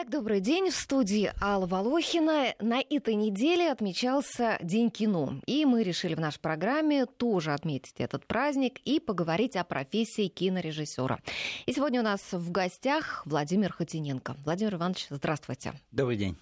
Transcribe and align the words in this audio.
Итак, 0.00 0.10
добрый 0.10 0.38
день. 0.38 0.70
В 0.70 0.76
студии 0.76 1.32
Алла 1.42 1.66
Волохина. 1.66 2.54
На 2.60 2.80
этой 2.80 3.16
неделе 3.16 3.68
отмечался 3.72 4.56
День 4.62 4.90
кино. 4.92 5.40
И 5.46 5.64
мы 5.64 5.82
решили 5.82 6.14
в 6.14 6.20
нашей 6.20 6.38
программе 6.38 7.04
тоже 7.04 7.52
отметить 7.52 7.94
этот 7.98 8.24
праздник 8.24 8.78
и 8.84 9.00
поговорить 9.00 9.56
о 9.56 9.64
профессии 9.64 10.28
кинорежиссера. 10.28 11.18
И 11.66 11.72
сегодня 11.72 11.98
у 11.98 12.04
нас 12.04 12.20
в 12.30 12.52
гостях 12.52 13.22
Владимир 13.26 13.72
Хотиненко. 13.72 14.36
Владимир 14.44 14.76
Иванович, 14.76 15.08
здравствуйте. 15.10 15.72
Добрый 15.90 16.16
день. 16.16 16.36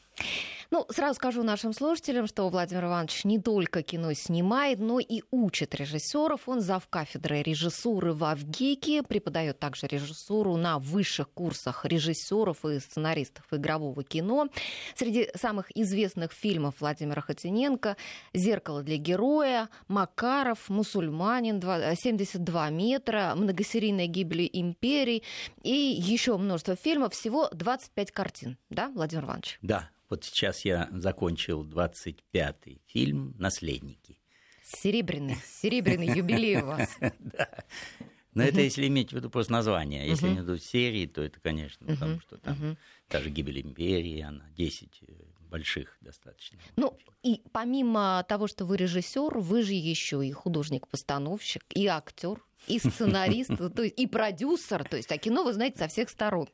Ну, 0.71 0.85
сразу 0.91 1.15
скажу 1.15 1.43
нашим 1.45 1.73
слушателям, 1.73 2.27
что 2.27 2.49
Владимир 2.49 2.87
Иванович 2.87 3.25
не 3.25 3.39
только 3.39 3.83
кино 3.83 4.13
снимает, 4.15 4.81
но 4.81 4.99
и 4.99 5.23
учит 5.31 5.75
режиссеров. 5.75 6.49
Он 6.49 6.61
зав 6.61 6.89
кафедрой 6.89 7.43
режиссуры 7.43 8.13
в 8.13 8.25
Авгике, 8.25 9.03
преподает 9.03 9.61
также 9.61 9.87
режиссуру 9.87 10.57
на 10.57 10.79
высших 10.79 11.31
курсах 11.31 11.85
режиссеров 11.85 12.65
и 12.65 12.81
сценаристов 12.81 13.45
игрового 13.53 14.03
кино. 14.03 14.49
Среди 14.97 15.29
самых 15.37 15.71
известных 15.77 16.33
фильмов 16.33 16.75
Владимира 16.81 17.21
Хотиненко 17.21 17.97
«Зеркало 18.35 18.83
для 18.83 18.97
героя», 18.97 19.69
«Макаров», 19.87 20.69
«Мусульманин», 20.69 21.61
«72 21.61 22.71
метра», 22.73 23.35
«Многосерийная 23.37 24.09
гибель 24.09 24.51
империи» 24.53 25.23
и 25.63 25.71
еще 25.71 26.37
множество 26.37 26.75
фильмов. 26.75 27.13
Всего 27.13 27.49
25 27.53 28.11
картин, 28.11 28.59
да, 28.69 28.89
Владимир 28.89 29.25
Иванович? 29.25 29.59
Да, 29.63 29.91
вот 30.09 30.25
сейчас 30.25 30.65
я 30.65 30.89
закончил 30.93 31.65
25-й 31.65 32.81
фильм 32.87 33.35
«Наследники». 33.39 34.19
Серебряный, 34.63 35.37
серебряный 35.45 36.09
юбилей 36.17 36.61
у 36.63 36.67
вас. 36.67 36.91
Да. 37.19 37.49
Но 38.35 38.43
это 38.43 38.61
если 38.61 38.87
иметь 38.87 39.11
в 39.11 39.13
виду 39.15 39.31
просто 39.31 39.51
название. 39.51 40.07
Если 40.07 40.29
uh-huh. 40.29 40.35
иметь 40.35 40.59
серии, 40.59 41.07
то 41.07 41.23
это, 41.23 41.41
конечно, 41.41 41.87
потому 41.87 42.21
что 42.21 42.37
там 42.37 42.77
даже 43.09 43.31
«Гибель 43.31 43.63
империи», 43.63 44.21
она 44.21 44.45
10 44.51 45.03
э, 45.09 45.13
больших 45.49 45.97
достаточно. 46.03 46.59
Ну, 46.77 46.99
и 47.23 47.41
помимо 47.53 48.27
того, 48.29 48.47
что 48.47 48.67
вы 48.67 48.77
режиссер, 48.77 49.39
вы 49.39 49.63
же 49.63 49.73
еще 49.73 50.27
и 50.27 50.33
художник-постановщик, 50.33 51.65
и 51.71 51.87
актер, 51.87 52.45
и 52.67 52.79
сценарист, 52.79 53.53
и 53.53 54.07
продюсер, 54.07 54.85
то 54.85 54.97
есть 54.99 55.11
а 55.11 55.17
кино 55.17 55.43
вы 55.43 55.55
знаете 55.55 55.79
со 55.79 55.89
всех 55.89 56.11
сторон. 56.11 56.49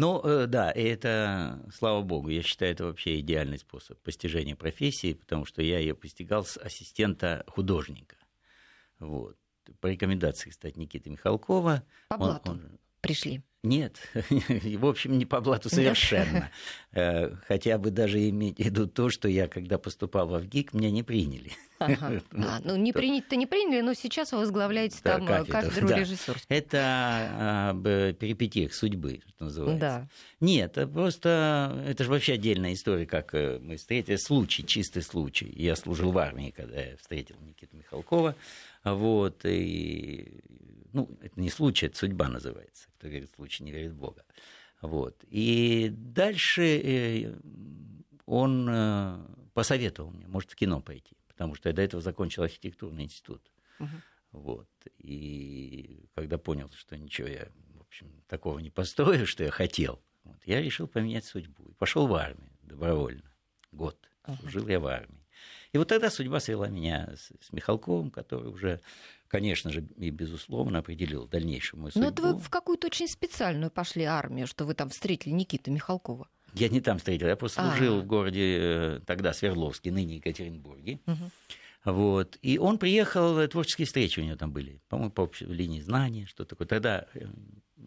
Ну, 0.00 0.18
э, 0.24 0.46
да, 0.46 0.70
и 0.70 0.82
это, 0.82 1.62
слава 1.74 2.00
богу, 2.00 2.30
я 2.30 2.42
считаю, 2.42 2.72
это 2.72 2.84
вообще 2.86 3.20
идеальный 3.20 3.58
способ 3.58 4.00
постижения 4.00 4.56
профессии, 4.56 5.12
потому 5.12 5.44
что 5.44 5.60
я 5.60 5.78
ее 5.78 5.94
постигал 5.94 6.42
с 6.42 6.56
ассистента 6.56 7.44
художника. 7.46 8.16
Вот. 8.98 9.36
По 9.80 9.88
рекомендации, 9.88 10.48
кстати, 10.48 10.78
Никиты 10.78 11.10
Михалкова. 11.10 11.84
По 12.08 12.16
блату 12.16 12.52
он, 12.52 12.56
он... 12.64 12.78
пришли. 13.02 13.42
Нет, 13.62 13.98
в 14.14 14.86
общем, 14.86 15.18
не 15.18 15.26
по 15.26 15.40
блату 15.40 15.68
совершенно. 15.68 16.50
Э, 16.92 17.30
хотя 17.46 17.76
бы 17.76 17.90
даже 17.90 18.26
иметь 18.30 18.56
в 18.56 18.60
виду 18.60 18.86
то, 18.86 19.10
что 19.10 19.28
я, 19.28 19.48
когда 19.48 19.76
поступал 19.76 20.28
в 20.28 20.38
ВГИК, 20.38 20.72
меня 20.72 20.90
не 20.90 21.02
приняли. 21.02 21.52
Ага. 21.78 22.22
А, 22.32 22.60
ну, 22.64 22.76
не 22.76 22.92
принять-то 22.92 23.36
не 23.36 23.46
приняли, 23.46 23.80
но 23.80 23.94
сейчас 23.94 24.32
вы 24.32 24.38
возглавляете 24.38 24.98
да, 25.04 25.18
там 25.18 25.24
э, 25.24 25.26
кафедру, 25.26 25.52
кафедру 25.52 25.88
да. 25.88 25.98
режиссерства. 25.98 26.46
Это 26.48 27.70
об 27.70 27.82
перипетиях 27.82 28.74
судьбы, 28.74 29.20
что 29.28 29.44
называется. 29.44 29.80
Да. 29.80 30.08
Нет, 30.40 30.78
просто 30.92 31.84
это 31.86 32.04
же 32.04 32.10
вообще 32.10 32.34
отдельная 32.34 32.72
история, 32.72 33.06
как 33.06 33.34
э, 33.34 33.58
мы 33.60 33.76
встретили. 33.76 34.16
Случай, 34.16 34.64
чистый 34.66 35.02
случай. 35.02 35.52
Я 35.54 35.76
служил 35.76 36.12
в 36.12 36.18
армии, 36.18 36.52
когда 36.56 36.80
я 36.80 36.96
встретил 36.96 37.36
Никиту 37.40 37.76
Михалкова. 37.76 38.34
Вот, 38.84 39.44
и, 39.44 40.40
ну, 40.92 41.18
это 41.20 41.40
не 41.40 41.50
случай, 41.50 41.86
это 41.86 41.96
судьба 41.96 42.28
называется. 42.28 42.88
Кто 42.98 43.08
верит 43.08 43.30
в 43.30 43.34
случай, 43.36 43.64
не 43.64 43.72
верит 43.72 43.92
в 43.92 43.98
Бога. 43.98 44.24
Вот. 44.82 45.24
И 45.28 45.90
дальше 45.90 46.62
э, 46.62 47.34
он 48.26 49.26
посоветовал 49.54 50.10
мне, 50.10 50.26
может, 50.26 50.50
в 50.50 50.54
кино 50.56 50.80
пойти 50.80 51.16
потому 51.40 51.54
что 51.54 51.70
я 51.70 51.74
до 51.74 51.80
этого 51.80 52.02
закончил 52.02 52.42
архитектурный 52.42 53.04
институт. 53.04 53.40
Uh-huh. 53.78 53.86
Вот. 54.32 54.68
И 54.98 56.04
когда 56.14 56.36
понял, 56.36 56.70
что 56.76 56.98
ничего 56.98 57.28
я, 57.28 57.48
в 57.76 57.80
общем, 57.80 58.12
такого 58.28 58.58
не 58.58 58.68
построю, 58.68 59.26
что 59.26 59.44
я 59.44 59.50
хотел, 59.50 60.02
вот, 60.22 60.36
я 60.44 60.60
решил 60.60 60.86
поменять 60.86 61.24
судьбу. 61.24 61.64
И 61.70 61.72
пошел 61.72 62.06
в 62.06 62.12
армию 62.12 62.50
добровольно. 62.60 63.32
Год 63.72 63.96
служил 64.38 64.68
я 64.68 64.80
в 64.80 64.86
армии. 64.86 65.26
И 65.72 65.78
вот 65.78 65.88
тогда 65.88 66.10
судьба 66.10 66.40
свела 66.40 66.68
меня 66.68 67.08
с, 67.16 67.32
с 67.40 67.52
Михалковым, 67.54 68.10
который 68.10 68.50
уже, 68.50 68.82
конечно 69.30 69.70
же, 69.70 69.86
и 69.96 70.10
безусловно 70.10 70.80
определил 70.80 71.26
дальнейшую 71.26 71.80
мою 71.80 71.92
судьбу. 71.92 72.04
Но 72.04 72.12
это 72.12 72.22
вы 72.22 72.38
в 72.38 72.50
какую-то 72.50 72.88
очень 72.88 73.08
специальную 73.08 73.70
пошли 73.70 74.04
армию, 74.04 74.46
что 74.46 74.64
вы 74.64 74.74
там 74.74 74.90
встретили 74.90 75.32
Никиту 75.32 75.70
Михалкова. 75.70 76.28
Я 76.54 76.68
не 76.68 76.80
там 76.80 76.98
встретил, 76.98 77.28
я 77.28 77.36
просто 77.36 77.62
служил 77.62 77.94
А-а-а. 77.94 78.02
в 78.02 78.06
городе 78.06 78.56
э, 78.58 79.00
тогда 79.06 79.32
Свердловске, 79.32 79.92
ныне 79.92 80.16
Екатеринбурге. 80.16 80.98
Угу. 81.06 81.30
Вот. 81.84 82.38
И 82.42 82.58
он 82.58 82.78
приехал, 82.78 83.38
э, 83.38 83.46
творческие 83.46 83.86
встречи 83.86 84.18
у 84.18 84.24
него 84.24 84.36
там 84.36 84.50
были, 84.50 84.80
по-моему, 84.88 85.12
по 85.12 85.22
общей 85.22 85.46
линии 85.46 85.80
знаний, 85.80 86.26
что 86.26 86.44
такое. 86.44 86.66
Тогда 86.66 87.06
э, 87.14 87.26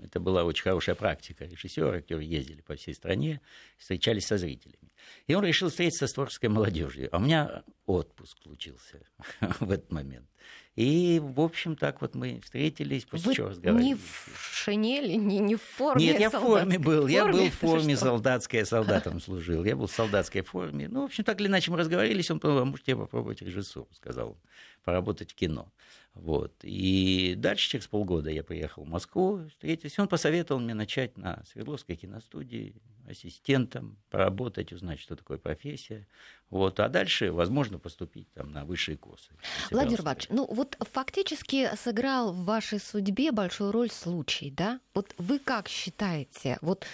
это 0.01 0.21
была 0.21 0.45
очень 0.45 0.63
хорошая 0.63 0.95
практика. 0.95 1.45
Режиссеры, 1.45 1.97
актеры 1.97 2.23
ездили 2.23 2.61
по 2.61 2.75
всей 2.75 2.93
стране, 2.93 3.41
встречались 3.77 4.27
со 4.27 4.37
зрителями. 4.37 4.93
И 5.27 5.35
он 5.35 5.43
решил 5.43 5.69
встретиться 5.69 6.07
с 6.07 6.13
творческой 6.13 6.47
молодежью. 6.47 7.09
А 7.11 7.17
у 7.17 7.19
меня 7.19 7.63
отпуск 7.85 8.37
случился 8.41 9.01
в 9.59 9.69
этот 9.69 9.91
момент. 9.91 10.27
И, 10.75 11.21
в 11.23 11.39
общем, 11.39 11.75
так 11.75 12.01
вот 12.01 12.15
мы 12.15 12.39
встретились, 12.43 13.05
после 13.05 13.27
Вы 13.27 13.35
чего 13.35 13.49
разговаривали. 13.49 13.85
не 13.85 13.95
в 13.95 14.51
шинели, 14.51 15.13
не, 15.13 15.37
не 15.37 15.55
в 15.55 15.61
форме 15.61 16.03
Нет, 16.03 16.19
я 16.19 16.29
в 16.31 16.33
форме 16.33 16.79
был. 16.79 17.05
Я 17.05 17.27
был 17.27 17.47
в 17.47 17.53
форме 17.53 17.95
солдатской, 17.95 18.59
я 18.59 18.65
солдатом 18.65 19.19
служил. 19.21 19.63
Я 19.63 19.75
был 19.75 19.85
в 19.85 19.91
солдатской 19.91 20.41
форме. 20.41 20.87
Ну, 20.89 21.01
в 21.01 21.05
общем, 21.05 21.23
так 21.23 21.39
или 21.39 21.47
иначе 21.47 21.69
мы 21.69 21.77
разговаривались. 21.77 22.31
Он 22.31 22.39
сказал, 22.39 22.65
можете 22.65 22.95
попробовать 22.95 23.43
режиссуру, 23.43 23.87
сказал, 23.93 24.35
поработать 24.83 25.31
в 25.31 25.35
кино. 25.35 25.71
Вот. 26.13 26.53
И 26.61 27.33
дальше, 27.37 27.69
через 27.69 27.87
полгода, 27.87 28.29
я 28.29 28.43
приехал 28.43 28.83
в 28.83 28.87
Москву, 28.87 29.41
встретился. 29.49 30.01
Он 30.01 30.07
посоветовал 30.07 30.61
мне 30.61 30.73
начать 30.73 31.17
на 31.17 31.43
Свердловской 31.51 31.95
киностудии 31.95 32.75
ассистентом, 33.09 33.97
поработать, 34.09 34.71
узнать, 34.71 34.99
что 34.99 35.15
такое 35.15 35.37
профессия. 35.37 36.07
Вот. 36.49 36.79
А 36.79 36.87
дальше, 36.87 37.31
возможно, 37.31 37.79
поступить 37.79 38.31
там, 38.33 38.51
на 38.51 38.63
высшие 38.63 38.95
курсы. 38.95 39.31
Владимир 39.71 40.01
Иванович, 40.01 40.27
ну 40.29 40.47
вот 40.49 40.77
фактически 40.91 41.75
сыграл 41.75 42.31
в 42.31 42.45
вашей 42.45 42.79
судьбе 42.79 43.31
большую 43.31 43.71
роль 43.71 43.89
случай, 43.89 44.51
да? 44.51 44.79
Вот 44.93 45.13
вы 45.17 45.39
как 45.39 45.67
считаете, 45.67 46.59
вот 46.61 46.85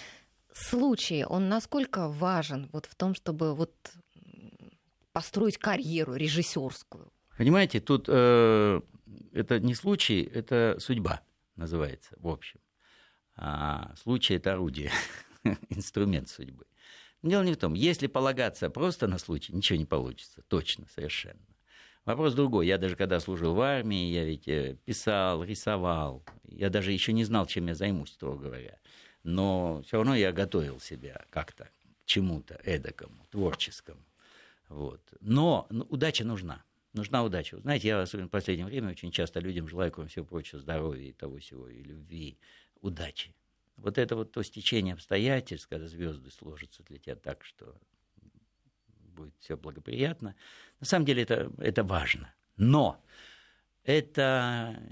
случай, 0.52 1.24
он 1.24 1.48
насколько 1.48 2.08
важен 2.08 2.68
вот 2.72 2.86
в 2.86 2.94
том, 2.94 3.14
чтобы 3.14 3.54
вот 3.54 3.72
построить 5.12 5.58
карьеру 5.58 6.14
режиссерскую? 6.14 7.12
Понимаете, 7.36 7.80
тут 7.80 8.06
э, 8.08 8.80
это 9.32 9.60
не 9.60 9.74
случай, 9.74 10.22
это 10.22 10.76
судьба 10.78 11.22
называется, 11.56 12.14
в 12.18 12.28
общем. 12.28 12.60
А 13.36 13.94
случай– 13.96 14.34
это 14.36 14.52
орудие, 14.52 14.90
инструмент 15.70 16.28
судьбы. 16.28 16.66
Дело 17.22 17.42
не 17.42 17.52
в 17.52 17.56
том, 17.56 17.74
если 17.74 18.06
полагаться 18.06 18.70
просто 18.70 19.06
на 19.06 19.18
случай, 19.18 19.52
ничего 19.52 19.78
не 19.78 19.84
получится, 19.84 20.42
точно, 20.48 20.86
совершенно. 20.94 21.40
Вопрос 22.06 22.34
другой. 22.34 22.66
Я 22.66 22.78
даже 22.78 22.96
когда 22.96 23.20
служил 23.20 23.54
в 23.54 23.60
армии, 23.60 24.10
я 24.10 24.24
ведь 24.24 24.48
э, 24.48 24.76
писал, 24.86 25.44
рисовал. 25.44 26.24
Я 26.44 26.70
даже 26.70 26.92
еще 26.92 27.12
не 27.12 27.24
знал, 27.24 27.46
чем 27.46 27.66
я 27.66 27.74
займусь, 27.74 28.12
строго 28.12 28.44
говоря. 28.44 28.78
Но 29.22 29.82
все 29.86 29.98
равно 29.98 30.14
я 30.14 30.32
готовил 30.32 30.80
себя 30.80 31.24
как-то 31.28 31.64
к 31.64 32.06
чему-то 32.06 32.54
эдакому, 32.64 33.26
творческому. 33.30 34.02
Вот. 34.68 35.02
Но 35.20 35.66
ну, 35.68 35.84
удача 35.90 36.24
нужна 36.24 36.64
нужна 36.92 37.22
удача. 37.22 37.58
Знаете, 37.60 37.88
я 37.88 38.00
особенно 38.00 38.28
в 38.28 38.30
последнее 38.30 38.66
время 38.66 38.90
очень 38.90 39.10
часто 39.10 39.40
людям 39.40 39.68
желаю, 39.68 39.92
кроме 39.92 40.08
всего 40.08 40.24
прочего, 40.24 40.60
здоровья 40.60 41.08
и 41.08 41.12
того 41.12 41.38
всего, 41.38 41.68
и 41.68 41.82
любви, 41.82 42.38
удачи. 42.80 43.34
Вот 43.76 43.98
это 43.98 44.16
вот 44.16 44.32
то 44.32 44.42
стечение 44.42 44.94
обстоятельств, 44.94 45.68
когда 45.68 45.86
звезды 45.86 46.30
сложатся 46.30 46.82
для 46.82 46.98
тебя 46.98 47.16
так, 47.16 47.44
что 47.44 47.80
будет 49.14 49.34
все 49.38 49.56
благоприятно. 49.56 50.34
На 50.80 50.86
самом 50.86 51.06
деле 51.06 51.22
это, 51.22 51.50
это 51.58 51.82
важно. 51.82 52.34
Но 52.56 53.02
это 53.84 54.82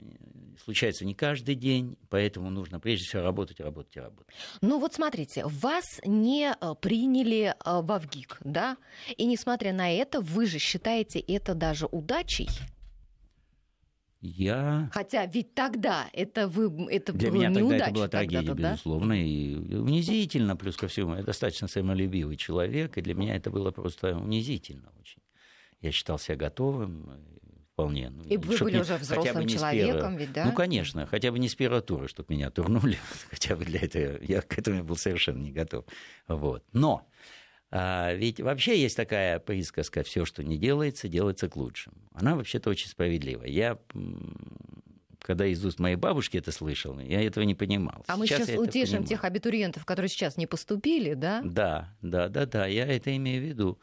случается 0.63 1.05
не 1.05 1.15
каждый 1.15 1.55
день, 1.55 1.97
поэтому 2.11 2.51
нужно 2.51 2.81
прежде 2.81 3.07
всего 3.07 3.23
работать, 3.23 3.61
работать 3.61 3.97
и 3.97 4.01
работать. 4.01 4.35
Ну 4.61 4.79
вот 4.79 4.95
смотрите, 4.95 5.45
вас 5.47 6.01
не 6.05 6.53
э, 6.53 6.75
приняли 6.81 7.55
э, 7.65 7.81
в 7.81 7.99
ВГИК, 7.99 8.39
да? 8.45 8.77
И 9.17 9.25
несмотря 9.25 9.73
на 9.73 9.91
это, 9.91 10.21
вы 10.21 10.47
же 10.47 10.59
считаете 10.59 11.21
это 11.21 11.55
даже 11.55 11.87
удачей? 11.87 12.49
Я... 14.21 14.91
Хотя 14.93 15.27
ведь 15.27 15.55
тогда 15.55 16.09
это, 16.13 16.49
вы, 16.49 16.87
это 16.91 17.13
Для 17.13 17.31
было 17.31 17.37
меня 17.37 17.55
тогда 17.55 17.77
это 17.77 17.91
была 17.93 18.09
трагедия, 18.09 18.55
да? 18.55 18.71
безусловно, 18.73 19.13
и 19.13 19.55
унизительно, 19.77 20.57
плюс 20.57 20.77
ко 20.77 20.89
всему. 20.89 21.15
Я 21.15 21.23
достаточно 21.23 21.69
самолюбивый 21.69 22.37
человек, 22.37 22.99
и 22.99 23.01
для 23.01 23.15
меня 23.15 23.37
это 23.37 23.51
было 23.51 23.71
просто 23.71 24.17
унизительно 24.17 24.93
очень. 25.01 25.23
Я 25.81 25.93
считал 25.93 26.19
себя 26.19 26.35
готовым, 26.35 27.09
вполне. 27.79 28.11
Ну, 28.11 28.25
и 28.25 28.37
вы 28.37 28.59
были 28.59 28.75
не, 28.75 28.81
уже 28.81 28.97
взрослым 28.97 29.47
человеком, 29.47 29.97
первого, 29.97 30.17
ведь, 30.17 30.33
да? 30.33 30.45
Ну, 30.47 30.53
конечно, 30.53 31.07
хотя 31.07 31.31
бы 31.31 31.39
не 31.39 31.49
с 31.49 31.55
первого 31.55 31.81
тура, 31.81 32.09
чтобы 32.09 32.35
меня 32.35 32.51
турнули, 32.51 32.99
хотя 33.31 33.55
бы 33.55 33.65
для 33.65 33.81
этого, 33.81 34.19
я 34.21 34.43
к 34.43 34.59
этому 34.59 34.83
был 34.83 34.97
совершенно 34.97 35.39
не 35.39 35.53
готов. 35.53 35.85
Вот. 36.27 36.65
Но 36.73 37.09
а, 37.71 38.13
ведь 38.15 38.41
вообще 38.41 38.81
есть 38.81 38.97
такая 38.97 39.39
присказка, 39.39 40.03
все, 40.03 40.25
что 40.25 40.43
не 40.43 40.59
делается, 40.59 41.07
делается 41.07 41.49
к 41.49 41.57
лучшему. 41.57 41.97
Она 42.15 42.35
вообще-то 42.35 42.69
очень 42.71 42.89
справедлива. 42.89 43.45
Я 43.45 43.79
когда 45.21 45.47
из 45.47 45.65
уст 45.65 45.79
моей 45.79 45.97
бабушки 45.97 46.39
это 46.39 46.53
слышал, 46.53 46.99
я 46.99 47.21
этого 47.21 47.45
не 47.45 47.55
понимал. 47.55 48.05
А 48.07 48.17
сейчас 48.17 48.19
мы 48.19 48.27
сейчас 48.27 48.59
утешим 48.59 49.05
тех 49.05 49.25
абитуриентов, 49.25 49.85
которые 49.85 50.09
сейчас 50.09 50.37
не 50.37 50.47
поступили, 50.47 51.15
да? 51.15 51.43
Да, 51.45 51.95
да, 52.03 52.29
да, 52.29 52.47
да, 52.47 52.67
я 52.67 52.87
это 52.87 53.15
имею 53.15 53.43
в 53.43 53.47
виду. 53.47 53.79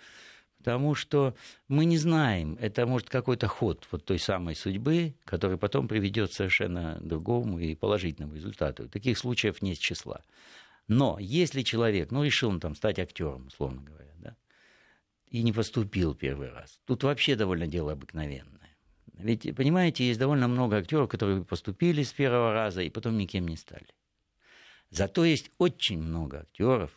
Потому 0.66 0.96
что 0.96 1.36
мы 1.68 1.86
не 1.86 2.00
знаем, 2.00 2.58
это 2.60 2.88
может 2.88 3.08
какой-то 3.08 3.48
ход 3.48 3.88
вот 3.92 4.04
той 4.04 4.18
самой 4.18 4.56
судьбы, 4.56 5.14
который 5.24 5.60
потом 5.60 5.88
приведет 5.88 6.34
совершенно 6.34 6.98
другому 7.02 7.60
и 7.60 7.76
положительному 7.76 8.34
результату. 8.34 8.90
Таких 8.90 9.20
случаев 9.20 9.62
нет 9.62 9.78
числа. 9.78 10.24
Но 10.88 11.18
если 11.20 11.62
человек, 11.62 12.10
ну, 12.10 12.24
решил 12.24 12.50
он 12.50 12.60
там 12.60 12.74
стать 12.74 12.98
актером, 12.98 13.46
условно 13.46 13.84
говоря, 13.84 14.12
да, 14.18 14.36
и 15.28 15.44
не 15.44 15.54
поступил 15.54 16.16
первый 16.16 16.50
раз, 16.50 16.80
тут 16.86 17.04
вообще 17.04 17.36
довольно 17.36 17.68
дело 17.68 17.92
обыкновенное. 17.92 18.76
Ведь, 19.14 19.56
понимаете, 19.56 20.08
есть 20.08 20.20
довольно 20.20 20.48
много 20.48 20.78
актеров, 20.78 21.10
которые 21.10 21.46
поступили 21.46 22.02
с 22.02 22.12
первого 22.12 22.54
раза 22.54 22.82
и 22.82 22.90
потом 22.90 23.20
никем 23.20 23.48
не 23.48 23.56
стали. 23.56 23.86
Зато 24.90 25.26
есть 25.26 25.52
очень 25.60 26.02
много 26.02 26.40
актеров, 26.40 26.90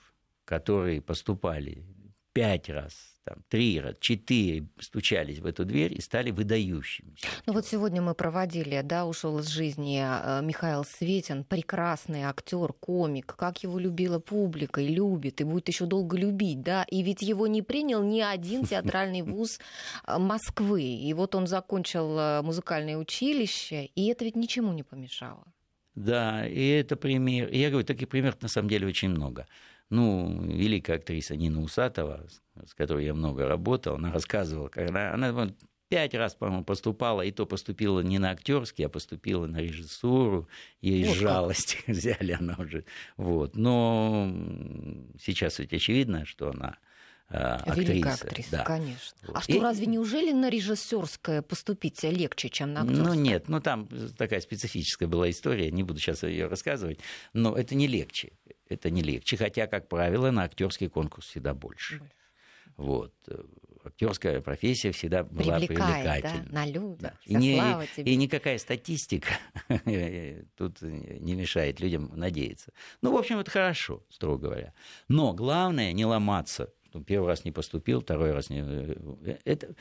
которые 0.47 1.03
поступали 1.03 1.85
пять 2.33 2.69
раз, 2.69 3.18
там, 3.25 3.43
три 3.49 3.81
раз, 3.81 3.95
четыре 4.01 4.67
стучались 4.81 5.39
в 5.39 5.47
эту 5.47 5.65
дверь 5.65 5.93
и 5.95 6.01
стали 6.01 6.31
выдающимися. 6.31 7.27
Ну 7.47 7.53
вот 7.53 7.67
сегодня 7.67 8.01
мы 8.01 8.15
проводили, 8.15 8.81
да, 8.83 9.05
ушел 9.05 9.39
из 9.39 9.49
жизни 9.49 10.01
э, 10.01 10.43
Михаил 10.43 10.85
Светин, 10.85 11.45
прекрасный 11.45 12.23
актер, 12.23 12.73
комик, 12.73 13.35
как 13.37 13.63
его 13.65 13.79
любила 13.79 14.19
публика 14.19 14.81
и 14.81 14.89
любит, 14.89 15.41
и 15.41 15.45
будет 15.45 15.69
еще 15.69 15.87
долго 15.87 16.17
любить, 16.17 16.63
да, 16.63 16.85
и 16.91 17.03
ведь 17.03 17.23
его 17.23 17.47
не 17.47 17.63
принял 17.63 18.03
ни 18.03 18.21
один 18.21 18.65
театральный 18.71 19.23
вуз 19.23 19.59
э, 20.07 20.19
Москвы, 20.19 20.83
и 20.83 21.15
вот 21.15 21.35
он 21.35 21.47
закончил 21.47 22.19
э, 22.19 22.43
музыкальное 22.43 22.97
училище, 22.97 23.91
и 23.95 24.07
это 24.07 24.25
ведь 24.25 24.37
ничему 24.37 24.73
не 24.73 24.83
помешало. 24.83 25.45
Да, 25.95 26.47
и 26.47 26.69
это 26.69 26.95
пример. 26.97 27.51
Я 27.51 27.71
говорю, 27.71 27.85
таких 27.85 28.09
примеров 28.09 28.41
на 28.41 28.49
самом 28.49 28.69
деле 28.69 28.87
очень 28.87 29.09
много 29.09 29.47
ну, 29.91 30.43
великая 30.45 30.97
актриса 30.97 31.37
Нина 31.37 31.63
Усатова, 31.63 32.27
с 32.67 32.75
которой 32.75 33.05
я 33.05 33.15
много 33.15 33.47
работал, 33.47 33.95
она 33.95 34.13
рассказывала, 34.13 34.69
когда 34.69 35.13
она 35.15 35.33
пять 35.89 36.15
раз, 36.15 36.35
по-моему, 36.35 36.65
поступала, 36.65 37.23
и 37.23 37.31
то 37.31 37.47
поступила 37.47 38.01
не 38.01 38.19
на 38.19 38.31
актерский, 38.31 38.87
а 38.87 38.89
поступила 38.89 39.47
на 39.47 39.59
режиссуру. 39.59 40.49
Ей 40.81 41.07
вот 41.07 41.17
жалость 41.17 41.79
взяли, 41.87 42.33
она 42.33 42.57
уже. 42.59 42.85
Вот. 43.17 43.57
Но 43.57 44.31
сейчас 45.21 45.59
ведь 45.59 45.73
очевидно, 45.73 46.27
что 46.27 46.51
она 46.51 46.77
актриса. 47.29 47.93
Великая 47.93 48.15
актриса, 48.15 48.51
да. 48.51 48.65
конечно. 48.65 49.19
Вот. 49.27 49.37
А 49.37 49.41
что, 49.41 49.53
и... 49.53 49.61
разве 49.61 49.87
неужели 49.87 50.33
на 50.33 50.49
режиссерское 50.49 51.43
поступить 51.43 52.03
легче, 52.03 52.49
чем 52.49 52.73
на 52.73 52.83
актерское? 52.83 53.07
Ну 53.07 53.15
нет, 53.15 53.49
ну 53.49 53.61
там 53.61 53.89
такая 54.17 54.41
специфическая 54.41 55.09
была 55.09 55.29
история, 55.31 55.71
не 55.71 55.83
буду 55.83 56.01
сейчас 56.01 56.23
ее 56.23 56.47
рассказывать, 56.47 57.01
но 57.33 57.57
это 57.57 57.75
не 57.75 57.87
легче 57.87 58.33
это 58.69 58.91
не 58.91 59.03
легче. 59.03 59.37
Хотя, 59.37 59.67
как 59.67 59.89
правило, 59.89 60.31
на 60.31 60.45
актерский 60.45 60.89
конкурс 60.89 61.27
всегда 61.27 61.55
больше. 61.55 61.99
больше. 61.99 62.13
Вот. 62.79 63.13
Актерская 63.85 64.41
профессия 64.41 64.93
всегда 64.93 65.25
была 65.25 65.59
Привлекает, 65.59 65.69
привлекательна. 65.69 66.45
Да, 66.45 66.53
на 66.53 66.67
люди. 66.67 67.01
Да. 67.01 67.15
И, 67.25 67.35
не, 67.35 67.63
и 67.97 68.17
никакая 68.17 68.59
статистика 68.59 69.31
тут 70.57 70.81
не 70.83 71.35
мешает 71.35 71.81
людям 71.81 72.13
надеяться. 72.15 72.73
Ну, 73.03 73.13
в 73.13 73.17
общем, 73.17 73.39
это 73.39 73.51
хорошо, 73.51 74.05
строго 74.11 74.49
говоря. 74.49 74.75
Но 75.09 75.33
главное 75.33 75.93
не 75.93 76.05
ломаться. 76.05 76.73
Первый 77.07 77.29
раз 77.29 77.45
не 77.45 77.53
поступил, 77.53 78.01
второй 78.01 78.33
раз 78.33 78.49
не... 78.51 78.61
Это 79.45 79.75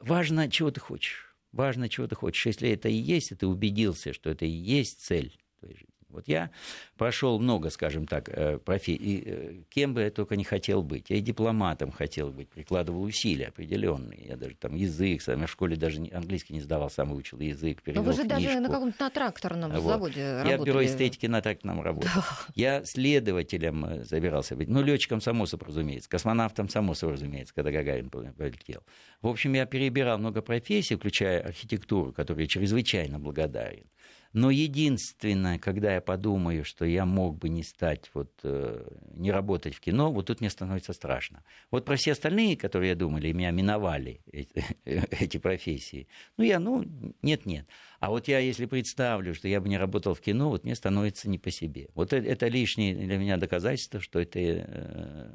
важно, 0.00 0.50
чего 0.50 0.70
ты 0.70 0.80
хочешь. 0.80 1.34
Важно, 1.52 1.88
чего 1.88 2.06
ты 2.06 2.14
хочешь. 2.14 2.46
Если 2.46 2.70
это 2.70 2.88
и 2.88 2.94
есть, 2.94 3.32
и 3.32 3.34
ты 3.34 3.46
убедился, 3.46 4.12
что 4.12 4.30
это 4.30 4.44
и 4.44 4.50
есть 4.50 5.00
цель 5.00 5.38
твоей 5.58 5.74
жизни, 5.74 5.99
вот 6.12 6.28
я 6.28 6.50
прошел 6.96 7.38
много, 7.38 7.70
скажем 7.70 8.06
так, 8.06 8.28
э, 8.28 8.58
профессий, 8.58 9.22
э, 9.24 9.62
кем 9.68 9.94
бы 9.94 10.02
я 10.02 10.10
только 10.10 10.36
не 10.36 10.44
хотел 10.44 10.82
быть. 10.82 11.10
Я 11.10 11.16
и 11.16 11.20
дипломатом 11.20 11.90
хотел 11.92 12.30
быть, 12.30 12.48
прикладывал 12.48 13.02
усилия 13.02 13.48
определенные. 13.48 14.26
Я 14.28 14.36
даже 14.36 14.54
там 14.56 14.74
язык, 14.74 15.22
сам, 15.22 15.40
я 15.40 15.46
в 15.46 15.50
школе 15.50 15.76
даже 15.76 16.00
английский 16.12 16.54
не 16.54 16.60
сдавал, 16.60 16.90
сам 16.90 17.10
выучил 17.10 17.38
язык, 17.40 17.82
перевел 17.82 18.02
Но 18.02 18.10
вы 18.10 18.12
же 18.14 18.22
книжку. 18.22 18.42
даже 18.42 18.60
на 18.60 18.68
каком-то 18.68 19.04
на 19.04 19.10
тракторном 19.10 19.72
вот. 19.72 19.82
заводе 19.82 20.20
Я 20.20 20.38
работали. 20.38 20.58
в 20.58 20.64
бюро 20.64 20.84
эстетики 20.84 21.26
на 21.26 21.40
тракторном 21.40 21.82
работал. 21.82 22.10
Да. 22.14 22.24
Я 22.54 22.84
следователем 22.84 23.84
э, 23.84 24.04
забирался 24.04 24.56
быть. 24.56 24.68
Ну, 24.68 24.82
летчиком, 24.82 25.20
само 25.20 25.46
собой, 25.46 25.68
разумеется. 25.68 26.08
Космонавтом, 26.08 26.68
само 26.68 26.94
собой, 26.94 27.14
разумеется, 27.14 27.54
когда 27.54 27.70
Гагарин 27.70 28.10
полетел. 28.10 28.82
В 29.22 29.28
общем, 29.28 29.52
я 29.54 29.66
перебирал 29.66 30.18
много 30.18 30.42
профессий, 30.42 30.96
включая 30.96 31.40
архитектуру, 31.40 32.12
которой 32.12 32.42
я 32.42 32.46
чрезвычайно 32.46 33.18
благодарен. 33.18 33.84
Но 34.32 34.50
единственное, 34.50 35.58
когда 35.58 35.94
я 35.94 36.00
подумаю, 36.00 36.64
что 36.64 36.84
я 36.84 37.04
мог 37.04 37.36
бы 37.38 37.48
не 37.48 37.64
стать, 37.64 38.10
вот, 38.14 38.30
э, 38.44 38.86
не 39.14 39.32
работать 39.32 39.74
в 39.74 39.80
кино, 39.80 40.12
вот 40.12 40.26
тут 40.26 40.40
мне 40.40 40.50
становится 40.50 40.92
страшно. 40.92 41.42
Вот 41.70 41.84
про 41.84 41.96
все 41.96 42.12
остальные, 42.12 42.56
которые 42.56 42.90
я 42.90 42.94
думали, 42.94 43.32
меня 43.32 43.50
миновали 43.50 44.20
эти, 44.30 44.64
эти 44.84 45.38
профессии, 45.38 46.06
ну, 46.36 46.44
я, 46.44 46.60
ну, 46.60 46.84
нет-нет. 47.22 47.66
А 47.98 48.10
вот 48.10 48.28
я, 48.28 48.38
если 48.38 48.66
представлю, 48.66 49.34
что 49.34 49.48
я 49.48 49.60
бы 49.60 49.68
не 49.68 49.78
работал 49.78 50.14
в 50.14 50.20
кино, 50.20 50.50
вот 50.50 50.64
мне 50.64 50.76
становится 50.76 51.28
не 51.28 51.38
по 51.38 51.50
себе. 51.50 51.88
Вот 51.94 52.12
это, 52.12 52.26
это 52.26 52.46
лишнее 52.46 52.94
для 52.94 53.18
меня 53.18 53.36
доказательство, 53.36 54.00
что 54.00 54.20
это 54.20 54.38
э, 54.38 55.30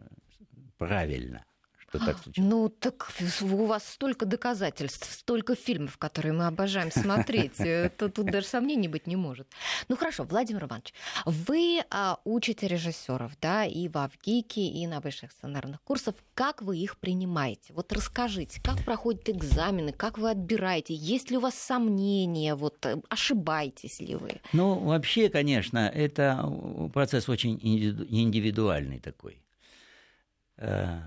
правильно 0.77 1.43
что 1.97 2.05
так 2.05 2.23
случилось. 2.23 2.49
Ну, 2.49 2.69
так 2.69 3.11
у 3.41 3.65
вас 3.65 3.87
столько 3.87 4.25
доказательств, 4.25 5.11
столько 5.11 5.55
фильмов, 5.55 5.97
которые 5.97 6.33
мы 6.33 6.47
обожаем 6.47 6.91
смотреть. 6.91 7.53
Это 7.59 8.09
тут 8.09 8.27
даже 8.27 8.47
сомнений 8.47 8.87
быть 8.87 9.07
не 9.07 9.15
может. 9.15 9.47
Ну 9.87 9.95
хорошо, 9.95 10.23
Владимир 10.23 10.65
Иванович, 10.65 10.93
вы 11.25 11.83
а, 11.89 12.19
учите 12.23 12.67
режиссеров, 12.67 13.33
да, 13.41 13.65
и 13.65 13.87
в 13.87 13.97
Авгике, 13.97 14.61
и 14.61 14.87
на 14.87 14.99
высших 14.99 15.31
сценарных 15.31 15.81
курсах. 15.81 16.15
Как 16.33 16.61
вы 16.61 16.77
их 16.77 16.97
принимаете? 16.97 17.73
Вот 17.73 17.91
расскажите, 17.93 18.61
как 18.61 18.83
проходят 18.83 19.29
экзамены, 19.29 19.91
как 19.91 20.17
вы 20.17 20.31
отбираете, 20.31 20.93
есть 20.93 21.31
ли 21.31 21.37
у 21.37 21.39
вас 21.39 21.55
сомнения, 21.55 22.55
вот 22.55 22.85
э, 22.85 22.97
ошибаетесь 23.09 23.99
ли 23.99 24.15
вы? 24.15 24.41
Ну, 24.53 24.79
вообще, 24.79 25.29
конечно, 25.29 25.91
это 25.93 26.89
процесс 26.93 27.29
очень 27.29 27.59
индивидуальный 27.61 28.99
такой 28.99 29.41
э, 30.57 30.99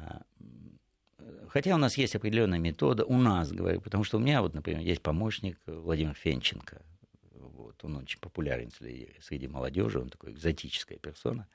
Хотя 1.49 1.75
у 1.75 1.79
нас 1.79 1.97
есть 1.97 2.15
определенная 2.15 2.59
метода, 2.59 3.05
у 3.05 3.17
нас, 3.17 3.51
говорю, 3.53 3.81
потому 3.81 4.05
что 4.05 4.19
у 4.19 4.21
меня, 4.21 4.43
вот, 4.43 4.55
например, 4.55 4.81
есть 4.81 5.03
помощник 5.03 5.59
Владимир 5.67 6.15
Фенченко. 6.15 6.83
Вот, 7.33 7.85
он 7.85 7.97
очень 7.97 8.21
популярен 8.21 8.71
среди, 8.71 9.11
среди 9.21 9.49
молодежи, 9.49 10.01
он 10.01 10.09
такой 10.09 10.33
экзотическая 10.33 10.99
персона. 10.99 11.49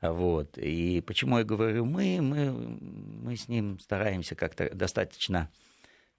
Вот. 0.00 0.58
И 0.58 1.00
почему 1.00 1.38
я 1.38 1.44
говорю 1.44 1.84
мы, 1.84 2.20
мы, 2.20 2.52
мы 2.52 3.36
с 3.36 3.48
ним 3.48 3.78
стараемся 3.78 4.34
как-то 4.34 4.72
достаточно 4.74 5.50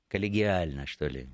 коллегиально, 0.08 0.86
что 0.86 1.08
ли, 1.08 1.28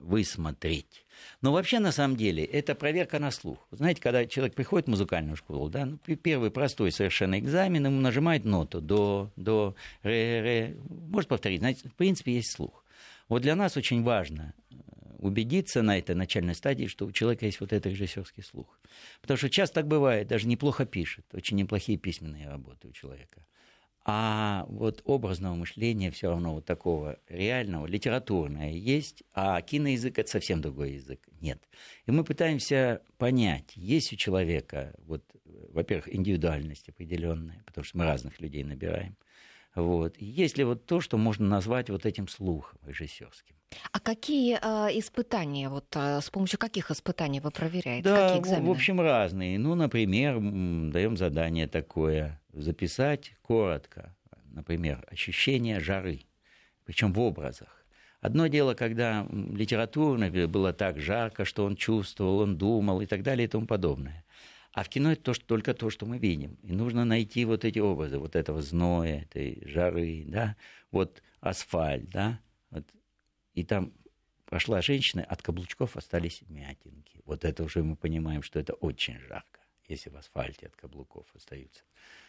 высмотреть. 0.00 1.04
Но 1.40 1.52
вообще, 1.52 1.78
на 1.78 1.92
самом 1.92 2.16
деле, 2.16 2.44
это 2.44 2.74
проверка 2.74 3.18
на 3.18 3.30
слух. 3.30 3.58
Знаете, 3.70 4.00
когда 4.00 4.26
человек 4.26 4.54
приходит 4.54 4.86
в 4.86 4.90
музыкальную 4.90 5.36
школу, 5.36 5.68
да, 5.68 5.86
ну, 5.86 5.98
первый 5.98 6.50
простой 6.50 6.92
совершенно 6.92 7.38
экзамен, 7.38 7.86
ему 7.86 8.00
нажимает 8.00 8.44
ноту 8.44 8.80
до, 8.80 9.30
до, 9.36 9.74
ре, 10.02 10.40
ре. 10.42 10.76
Может 10.88 11.28
повторить, 11.28 11.60
знаете, 11.60 11.88
в 11.88 11.94
принципе, 11.94 12.34
есть 12.34 12.52
слух. 12.52 12.84
Вот 13.28 13.42
для 13.42 13.56
нас 13.56 13.76
очень 13.76 14.02
важно 14.02 14.54
э, 14.70 14.74
убедиться 15.18 15.82
на 15.82 15.98
этой 15.98 16.14
начальной 16.14 16.54
стадии, 16.54 16.86
что 16.86 17.06
у 17.06 17.12
человека 17.12 17.46
есть 17.46 17.60
вот 17.60 17.72
этот 17.72 17.92
режиссерский 17.92 18.42
слух. 18.42 18.78
Потому 19.20 19.38
что 19.38 19.50
часто 19.50 19.76
так 19.76 19.86
бывает, 19.86 20.28
даже 20.28 20.46
неплохо 20.46 20.84
пишет, 20.84 21.24
очень 21.32 21.56
неплохие 21.56 21.98
письменные 21.98 22.48
работы 22.48 22.88
у 22.88 22.92
человека. 22.92 23.46
А 24.04 24.66
вот 24.68 25.00
образного 25.04 25.54
мышления 25.54 26.10
все 26.10 26.30
равно 26.30 26.54
вот 26.54 26.64
такого 26.64 27.18
реального, 27.28 27.86
литературное 27.86 28.72
есть, 28.72 29.22
а 29.32 29.60
киноязык 29.62 30.18
это 30.18 30.28
совсем 30.28 30.60
другой 30.60 30.94
язык. 30.94 31.20
Нет. 31.40 31.62
И 32.06 32.10
мы 32.10 32.24
пытаемся 32.24 33.02
понять, 33.16 33.72
есть 33.76 34.12
у 34.12 34.16
человека, 34.16 34.94
вот, 35.06 35.22
во-первых, 35.44 36.12
индивидуальность 36.12 36.88
определенная, 36.88 37.62
потому 37.64 37.84
что 37.84 37.98
мы 37.98 38.04
разных 38.04 38.40
людей 38.40 38.64
набираем. 38.64 39.16
Вот. 39.74 40.16
Есть 40.18 40.58
ли 40.58 40.64
вот 40.64 40.84
то, 40.84 41.00
что 41.00 41.16
можно 41.16 41.46
назвать 41.46 41.88
вот 41.88 42.04
этим 42.04 42.28
слухом 42.28 42.78
режиссерским? 42.84 43.54
А 43.90 44.00
какие 44.00 44.58
э, 44.60 44.98
испытания, 44.98 45.70
вот 45.70 45.86
э, 45.94 46.20
с 46.20 46.28
помощью 46.28 46.58
каких 46.58 46.90
испытаний 46.90 47.40
вы 47.40 47.50
проверяете? 47.50 48.02
Да, 48.02 48.28
какие 48.28 48.42
экзамены? 48.42 48.68
в 48.68 48.70
общем, 48.70 49.00
разные. 49.00 49.58
Ну, 49.58 49.74
например, 49.74 50.34
даем 50.90 51.16
задание 51.16 51.68
такое 51.68 52.41
записать 52.52 53.34
коротко, 53.42 54.14
например, 54.50 55.04
ощущение 55.10 55.80
жары, 55.80 56.20
причем 56.84 57.12
в 57.12 57.20
образах. 57.20 57.84
Одно 58.20 58.46
дело, 58.46 58.74
когда 58.74 59.26
литературно 59.30 60.30
было 60.48 60.72
так 60.72 61.00
жарко, 61.00 61.44
что 61.44 61.64
он 61.64 61.74
чувствовал, 61.74 62.38
он 62.38 62.56
думал 62.56 63.00
и 63.00 63.06
так 63.06 63.22
далее 63.22 63.46
и 63.46 63.48
тому 63.48 63.66
подобное. 63.66 64.24
А 64.72 64.84
в 64.84 64.88
кино 64.88 65.12
это 65.12 65.22
то, 65.22 65.34
что, 65.34 65.44
только 65.44 65.74
то, 65.74 65.90
что 65.90 66.06
мы 66.06 66.18
видим. 66.18 66.56
И 66.62 66.72
нужно 66.72 67.04
найти 67.04 67.44
вот 67.44 67.64
эти 67.64 67.78
образы, 67.78 68.18
вот 68.18 68.36
этого 68.36 68.62
зноя, 68.62 69.22
этой 69.22 69.62
жары, 69.66 70.24
да, 70.26 70.56
вот 70.90 71.22
асфальт, 71.40 72.08
да, 72.10 72.40
вот. 72.70 72.84
и 73.54 73.64
там 73.64 73.92
пошла 74.46 74.80
женщина, 74.80 75.24
от 75.24 75.42
каблучков 75.42 75.96
остались 75.96 76.42
мятинки. 76.48 77.20
Вот 77.24 77.44
это 77.44 77.64
уже 77.64 77.82
мы 77.82 77.96
понимаем, 77.96 78.42
что 78.42 78.60
это 78.60 78.74
очень 78.74 79.18
жарко, 79.18 79.60
если 79.88 80.10
в 80.10 80.16
асфальте 80.16 80.66
от 80.66 80.76
каблуков 80.76 81.26
остаются. 81.34 81.82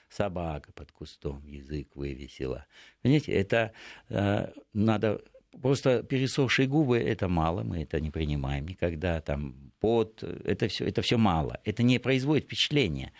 Собака 0.10 0.72
под 0.74 0.92
кустом, 0.92 1.46
язык 1.48 1.96
вывесила. 1.96 2.66
Понимаете, 3.02 3.32
это 3.32 3.72
э, 4.10 4.52
надо 4.74 5.22
Просто 5.62 6.02
пересохшие 6.02 6.68
губы 6.68 6.98
это 6.98 7.28
мало, 7.28 7.64
мы 7.64 7.84
это 7.84 8.00
не 8.00 8.10
принимаем 8.10 8.68
никогда. 8.68 9.22
Там 9.22 9.72
пот, 9.80 10.24
это 10.24 10.68
все, 10.68 10.86
это 10.86 11.02
все 11.02 11.18
мало. 11.18 11.60
Это 11.64 11.84
не 11.84 12.00
производит 12.00 12.46
впечатления. 12.46 13.12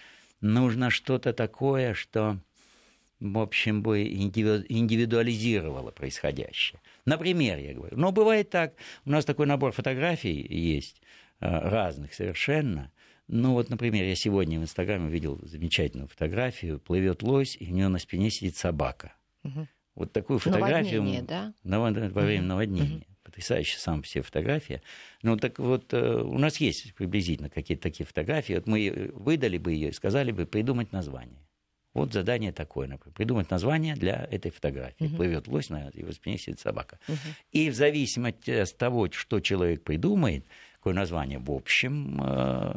Нужно 0.42 0.90
что-то 0.90 1.32
такое, 1.32 1.94
что, 1.94 2.40
в 3.20 3.38
общем, 3.38 3.84
бы 3.84 4.04
индивидуализировало 4.04 5.92
происходящее. 5.92 6.82
Например, 7.06 7.60
я 7.60 7.74
говорю. 7.74 7.98
Но 7.98 8.12
бывает 8.12 8.50
так. 8.50 8.74
У 9.06 9.12
нас 9.12 9.26
такой 9.26 9.46
набор 9.46 9.72
фотографий 9.72 10.34
есть 10.34 11.02
э, 11.40 11.48
разных 11.48 12.16
совершенно. 12.16 12.92
Ну 13.36 13.54
вот, 13.54 13.72
например, 13.72 14.06
я 14.06 14.16
сегодня 14.16 14.60
в 14.60 14.64
Инстаграме 14.64 15.10
видел 15.10 15.40
замечательную 15.42 16.08
фотографию. 16.08 16.80
Плывет 16.80 17.24
лось, 17.24 17.58
и 17.60 17.72
у 17.72 17.76
него 17.76 17.90
на 17.90 17.98
спине 17.98 18.30
сидит 18.30 18.58
собака. 18.58 19.16
Угу. 19.44 19.68
Вот 19.96 20.14
такую 20.14 20.38
фотографию... 20.38 21.02
Наводнение, 21.02 21.24
да? 21.24 21.54
Во 21.64 22.22
время 22.22 22.44
наводнения. 22.44 22.98
Угу. 22.98 23.06
Потрясающая 23.24 23.80
сама 23.80 24.04
по 24.04 24.08
себе 24.08 24.22
фотография. 24.22 24.84
Ну, 25.24 25.36
так 25.38 25.58
вот, 25.58 25.92
э, 25.96 26.22
у 26.22 26.38
нас 26.38 26.58
есть 26.58 26.94
приблизительно 26.94 27.50
какие-то 27.50 27.82
такие 27.82 28.06
фотографии. 28.06 28.54
Вот 28.54 28.68
мы 28.68 29.12
выдали 29.16 29.58
бы 29.58 29.72
ее 29.72 29.90
и 29.90 29.94
сказали 29.94 30.32
бы 30.32 30.46
придумать 30.46 30.92
название. 30.92 31.44
Вот 31.96 32.14
задание 32.14 32.52
такое, 32.52 32.88
например, 32.88 33.16
придумать 33.16 33.50
название 33.50 33.96
для 33.96 34.28
этой 34.30 34.52
фотографии. 34.52 35.06
Uh-huh. 35.06 35.16
Плывет 35.16 35.48
лось, 35.48 35.70
на 35.70 35.90
его 35.94 36.12
спине 36.12 36.38
сидит 36.38 36.60
собака. 36.60 37.00
Uh-huh. 37.08 37.18
И 37.52 37.70
в 37.72 37.76
зависимости 37.76 38.52
от 38.52 38.78
того, 38.78 39.10
что 39.12 39.40
человек 39.40 39.84
придумает, 39.84 40.46
какое 40.76 40.94
название, 40.94 41.40
в 41.40 41.52
общем, 41.52 42.22
э, 42.24 42.76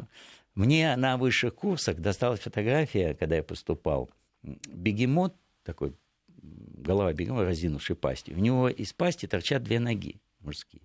мне 0.57 0.95
на 0.95 1.17
высших 1.17 1.53
курсах 1.53 1.97
досталась 1.97 2.39
фотография, 2.39 3.13
когда 3.13 3.35
я 3.35 3.43
поступал. 3.43 4.09
Бегемот 4.41 5.35
такой 5.63 5.93
голова 6.27 7.13
бегом 7.13 7.39
разинувшей 7.39 7.95
пасти. 7.95 8.31
У 8.31 8.39
него 8.39 8.67
из 8.67 8.91
пасти 8.91 9.27
торчат 9.27 9.61
две 9.61 9.79
ноги 9.79 10.19
мужские. 10.39 10.81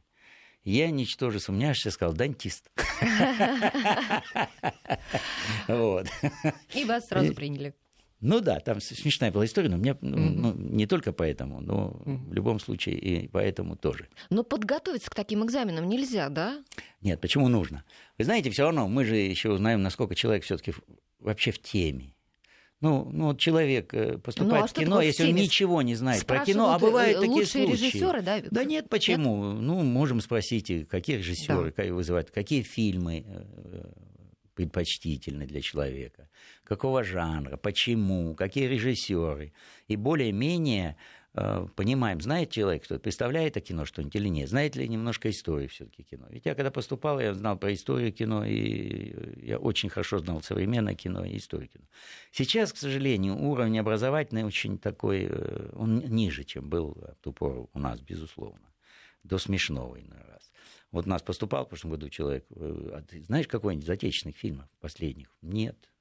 Я, 0.62 0.90
ничтоже 0.90 1.40
сомневаешься, 1.40 1.90
сказал, 1.90 2.14
дантист. 2.14 2.70
Вот. 5.68 6.06
И 6.74 6.84
вас 6.84 7.08
сразу 7.08 7.34
приняли. 7.34 7.74
Ну 8.22 8.40
да, 8.40 8.60
там 8.60 8.80
смешная 8.80 9.32
была 9.32 9.44
история, 9.44 9.68
но 9.68 9.76
мне 9.76 9.96
ну, 10.00 10.54
не 10.54 10.86
только 10.86 11.12
поэтому, 11.12 11.60
но 11.60 12.00
в 12.04 12.32
любом 12.32 12.60
случае 12.60 12.96
и 12.96 13.26
поэтому 13.26 13.76
тоже. 13.76 14.08
Но 14.30 14.44
подготовиться 14.44 15.10
к 15.10 15.14
таким 15.14 15.44
экзаменам 15.44 15.88
нельзя, 15.88 16.28
да? 16.28 16.62
Нет, 17.00 17.20
почему 17.20 17.48
нужно? 17.48 17.84
Вы 18.18 18.24
знаете, 18.24 18.50
все 18.50 18.62
равно 18.62 18.86
мы 18.86 19.04
же 19.04 19.16
еще 19.16 19.50
узнаем, 19.50 19.82
насколько 19.82 20.14
человек 20.14 20.44
все-таки 20.44 20.72
вообще 21.18 21.50
в 21.50 21.60
теме. 21.60 22.14
Ну, 22.80 23.08
ну 23.12 23.26
вот 23.26 23.40
человек 23.40 23.92
э, 23.92 24.18
поступает 24.18 24.60
ну, 24.60 24.64
а 24.64 24.66
в 24.66 24.72
кино, 24.72 25.02
если 25.02 25.28
он 25.28 25.34
ничего 25.34 25.82
не 25.82 25.96
знает 25.96 26.24
про 26.24 26.44
кино, 26.44 26.72
а 26.74 26.78
бывают 26.78 27.18
э, 27.18 27.20
такие 27.20 27.46
случаи. 27.46 27.72
режиссеры, 27.72 28.22
да? 28.22 28.40
Да 28.50 28.64
нет, 28.64 28.88
почему? 28.88 29.52
Нет? 29.52 29.62
Ну, 29.62 29.82
можем 29.82 30.20
спросить, 30.20 30.88
какие 30.88 31.16
режиссеры 31.16 31.72
да. 31.76 31.84
вызывают, 31.92 32.30
какие 32.30 32.62
фильмы 32.62 33.24
э, 33.26 33.84
предпочтительны 34.54 35.46
для 35.46 35.60
человека, 35.60 36.28
какого 36.64 37.04
жанра, 37.04 37.56
почему, 37.56 38.34
какие 38.34 38.66
режиссеры. 38.66 39.52
И 39.88 39.96
более-менее 39.96 40.96
Э, 41.34 41.66
понимаем, 41.76 42.20
знает 42.20 42.50
человек, 42.50 42.84
кто 42.84 42.98
представляет 42.98 43.56
это 43.56 43.66
кино 43.66 43.86
что-нибудь 43.86 44.14
или 44.16 44.28
нет, 44.28 44.50
знает 44.50 44.76
ли 44.76 44.86
немножко 44.86 45.30
истории 45.30 45.66
все-таки 45.66 46.02
кино. 46.02 46.26
Ведь 46.28 46.44
я 46.44 46.54
когда 46.54 46.70
поступал, 46.70 47.20
я 47.20 47.32
знал 47.32 47.56
про 47.56 47.72
историю 47.72 48.12
кино, 48.12 48.44
и 48.44 49.46
я 49.46 49.58
очень 49.58 49.88
хорошо 49.88 50.18
знал 50.18 50.42
современное 50.42 50.94
кино 50.94 51.24
и 51.24 51.38
историю 51.38 51.70
кино. 51.70 51.84
Сейчас, 52.32 52.72
к 52.74 52.76
сожалению, 52.76 53.36
уровень 53.36 53.78
образовательный 53.78 54.44
очень 54.44 54.78
такой, 54.78 55.26
э, 55.30 55.70
он 55.72 56.00
ниже, 56.00 56.44
чем 56.44 56.68
был 56.68 56.98
в 57.00 57.16
ту 57.22 57.32
пору 57.32 57.70
у 57.72 57.78
нас, 57.78 58.00
безусловно. 58.00 58.68
До 59.24 59.38
смешного 59.38 59.98
иной 60.00 60.20
раз. 60.28 60.52
Вот 60.90 61.06
у 61.06 61.08
нас 61.08 61.22
поступал 61.22 61.64
в 61.64 61.68
прошлом 61.70 61.92
году 61.92 62.10
человек, 62.10 62.44
э, 62.50 63.02
знаешь 63.26 63.48
какой-нибудь 63.48 63.86
из 63.86 63.90
отечественных 63.90 64.36
фильмов 64.36 64.68
последних? 64.80 65.34
Нет. 65.40 65.91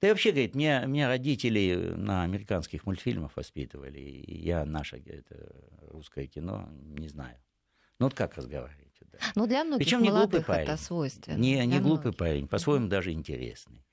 Да 0.00 0.08
и 0.08 0.10
вообще, 0.10 0.30
говорит, 0.30 0.54
меня, 0.54 0.84
меня 0.86 1.08
родители 1.08 1.92
на 1.94 2.22
американских 2.22 2.86
мультфильмах 2.86 3.36
воспитывали, 3.36 3.98
и 3.98 4.42
я 4.42 4.64
наше 4.64 4.96
это, 5.04 5.54
русское 5.90 6.26
кино 6.26 6.68
не 6.72 7.08
знаю. 7.08 7.36
Ну 7.98 8.06
вот 8.06 8.14
как 8.14 8.34
разговаривать? 8.36 8.86
Да. 9.12 9.18
Ну 9.34 9.46
для 9.46 9.64
многих 9.64 9.84
Причем 9.84 10.02
не 10.02 10.10
глупый 10.10 10.42
парень. 10.42 10.68
это 10.68 10.76
свойственно. 10.76 11.36
Не, 11.36 11.66
не 11.66 11.80
глупый 11.80 12.12
парень, 12.12 12.48
по-своему 12.48 12.88
даже 12.88 13.12
интересный. 13.12 13.84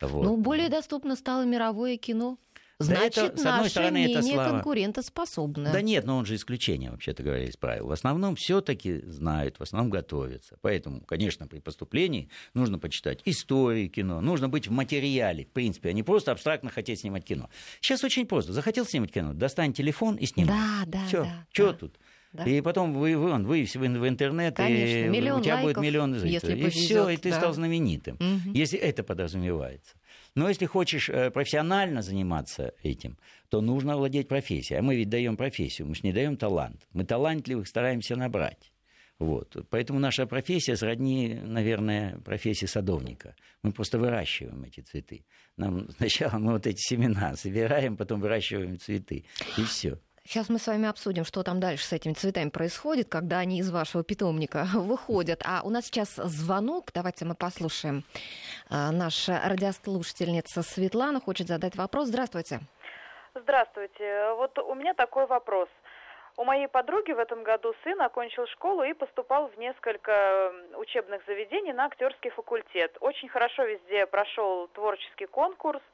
Вот. 0.00 0.24
Ну, 0.24 0.36
более 0.36 0.68
доступно 0.68 1.16
стало 1.16 1.44
мировое 1.44 1.96
кино. 1.96 2.38
Значит, 2.78 3.18
это, 3.18 3.36
с 3.36 3.46
одной 3.46 3.70
стороны, 3.70 4.00
мнение 4.00 4.18
это 4.18 4.26
слава. 4.26 4.50
конкурентоспособное. 4.50 5.72
Да 5.72 5.80
нет, 5.80 6.04
но 6.04 6.16
он 6.16 6.26
же 6.26 6.34
исключение, 6.34 6.90
вообще-то 6.90 7.22
говоря, 7.22 7.44
из 7.44 7.56
правил. 7.56 7.86
В 7.86 7.92
основном 7.92 8.36
все-таки 8.36 9.00
знают, 9.06 9.58
в 9.58 9.62
основном 9.62 9.90
готовятся. 9.90 10.56
Поэтому, 10.60 11.00
конечно, 11.02 11.46
при 11.46 11.60
поступлении 11.60 12.28
нужно 12.52 12.78
почитать 12.78 13.20
историю 13.24 13.88
кино, 13.90 14.20
нужно 14.20 14.48
быть 14.48 14.68
в 14.68 14.72
материале, 14.72 15.44
в 15.44 15.50
принципе, 15.50 15.90
а 15.90 15.92
не 15.92 16.02
просто 16.02 16.32
абстрактно 16.32 16.70
хотеть 16.70 17.00
снимать 17.00 17.24
кино. 17.24 17.48
Сейчас 17.80 18.02
очень 18.02 18.26
просто. 18.26 18.52
Захотел 18.52 18.84
снимать 18.84 19.12
кино, 19.12 19.32
достань 19.32 19.72
телефон 19.72 20.16
и 20.16 20.26
снимай. 20.26 20.56
Да, 20.56 20.84
да, 20.86 21.06
Всё. 21.06 21.24
да. 21.24 21.46
Что 21.50 21.72
да. 21.72 21.78
тут? 21.78 21.98
Да. 22.34 22.42
И 22.42 22.60
потом 22.62 22.92
вы, 22.94 23.16
вы, 23.16 23.32
вы 23.44 23.64
в, 23.64 23.74
в 23.76 24.08
интернет, 24.08 24.56
Конечно, 24.56 25.14
и 25.14 25.30
у 25.30 25.40
тебя 25.40 25.54
лайков, 25.54 25.62
будет 25.62 25.76
миллион 25.76 26.18
зрителей. 26.18 26.66
И 26.66 26.70
все, 26.70 27.08
и 27.08 27.16
ты 27.16 27.30
да. 27.30 27.38
стал 27.38 27.52
знаменитым. 27.52 28.16
Угу. 28.16 28.52
Если 28.54 28.76
это 28.76 29.04
подразумевается. 29.04 29.94
Но 30.34 30.48
если 30.48 30.66
хочешь 30.66 31.08
э, 31.08 31.30
профессионально 31.30 32.02
заниматься 32.02 32.74
этим, 32.82 33.18
то 33.48 33.60
нужно 33.60 33.96
владеть 33.96 34.28
профессией. 34.28 34.80
А 34.80 34.82
мы 34.82 34.96
ведь 34.96 35.08
даем 35.08 35.36
профессию, 35.36 35.86
мы 35.86 35.94
же 35.94 36.00
не 36.02 36.12
даем 36.12 36.36
талант. 36.36 36.86
Мы 36.92 37.04
талантливых 37.04 37.68
стараемся 37.68 38.16
набрать. 38.16 38.72
Вот. 39.20 39.56
Поэтому 39.70 40.00
наша 40.00 40.26
профессия 40.26 40.76
сродни, 40.76 41.34
наверное, 41.34 42.18
профессии 42.18 42.66
садовника. 42.66 43.36
Мы 43.62 43.70
просто 43.70 43.98
выращиваем 43.98 44.64
эти 44.64 44.80
цветы. 44.80 45.24
Нам 45.56 45.88
сначала 45.96 46.38
мы 46.38 46.52
вот 46.52 46.66
эти 46.66 46.80
семена 46.80 47.36
собираем, 47.36 47.96
потом 47.96 48.20
выращиваем 48.20 48.78
цветы. 48.78 49.24
И 49.56 49.62
все. 49.62 50.00
Сейчас 50.26 50.48
мы 50.48 50.58
с 50.58 50.66
вами 50.66 50.88
обсудим, 50.88 51.26
что 51.26 51.42
там 51.42 51.60
дальше 51.60 51.84
с 51.84 51.92
этими 51.92 52.14
цветами 52.14 52.48
происходит, 52.48 53.10
когда 53.10 53.40
они 53.40 53.58
из 53.58 53.70
вашего 53.70 54.02
питомника 54.02 54.64
выходят. 54.74 55.42
А 55.44 55.60
у 55.64 55.68
нас 55.68 55.84
сейчас 55.84 56.14
звонок. 56.14 56.92
Давайте 56.94 57.26
мы 57.26 57.34
послушаем. 57.34 58.04
А, 58.70 58.90
наша 58.90 59.38
радиослушательница 59.44 60.62
Светлана 60.62 61.20
хочет 61.20 61.48
задать 61.48 61.76
вопрос. 61.76 62.08
Здравствуйте. 62.08 62.60
Здравствуйте. 63.34 64.32
Вот 64.38 64.58
у 64.58 64.74
меня 64.74 64.94
такой 64.94 65.26
вопрос. 65.26 65.68
У 66.38 66.44
моей 66.44 66.68
подруги 66.68 67.12
в 67.12 67.18
этом 67.18 67.42
году 67.42 67.74
сын 67.84 68.00
окончил 68.00 68.46
школу 68.46 68.82
и 68.82 68.94
поступал 68.94 69.48
в 69.48 69.58
несколько 69.58 70.52
учебных 70.78 71.20
заведений 71.26 71.74
на 71.74 71.84
актерский 71.84 72.30
факультет. 72.30 72.96
Очень 73.00 73.28
хорошо 73.28 73.64
везде 73.64 74.06
прошел 74.06 74.68
творческий 74.68 75.26
конкурс– 75.26 75.82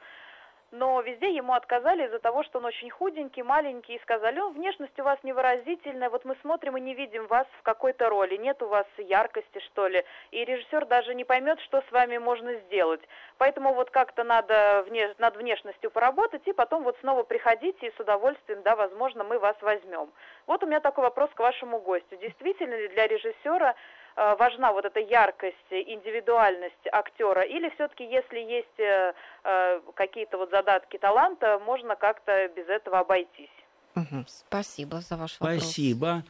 но 0.73 1.01
везде 1.01 1.35
ему 1.35 1.53
отказали 1.55 2.07
из-за 2.07 2.21
того, 2.21 2.43
что 2.45 2.59
он 2.59 2.67
очень 2.67 2.91
худенький, 2.91 3.43
маленький, 3.43 3.95
и 3.95 4.03
сказали, 4.03 4.39
он 4.39 4.53
внешность 4.53 4.99
у 5.01 5.03
вас 5.03 5.19
невыразительная, 5.23 6.11
вот 6.11 6.25
мы 6.25 6.37
смотрим 6.43 6.77
и 6.77 6.81
не 6.81 6.95
видим 6.95 7.27
вас 7.27 7.47
в 7.59 7.63
какой-то 7.63 8.09
роли, 8.09 8.37
нет 8.37 8.63
у 8.63 8.69
вас 8.69 8.87
яркости, 8.99 9.59
что 9.71 9.89
ли, 9.89 10.05
и 10.31 10.45
режиссер 10.45 10.87
даже 10.87 11.15
не 11.15 11.25
поймет, 11.25 11.61
что 11.61 11.83
с 11.83 11.93
вами 11.93 12.19
можно 12.19 12.55
сделать. 12.55 13.01
Поэтому 13.39 13.75
вот 13.75 13.91
как-то 13.91 14.23
надо 14.23 14.85
вне, 14.87 15.15
над 15.19 15.37
внешностью 15.37 15.91
поработать, 15.91 16.47
и 16.47 16.53
потом 16.53 16.85
вот 16.85 16.97
снова 17.01 17.25
приходите, 17.25 17.89
и 17.89 17.97
с 17.97 18.01
удовольствием, 18.01 18.63
да, 18.63 18.77
возможно, 18.77 19.25
мы 19.25 19.39
вас 19.39 19.57
возьмем. 19.63 20.11
Вот 20.47 20.63
у 20.63 20.67
меня 20.67 20.81
такой 20.81 21.05
вопрос 21.05 21.31
к 21.35 21.41
вашему 21.41 21.81
гостю. 21.81 22.17
Действительно 22.17 22.75
ли 22.75 22.89
для 22.89 23.07
режиссера 23.07 23.75
важна 24.17 24.73
вот 24.73 24.85
эта 24.85 25.01
яркость, 25.01 25.57
индивидуальность 25.71 26.87
актера, 26.93 27.43
или 27.43 27.69
все-таки, 27.71 28.05
если 28.05 28.39
есть 28.39 28.79
э, 28.79 29.13
э, 29.45 29.81
какие-то 29.95 30.39
вот 30.39 30.51
задатки 30.51 30.99
таланта, 30.99 31.59
можно 31.59 31.97
как-то 31.97 32.49
без 32.49 32.69
этого 32.69 33.01
обойтись? 33.01 33.49
Угу. 33.97 34.25
Спасибо 34.27 35.01
за 35.01 35.17
ваш 35.17 35.41
вопрос. 35.41 35.59
Спасибо. 35.59 36.25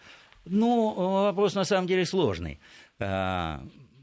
Ну, 0.44 1.24
вопрос 1.24 1.54
на 1.54 1.64
самом 1.64 1.86
деле 1.86 2.06
сложный. 2.06 2.58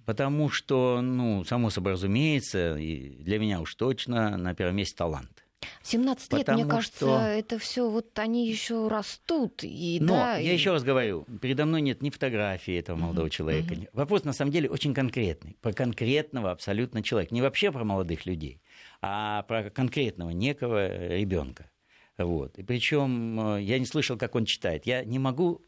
Потому 0.06 0.50
что, 0.50 1.02
ну, 1.02 1.44
само 1.44 1.70
собой 1.70 1.94
разумеется, 1.94 2.78
и 2.78 3.10
для 3.10 3.40
меня 3.40 3.60
уж 3.60 3.76
точно 3.76 4.38
на 4.38 4.56
первом 4.56 4.76
месте 4.78 4.96
талант. 4.96 5.47
17 5.84 6.34
лет, 6.34 6.48
мне 6.50 6.66
кажется, 6.66 6.98
что... 6.98 7.20
это 7.20 7.58
все 7.60 7.90
вот 7.90 8.18
они 8.20 8.48
еще 8.48 8.88
растут. 8.88 9.64
И, 9.64 10.00
Но 10.02 10.14
да, 10.14 10.38
я 10.38 10.52
и... 10.52 10.54
еще 10.54 10.72
раз 10.72 10.84
говорю, 10.84 11.26
передо 11.42 11.66
мной 11.66 11.82
нет 11.82 12.02
ни 12.02 12.10
фотографии 12.10 12.78
этого 12.78 12.98
молодого 12.98 13.28
uh-huh, 13.28 13.32
человека. 13.32 13.74
Uh-huh. 13.74 13.90
Вопрос 13.94 14.24
на 14.24 14.34
самом 14.34 14.52
деле 14.52 14.70
очень 14.70 14.94
конкретный. 14.94 15.58
Про 15.62 15.74
конкретного 15.74 16.52
абсолютно 16.52 17.02
человека. 17.02 17.34
Не 17.34 17.42
вообще 17.42 17.72
про 17.72 17.84
молодых 17.84 18.26
людей, 18.26 18.62
а 19.02 19.44
про 19.44 19.70
конкретного 19.70 20.32
некого 20.32 21.08
ребенка. 21.08 21.72
Вот. 22.18 22.58
И 22.58 22.64
причем 22.64 23.56
э, 23.58 23.62
я 23.62 23.80
не 23.80 23.86
слышал, 23.86 24.18
как 24.18 24.36
он 24.36 24.46
читает. 24.46 24.86
Я 24.86 25.04
не 25.04 25.20
могу 25.20 25.62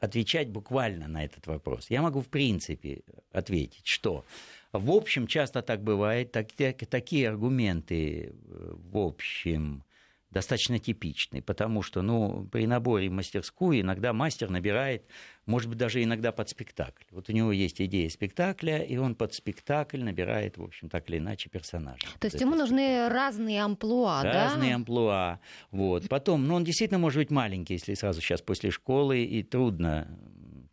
отвечать 0.00 0.48
буквально 0.48 1.08
на 1.08 1.24
этот 1.24 1.46
вопрос. 1.46 1.90
Я 1.90 2.02
могу 2.02 2.20
в 2.20 2.28
принципе 2.28 3.02
ответить, 3.32 3.86
что 3.86 4.24
в 4.72 4.90
общем, 4.90 5.26
часто 5.26 5.62
так 5.62 5.82
бывает. 5.82 6.32
Так, 6.32 6.48
такие 6.90 7.28
аргументы, 7.28 8.32
э, 8.48 8.74
в 8.92 8.98
общем, 8.98 9.84
достаточно 10.30 10.78
типичны, 10.78 11.40
потому 11.40 11.82
что 11.82 12.02
ну, 12.02 12.46
при 12.50 12.66
наборе 12.66 13.08
в 13.08 13.12
мастерскую 13.12 13.80
иногда 13.80 14.12
мастер 14.12 14.50
набирает, 14.50 15.06
может 15.46 15.68
быть, 15.68 15.78
даже 15.78 16.02
иногда 16.02 16.32
под 16.32 16.48
спектакль. 16.48 17.04
Вот 17.10 17.28
у 17.28 17.32
него 17.32 17.52
есть 17.52 17.80
идея 17.80 18.08
спектакля, 18.10 18.82
и 18.82 18.96
он 18.96 19.14
под 19.14 19.34
спектакль 19.34 20.02
набирает, 20.02 20.58
в 20.58 20.62
общем, 20.62 20.88
так 20.88 21.08
или 21.08 21.18
иначе 21.18 21.48
персонажа. 21.48 22.06
То 22.18 22.26
есть 22.26 22.40
ему 22.40 22.56
нужны 22.56 23.08
разные 23.08 23.62
амплуа, 23.62 24.22
разные 24.22 24.32
да? 24.32 24.44
Разные 24.44 24.74
амплуа. 24.74 25.40
Вот. 25.70 26.08
Потом, 26.08 26.46
ну, 26.46 26.54
он 26.54 26.64
действительно 26.64 26.98
может 26.98 27.18
быть 27.18 27.30
маленький, 27.30 27.74
если 27.74 27.94
сразу 27.94 28.20
сейчас 28.20 28.42
после 28.42 28.70
школы, 28.70 29.22
и 29.22 29.42
трудно 29.42 30.08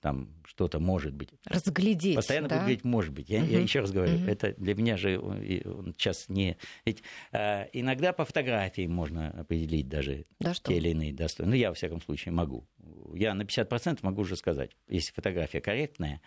там 0.03 0.27
что-то 0.43 0.81
может 0.81 1.13
быть. 1.13 1.29
Разглядеть. 1.45 2.17
Постоянно 2.17 2.49
да? 2.49 2.55
будет 2.55 2.63
говорить 2.63 2.83
может 2.83 3.13
быть. 3.13 3.29
Я, 3.29 3.41
угу. 3.41 3.51
я 3.51 3.61
еще 3.61 3.79
раз 3.79 3.91
говорю, 3.91 4.17
угу. 4.17 4.25
это 4.25 4.53
для 4.57 4.75
меня 4.75 4.97
же 4.97 5.17
он 5.17 5.93
сейчас 5.97 6.27
не. 6.27 6.57
Ведь 6.83 7.03
э, 7.31 7.67
иногда 7.71 8.11
по 8.11 8.25
фотографии 8.25 8.85
можно 8.85 9.29
определить 9.29 9.87
даже 9.87 10.25
да 10.41 10.53
те 10.53 10.75
или 10.75 10.89
иные 10.89 11.13
достоинства. 11.13 11.45
Ну, 11.45 11.55
я, 11.55 11.69
во 11.69 11.75
всяком 11.75 12.01
случае, 12.01 12.33
могу. 12.33 12.67
Я 13.13 13.33
на 13.33 13.43
50% 13.43 13.99
могу 14.01 14.23
уже 14.23 14.35
сказать, 14.35 14.71
если 14.89 15.13
фотография 15.13 15.61
корректная, 15.61 16.19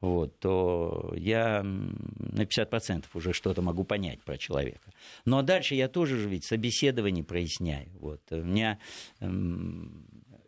вот, 0.00 0.38
то 0.38 1.12
я 1.16 1.62
на 1.64 2.42
50% 2.42 3.06
уже 3.14 3.32
что-то 3.32 3.62
могу 3.62 3.82
понять 3.82 4.22
про 4.22 4.38
человека. 4.38 4.92
Но 5.24 5.42
дальше 5.42 5.74
я 5.74 5.88
тоже 5.88 6.18
же 6.18 6.28
ведь 6.28 6.44
собеседование 6.44 7.24
проясняю. 7.24 7.88
Вот. 7.98 8.20
У 8.30 8.36
меня 8.36 8.78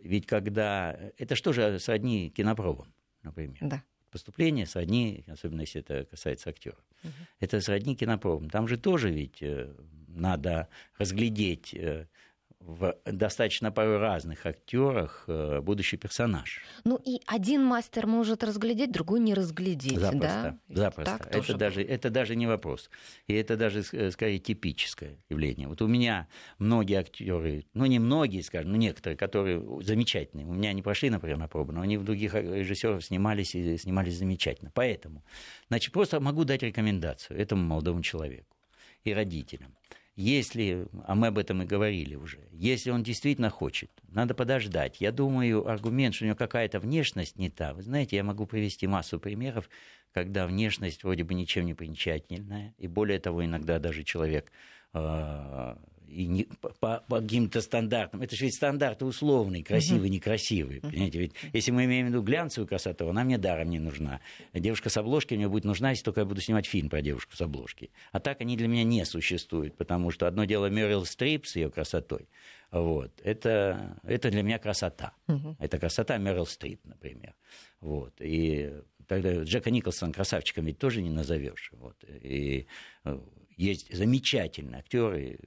ведь 0.06 0.26
когда... 0.26 0.98
Это 1.18 1.34
что 1.36 1.52
же 1.52 1.78
сродни 1.78 2.30
кинопробам, 2.30 2.92
например? 3.22 3.58
Да. 3.60 3.82
Поступление 4.10 4.66
сродни, 4.66 5.24
особенно 5.26 5.62
если 5.62 5.80
это 5.80 6.04
касается 6.04 6.50
актеров. 6.50 6.82
Угу. 7.02 7.12
Это 7.40 7.60
сродни 7.60 7.96
кинопробам. 7.96 8.48
Там 8.48 8.68
же 8.68 8.78
тоже 8.78 9.10
ведь 9.10 9.42
э, 9.42 9.74
надо 10.08 10.68
разглядеть 10.96 11.74
э, 11.74 12.06
в 12.66 12.96
достаточно 13.04 13.70
порой 13.70 13.98
разных 13.98 14.44
актерах 14.44 15.24
э, 15.28 15.60
будущий 15.60 15.96
персонаж. 15.96 16.60
Ну 16.84 17.00
и 17.04 17.20
один 17.26 17.64
мастер 17.64 18.06
может 18.06 18.42
разглядеть, 18.42 18.90
другой 18.90 19.20
не 19.20 19.34
разглядеть. 19.34 19.98
Запросто. 19.98 20.58
Да? 20.68 20.74
Запросто. 20.74 21.18
Так 21.18 21.34
это, 21.34 21.54
даже, 21.54 21.82
это 21.82 22.10
даже 22.10 22.34
не 22.34 22.46
вопрос. 22.46 22.90
И 23.28 23.34
это 23.34 23.56
даже, 23.56 23.84
э, 23.92 24.10
скорее, 24.10 24.38
типическое 24.38 25.16
явление. 25.30 25.68
Вот 25.68 25.80
у 25.80 25.86
меня 25.86 26.28
многие 26.58 26.98
актеры, 26.98 27.64
ну 27.72 27.86
не 27.86 28.00
многие, 28.00 28.42
скажем, 28.42 28.72
но 28.72 28.76
некоторые, 28.76 29.16
которые 29.16 29.62
замечательные. 29.82 30.46
У 30.46 30.52
меня 30.52 30.70
они 30.70 30.82
прошли, 30.82 31.08
например, 31.08 31.38
на 31.38 31.48
пробу, 31.48 31.72
но 31.72 31.82
они 31.82 31.96
в 31.96 32.04
других 32.04 32.34
режиссеров 32.34 33.04
снимались 33.04 33.54
и 33.54 33.78
снимались 33.78 34.18
замечательно. 34.18 34.72
Поэтому, 34.74 35.24
значит, 35.68 35.92
просто 35.92 36.20
могу 36.20 36.44
дать 36.44 36.62
рекомендацию 36.62 37.38
этому 37.38 37.62
молодому 37.62 38.02
человеку 38.02 38.56
и 39.04 39.12
родителям 39.14 39.76
если, 40.16 40.86
а 41.04 41.14
мы 41.14 41.26
об 41.26 41.38
этом 41.38 41.62
и 41.62 41.66
говорили 41.66 42.14
уже, 42.14 42.38
если 42.50 42.90
он 42.90 43.02
действительно 43.02 43.50
хочет, 43.50 43.90
надо 44.08 44.34
подождать. 44.34 45.00
Я 45.00 45.12
думаю, 45.12 45.68
аргумент, 45.68 46.14
что 46.14 46.24
у 46.24 46.26
него 46.26 46.36
какая-то 46.36 46.80
внешность 46.80 47.36
не 47.38 47.50
та. 47.50 47.74
Вы 47.74 47.82
знаете, 47.82 48.16
я 48.16 48.24
могу 48.24 48.46
привести 48.46 48.86
массу 48.86 49.20
примеров, 49.20 49.68
когда 50.12 50.46
внешность 50.46 51.04
вроде 51.04 51.22
бы 51.24 51.34
ничем 51.34 51.66
не 51.66 51.74
примечательная, 51.74 52.74
и 52.78 52.88
более 52.88 53.20
того, 53.20 53.44
иногда 53.44 53.78
даже 53.78 54.04
человек 54.04 54.50
э, 54.94 55.76
и 56.08 56.26
не, 56.26 56.44
по, 56.80 57.04
по 57.08 57.20
каким-то 57.20 57.60
стандартам. 57.60 58.22
Это 58.22 58.36
же 58.36 58.44
ведь 58.44 58.54
стандарты 58.54 59.04
условные, 59.04 59.64
красивый, 59.64 60.08
некрасивый. 60.08 60.80
Понимаете? 60.80 61.18
Ведь 61.18 61.32
если 61.52 61.70
мы 61.70 61.84
имеем 61.84 62.06
в 62.06 62.08
виду 62.10 62.22
глянцевую 62.22 62.68
красоту, 62.68 63.08
она 63.08 63.24
мне 63.24 63.38
даром 63.38 63.70
не 63.70 63.78
нужна. 63.78 64.20
Девушка 64.52 64.88
с 64.88 64.96
обложки 64.96 65.34
мне 65.34 65.48
будет 65.48 65.64
нужна, 65.64 65.90
если 65.90 66.04
только 66.04 66.20
я 66.20 66.26
буду 66.26 66.40
снимать 66.40 66.66
фильм 66.66 66.88
про 66.88 67.02
девушку 67.02 67.36
с 67.36 67.40
обложки. 67.40 67.90
А 68.12 68.20
так 68.20 68.40
они 68.40 68.56
для 68.56 68.68
меня 68.68 68.84
не 68.84 69.04
существуют, 69.04 69.76
потому 69.76 70.10
что 70.10 70.26
одно 70.26 70.44
дело 70.44 70.68
Мэрил 70.68 71.04
Стрип 71.04 71.46
с 71.46 71.56
ее 71.56 71.70
красотой. 71.70 72.28
Вот. 72.70 73.12
Это, 73.22 73.98
это 74.02 74.30
для 74.30 74.42
меня 74.42 74.58
красота. 74.58 75.12
Uh-huh. 75.28 75.54
Это 75.58 75.78
красота 75.78 76.18
Мэрил 76.18 76.46
Стрип, 76.46 76.80
например. 76.84 77.34
Вот. 77.80 78.14
И 78.20 78.72
тогда 79.06 79.42
Джека 79.42 79.70
Николсона 79.70 80.12
красавчиком 80.12 80.66
ведь 80.66 80.78
тоже 80.78 81.02
не 81.02 81.10
назовешь. 81.10 81.70
Вот. 81.74 81.96
И 82.22 82.66
э, 83.04 83.18
есть 83.56 83.94
замечательные 83.94 84.80
актеры, 84.80 85.38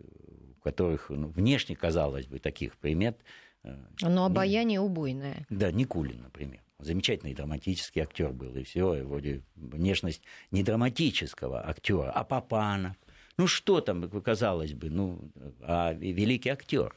у 0.60 0.64
которых 0.64 1.10
ну, 1.10 1.30
внешне, 1.30 1.76
казалось 1.76 2.28
бы, 2.28 2.40
таких 2.40 2.78
примет. 2.78 3.18
Э, 3.64 3.76
Но 4.02 4.26
обаяние 4.26 4.80
убойное. 4.80 5.46
Да, 5.50 5.72
Никулин, 5.72 6.22
например. 6.22 6.62
Замечательный 6.80 7.34
драматический 7.34 8.02
актер 8.02 8.32
был, 8.32 8.56
и 8.56 8.64
все, 8.64 9.04
вроде 9.04 9.42
внешность 9.56 10.22
не 10.52 10.64
драматического 10.64 11.68
актера, 11.68 12.10
а 12.12 12.24
Папанов. 12.24 12.96
Ну 13.38 13.48
что 13.48 13.82
там, 13.82 14.10
казалось 14.22 14.74
бы, 14.74 14.90
ну, 14.90 15.20
а 15.62 15.94
великий 15.94 16.50
актер. 16.50 16.96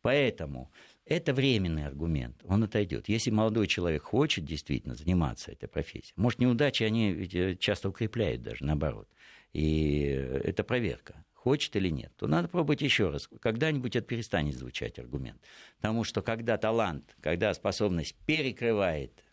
Поэтому 0.00 0.70
это 1.04 1.34
временный 1.34 1.86
аргумент, 1.86 2.36
он 2.44 2.64
отойдет. 2.64 3.08
Если 3.08 3.30
молодой 3.30 3.66
человек 3.66 4.02
хочет 4.02 4.44
действительно 4.44 4.94
заниматься 4.94 5.52
этой 5.52 5.68
профессией, 5.68 6.14
может, 6.16 6.38
неудачи 6.38 6.82
они 6.84 7.12
э, 7.12 7.56
часто 7.56 7.90
укрепляют 7.90 8.42
даже, 8.42 8.64
наоборот. 8.64 9.08
И 9.52 10.02
это 10.44 10.64
проверка 10.64 11.24
хочет 11.48 11.76
или 11.76 11.88
нет, 11.88 12.12
то 12.16 12.26
надо 12.26 12.46
пробовать 12.48 12.82
еще 12.82 13.08
раз. 13.08 13.26
Когда-нибудь 13.40 13.96
это 13.96 14.06
перестанет 14.06 14.54
звучать 14.54 14.98
аргумент. 14.98 15.40
Потому 15.78 16.04
что 16.04 16.20
когда 16.20 16.58
талант, 16.58 17.16
когда 17.22 17.54
способность 17.54 18.14
перекрывает 18.26 19.24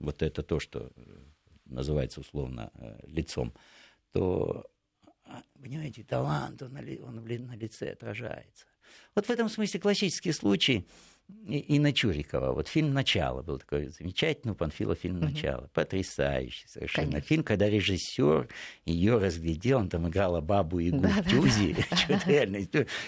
вот 0.00 0.22
это 0.22 0.42
то, 0.42 0.58
что 0.58 0.90
э, 0.96 1.02
называется 1.66 2.18
условно 2.18 2.72
э, 2.74 2.98
лицом, 3.06 3.54
то, 4.10 4.66
а, 5.24 5.42
понимаете, 5.62 6.02
талант, 6.02 6.60
он, 6.62 6.76
он 6.76 7.24
на 7.46 7.54
лице 7.54 7.92
отражается. 7.92 8.66
Вот 9.14 9.26
в 9.26 9.30
этом 9.30 9.48
смысле 9.48 9.78
классический 9.78 10.32
случай– 10.32 10.88
и, 11.46 11.78
на 11.78 11.92
Чурикова. 11.92 12.52
Вот 12.52 12.68
фильм 12.68 12.92
«Начало» 12.92 13.42
был 13.42 13.58
такой 13.58 13.88
замечательный 13.88 14.52
у 14.52 14.54
Панфила 14.54 14.94
фильм 14.94 15.20
«Начало». 15.20 15.62
Угу. 15.62 15.70
Потрясающий 15.74 16.68
совершенно 16.68 17.10
Конечно. 17.10 17.28
фильм, 17.28 17.42
когда 17.42 17.68
режиссер 17.68 18.48
ее 18.84 19.18
разглядел, 19.18 19.78
он 19.80 19.88
там 19.88 20.08
играла 20.08 20.40
бабу 20.40 20.80
Игу 20.80 21.00
да, 21.00 21.08
в 21.08 21.28
Тюзе, 21.28 21.76
да, 22.08 22.20
реально, 22.26 22.58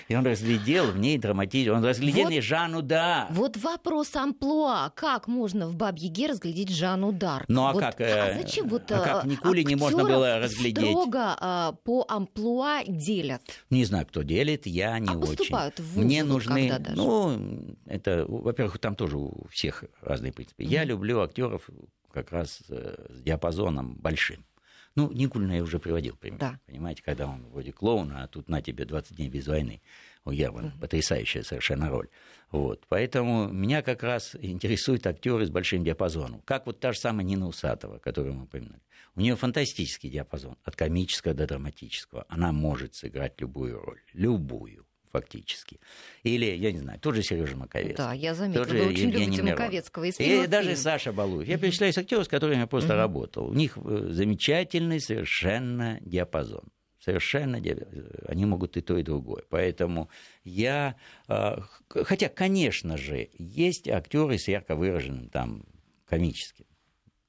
и 0.08 0.14
он 0.14 0.26
разглядел 0.26 0.90
в 0.90 0.98
ней 0.98 1.18
драматизм, 1.18 1.72
он 1.72 1.84
разглядел 1.84 2.30
вот, 2.30 2.42
Жанну 2.42 2.82
да. 2.82 3.28
Вот 3.30 3.56
вопрос 3.56 4.14
амплуа, 4.16 4.90
как 4.94 5.28
можно 5.28 5.68
в 5.68 5.76
«Бабье 5.76 6.08
Ге» 6.08 6.26
разглядеть 6.26 6.70
Жанну 6.70 7.12
Дарк? 7.12 7.44
Ну 7.48 7.66
а 7.66 7.72
вот, 7.72 7.80
как? 7.80 8.00
А 8.00 8.34
зачем 8.40 8.68
вот 8.68 8.90
а 8.90 9.00
как 9.00 9.24
в 9.24 9.28
Никуле 9.28 9.64
не 9.64 9.76
можно 9.76 10.02
было 10.02 10.40
разглядеть? 10.40 10.88
строго 10.88 11.36
а, 11.38 11.72
по 11.84 12.04
амплуа 12.08 12.82
делят? 12.86 13.42
Не 13.70 13.84
знаю, 13.84 14.06
кто 14.06 14.22
делит, 14.22 14.66
я 14.66 14.98
не 14.98 15.08
а 15.08 15.16
очень. 15.16 15.36
поступают 15.36 15.78
в 15.78 15.98
Мне 15.98 16.24
нужны, 16.24 16.72
ну, 16.94 17.38
это 18.04 18.26
во-первых, 18.28 18.78
там 18.78 18.94
тоже 18.94 19.16
у 19.16 19.46
всех 19.50 19.84
разные 20.02 20.32
принципы. 20.32 20.62
Я 20.62 20.84
люблю 20.84 21.20
актеров 21.20 21.68
как 22.12 22.30
раз 22.32 22.62
э, 22.68 23.06
с 23.08 23.22
диапазоном 23.22 23.96
большим. 23.96 24.44
Ну, 24.94 25.10
Никулина 25.10 25.56
я 25.56 25.62
уже 25.62 25.80
приводил 25.80 26.16
пример. 26.16 26.38
Да. 26.38 26.60
Понимаете, 26.66 27.02
когда 27.02 27.26
он 27.26 27.46
вроде 27.48 27.72
клоуна, 27.72 28.22
а 28.22 28.28
тут 28.28 28.48
на 28.48 28.62
тебе 28.62 28.84
20 28.84 29.16
дней 29.16 29.28
без 29.28 29.48
войны. 29.48 29.82
У 30.24 30.30
Германа 30.30 30.68
mm-hmm. 30.68 30.80
потрясающая 30.80 31.42
совершенно 31.42 31.90
роль. 31.90 32.08
Вот. 32.52 32.84
Поэтому 32.88 33.48
меня 33.48 33.82
как 33.82 34.04
раз 34.04 34.36
интересуют 34.40 35.06
актеры 35.06 35.46
с 35.46 35.50
большим 35.50 35.82
диапазоном. 35.82 36.42
Как 36.42 36.66
вот 36.66 36.78
та 36.78 36.92
же 36.92 37.00
самая 37.00 37.26
Нина 37.26 37.48
Усатова, 37.48 37.98
которую 37.98 38.34
мы 38.34 38.44
упоминали. 38.44 38.82
У 39.16 39.20
нее 39.20 39.34
фантастический 39.34 40.10
диапазон, 40.10 40.56
от 40.62 40.76
комического 40.76 41.34
до 41.34 41.46
драматического. 41.46 42.24
Она 42.28 42.52
может 42.52 42.94
сыграть 42.94 43.40
любую 43.40 43.80
роль. 43.80 44.00
Любую 44.12 44.86
фактически. 45.14 45.78
Или, 46.24 46.46
я 46.46 46.72
не 46.72 46.80
знаю, 46.80 46.98
тот 46.98 47.14
же 47.14 47.22
Сережа 47.22 47.56
Маковецкий. 47.56 47.94
Да, 47.94 48.12
я 48.12 48.34
заметила, 48.34 48.64
вы 48.64 48.86
очень 48.88 49.08
Евгений 49.08 49.26
любите 49.26 49.42
Мирон. 49.42 49.60
Маковецкого. 49.60 50.04
И, 50.04 50.44
и 50.44 50.46
даже 50.48 50.74
Саша 50.74 51.12
Балуев. 51.12 51.46
Я 51.46 51.56
перечисляю 51.56 51.94
актеров, 51.96 52.24
с 52.24 52.28
которыми 52.28 52.60
я 52.60 52.66
просто 52.66 52.96
работал. 52.96 53.48
У 53.48 53.54
них 53.54 53.78
э, 53.78 54.08
замечательный 54.10 55.00
совершенно 55.00 55.98
диапазон. 56.00 56.64
Совершенно 56.98 57.62
они 58.26 58.46
могут 58.46 58.76
и 58.76 58.80
то, 58.80 58.98
и 58.98 59.04
другое. 59.04 59.44
Поэтому 59.50 60.08
я... 60.42 60.96
Э, 61.28 61.58
хотя, 61.88 62.28
конечно 62.28 62.96
же, 62.96 63.28
есть 63.38 63.88
актеры 63.88 64.36
с 64.38 64.48
ярко 64.48 64.74
выраженным 64.74 65.28
там 65.28 65.64
комическим 66.08 66.66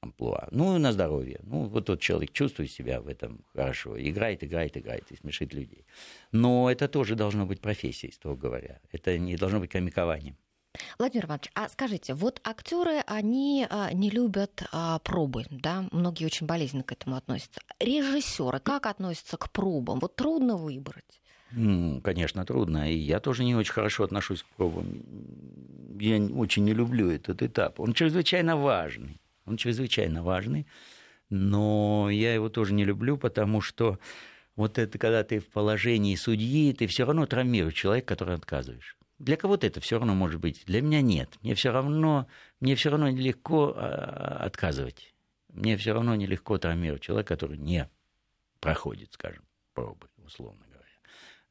амплуа. 0.05 0.47
Ну, 0.51 0.77
на 0.77 0.91
здоровье. 0.91 1.39
Ну, 1.43 1.65
вот 1.65 1.85
тот 1.85 1.99
человек 1.99 2.31
чувствует 2.31 2.71
себя 2.71 3.01
в 3.01 3.07
этом 3.07 3.43
хорошо. 3.53 3.97
Играет, 3.97 4.43
играет, 4.43 4.77
играет 4.77 5.11
и 5.11 5.17
смешит 5.17 5.53
людей. 5.53 5.85
Но 6.31 6.69
это 6.71 6.87
тоже 6.87 7.15
должно 7.15 7.45
быть 7.45 7.61
профессией, 7.61 8.13
строго 8.13 8.41
говоря. 8.41 8.79
Это 8.91 9.17
не 9.17 9.35
должно 9.35 9.59
быть 9.59 9.71
комикованием. 9.71 10.35
Владимир 10.99 11.25
Иванович, 11.25 11.51
а 11.55 11.69
скажите, 11.69 12.13
вот 12.13 12.41
актеры, 12.43 13.01
они 13.07 13.65
а, 13.69 13.93
не 13.93 14.09
любят 14.09 14.63
а, 14.71 14.99
пробы, 14.99 15.45
да? 15.49 15.85
Многие 15.91 16.25
очень 16.25 16.47
болезненно 16.47 16.83
к 16.83 16.91
этому 16.91 17.15
относятся. 17.15 17.61
Режиссеры 17.79 18.59
как 18.59 18.85
относятся 18.85 19.37
к 19.37 19.49
пробам? 19.51 19.99
Вот 19.99 20.15
трудно 20.15 20.57
выбрать. 20.57 21.21
Ну, 21.51 22.01
конечно, 22.01 22.45
трудно. 22.45 22.91
И 22.91 22.97
я 22.97 23.19
тоже 23.19 23.43
не 23.43 23.55
очень 23.55 23.73
хорошо 23.73 24.03
отношусь 24.03 24.43
к 24.43 24.47
пробам. 24.57 24.85
Я 25.99 26.21
очень 26.21 26.65
не 26.65 26.73
люблю 26.73 27.09
этот 27.09 27.41
этап. 27.41 27.79
Он 27.79 27.93
чрезвычайно 27.93 28.57
важный. 28.57 29.21
Он 29.45 29.57
чрезвычайно 29.57 30.23
важный. 30.23 30.67
Но 31.29 32.09
я 32.09 32.33
его 32.33 32.49
тоже 32.49 32.73
не 32.73 32.85
люблю, 32.85 33.17
потому 33.17 33.61
что 33.61 33.99
вот 34.55 34.77
это, 34.77 34.97
когда 34.97 35.23
ты 35.23 35.39
в 35.39 35.47
положении 35.47 36.15
судьи, 36.15 36.73
ты 36.73 36.87
все 36.87 37.05
равно 37.05 37.25
травмируешь 37.25 37.73
человека, 37.73 38.07
который 38.07 38.35
отказываешь. 38.35 38.97
Для 39.17 39.37
кого-то 39.37 39.65
это 39.65 39.79
все 39.79 39.97
равно 39.97 40.13
может 40.13 40.41
быть, 40.41 40.63
для 40.65 40.81
меня 40.81 41.01
нет. 41.01 41.29
Мне 41.41 41.55
все 41.55 41.71
равно, 41.71 42.27
мне 42.59 42.75
все 42.75 42.89
равно 42.89 43.09
нелегко 43.09 43.73
а, 43.75 44.41
отказывать. 44.43 45.13
Мне 45.49 45.77
все 45.77 45.93
равно 45.93 46.15
нелегко 46.15 46.57
травмировать 46.57 47.01
человека, 47.01 47.35
который 47.35 47.57
не 47.57 47.89
проходит, 48.59 49.13
скажем, 49.13 49.43
пробы, 49.73 50.07
условно 50.17 50.64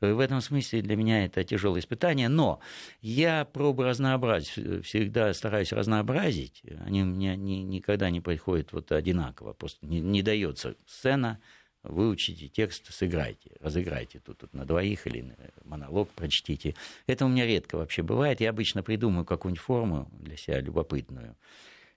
говоря. 0.06 0.16
В 0.16 0.20
этом 0.20 0.40
смысле 0.40 0.82
для 0.82 0.96
меня 0.96 1.24
это 1.24 1.44
тяжелое 1.44 1.80
испытание, 1.80 2.28
но 2.28 2.60
я 3.00 3.44
пробы 3.44 3.84
разнообразить, 3.84 4.84
всегда 4.84 5.32
стараюсь 5.34 5.72
разнообразить. 5.72 6.62
Они 6.84 7.02
у 7.02 7.06
меня 7.06 7.36
ни, 7.36 7.56
никогда 7.56 8.10
не 8.10 8.20
приходят 8.20 8.72
вот 8.72 8.92
одинаково, 8.92 9.52
просто 9.52 9.86
не, 9.86 10.00
не 10.00 10.22
дается 10.22 10.76
сцена, 10.86 11.40
выучите 11.82 12.48
текст, 12.48 12.92
сыграйте, 12.92 13.52
разыграйте 13.60 14.18
тут, 14.18 14.38
тут 14.38 14.54
на 14.54 14.64
двоих 14.64 15.06
или 15.06 15.36
монолог 15.64 16.08
прочтите. 16.10 16.74
Это 17.06 17.26
у 17.26 17.28
меня 17.28 17.46
редко 17.46 17.76
вообще 17.76 18.02
бывает. 18.02 18.40
Я 18.40 18.50
обычно 18.50 18.82
придумаю 18.82 19.24
какую-нибудь 19.24 19.62
форму 19.62 20.10
для 20.20 20.36
себя 20.36 20.60
любопытную. 20.60 21.36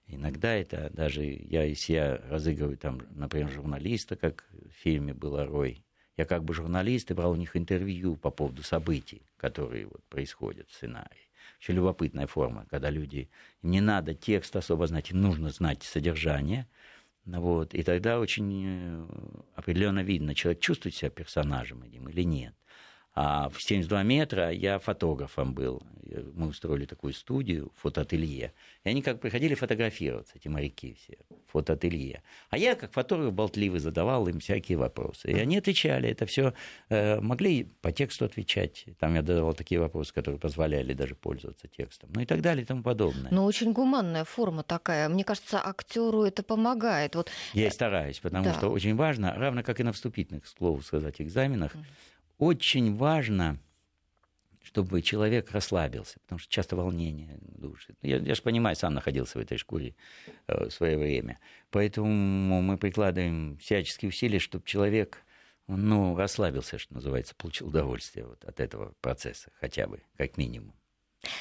Иногда 0.06 0.54
это 0.54 0.90
даже 0.90 1.22
я 1.24 1.66
из 1.66 1.80
себя 1.80 2.20
разыгрываю 2.28 2.78
там, 2.78 3.02
например, 3.10 3.50
журналиста, 3.50 4.16
как 4.16 4.46
в 4.52 4.72
фильме 4.82 5.12
было 5.12 5.44
Рой. 5.44 5.84
Я 6.18 6.26
как 6.26 6.44
бы 6.44 6.52
журналист 6.52 7.10
и 7.10 7.14
брал 7.14 7.32
у 7.32 7.36
них 7.36 7.56
интервью 7.56 8.16
по 8.16 8.30
поводу 8.30 8.62
событий, 8.62 9.22
которые 9.38 9.86
вот 9.86 10.04
происходят 10.10 10.68
в 10.68 10.74
сценарии. 10.74 11.30
Очень 11.60 11.76
любопытная 11.76 12.26
форма, 12.26 12.66
когда 12.70 12.90
люди... 12.90 13.30
Не 13.62 13.80
надо 13.80 14.14
текст 14.14 14.54
особо 14.54 14.86
знать, 14.86 15.10
им 15.10 15.22
нужно 15.22 15.50
знать 15.50 15.82
содержание– 15.82 16.66
вот, 17.36 17.74
и 17.74 17.82
тогда 17.82 18.20
очень 18.20 18.64
э, 18.64 19.06
определенно 19.54 20.02
видно, 20.02 20.34
человек 20.34 20.60
чувствует 20.60 20.94
себя 20.94 21.10
персонажем 21.10 21.82
этим 21.82 22.08
или 22.08 22.22
нет. 22.22 22.54
А 23.20 23.48
в 23.48 23.60
72 23.60 24.04
метра 24.04 24.52
я 24.52 24.78
фотографом 24.78 25.52
был. 25.52 25.82
Мы 26.34 26.46
устроили 26.46 26.84
такую 26.84 27.12
студию, 27.12 27.72
фотоателье. 27.74 28.52
И 28.84 28.88
они 28.88 29.02
как 29.02 29.20
приходили 29.20 29.56
фотографироваться, 29.56 30.34
эти 30.36 30.46
моряки 30.46 30.94
все, 30.94 31.18
фотоателье. 31.48 32.22
А 32.50 32.56
я, 32.56 32.76
как 32.76 32.92
фотограф 32.92 33.32
болтливый, 33.32 33.80
задавал 33.80 34.28
им 34.28 34.38
всякие 34.38 34.78
вопросы. 34.78 35.32
И 35.32 35.34
они 35.36 35.58
отвечали. 35.58 36.08
Это 36.08 36.26
все 36.26 36.54
э, 36.90 37.20
могли 37.20 37.64
по 37.82 37.90
тексту 37.90 38.24
отвечать. 38.24 38.84
Там 39.00 39.16
я 39.16 39.22
задавал 39.22 39.52
такие 39.52 39.80
вопросы, 39.80 40.14
которые 40.14 40.38
позволяли 40.38 40.94
даже 40.94 41.16
пользоваться 41.16 41.66
текстом. 41.66 42.10
Ну 42.14 42.20
и 42.20 42.24
так 42.24 42.40
далее 42.40 42.62
и 42.62 42.66
тому 42.66 42.84
подобное. 42.84 43.32
Но 43.32 43.44
очень 43.46 43.72
гуманная 43.72 44.24
форма 44.24 44.62
такая. 44.62 45.08
Мне 45.08 45.24
кажется, 45.24 45.60
актеру 45.60 46.22
это 46.22 46.44
помогает. 46.44 47.16
Вот... 47.16 47.32
Я 47.52 47.66
и 47.66 47.70
стараюсь, 47.70 48.20
потому 48.20 48.44
да. 48.44 48.54
что 48.54 48.68
очень 48.68 48.94
важно, 48.94 49.34
равно 49.34 49.64
как 49.64 49.80
и 49.80 49.82
на 49.82 49.92
вступительных, 49.92 50.44
к 50.44 50.46
слову 50.46 50.82
сказать, 50.82 51.20
экзаменах, 51.20 51.72
очень 52.38 52.96
важно, 52.96 53.58
чтобы 54.62 55.02
человек 55.02 55.50
расслабился, 55.50 56.20
потому 56.20 56.38
что 56.38 56.50
часто 56.50 56.76
волнение 56.76 57.38
душит. 57.40 57.96
Я, 58.02 58.18
я 58.18 58.34
же 58.34 58.42
понимаю, 58.42 58.76
сам 58.76 58.94
находился 58.94 59.38
в 59.38 59.42
этой 59.42 59.58
шкуре 59.58 59.94
э, 60.46 60.66
в 60.66 60.70
свое 60.70 60.98
время. 60.98 61.40
Поэтому 61.70 62.62
мы 62.62 62.76
прикладываем 62.76 63.56
всяческие 63.58 64.10
усилия, 64.10 64.38
чтобы 64.38 64.64
человек 64.64 65.24
ну, 65.66 66.16
расслабился, 66.16 66.78
что 66.78 66.94
называется, 66.94 67.34
получил 67.34 67.68
удовольствие 67.68 68.26
вот 68.26 68.44
от 68.44 68.60
этого 68.60 68.94
процесса, 69.00 69.50
хотя 69.60 69.86
бы, 69.86 70.00
как 70.16 70.36
минимум. 70.36 70.74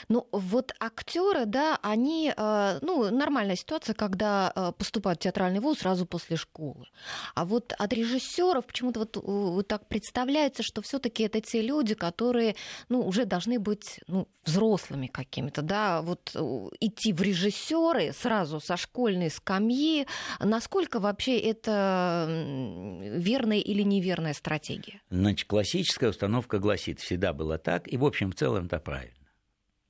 Ну, 0.10 0.28
вот 0.32 0.73
актеры, 0.80 1.45
да, 1.45 1.80
они, 1.82 2.34
э, 2.36 2.80
ну, 2.82 3.12
нормальная 3.12 3.56
ситуация, 3.56 3.93
когда 3.93 4.52
э, 4.56 4.71
поступают 4.78 5.19
в 5.19 5.23
театральный 5.23 5.60
вуз 5.60 5.80
сразу 5.80 6.06
после 6.06 6.38
школы. 6.38 6.88
А 7.36 7.45
вот 7.45 7.73
от 7.78 7.93
режиссеров 7.93 8.65
почему-то 8.65 9.00
вот, 9.00 9.17
вот 9.17 9.67
так 9.67 9.88
представляется, 9.88 10.63
что 10.63 10.82
все-таки 10.82 11.23
это 11.23 11.41
те 11.41 11.62
люди, 11.62 11.93
которые, 11.95 12.56
ну, 12.89 13.02
уже 13.02 13.26
должны 13.26 13.60
быть, 13.60 14.00
ну, 14.08 14.28
взрослыми 14.45 15.08
какими-то, 15.08 15.62
да, 15.62 16.02
вот 16.02 16.36
идти 16.80 17.13
в 17.13 17.21
режиссеры 17.21 18.13
сразу 18.13 18.60
со 18.60 18.78
школьной 18.78 19.30
скамьи. 19.30 20.08
Насколько 20.39 21.00
вообще 21.00 21.38
это 21.38 22.26
верная 22.28 23.60
или 23.60 23.84
неверная 23.84 24.34
стратегия? 24.34 25.02
Значит, 25.10 25.47
классическая 25.47 26.10
установка 26.10 26.60
гласит, 26.60 27.00
всегда 27.00 27.34
было 27.34 27.58
так, 27.58 27.91
и, 27.91 27.97
в 27.97 28.06
общем, 28.06 28.32
в 28.32 28.36
целом 28.36 28.65
это 28.65 28.80
правильно 28.80 29.27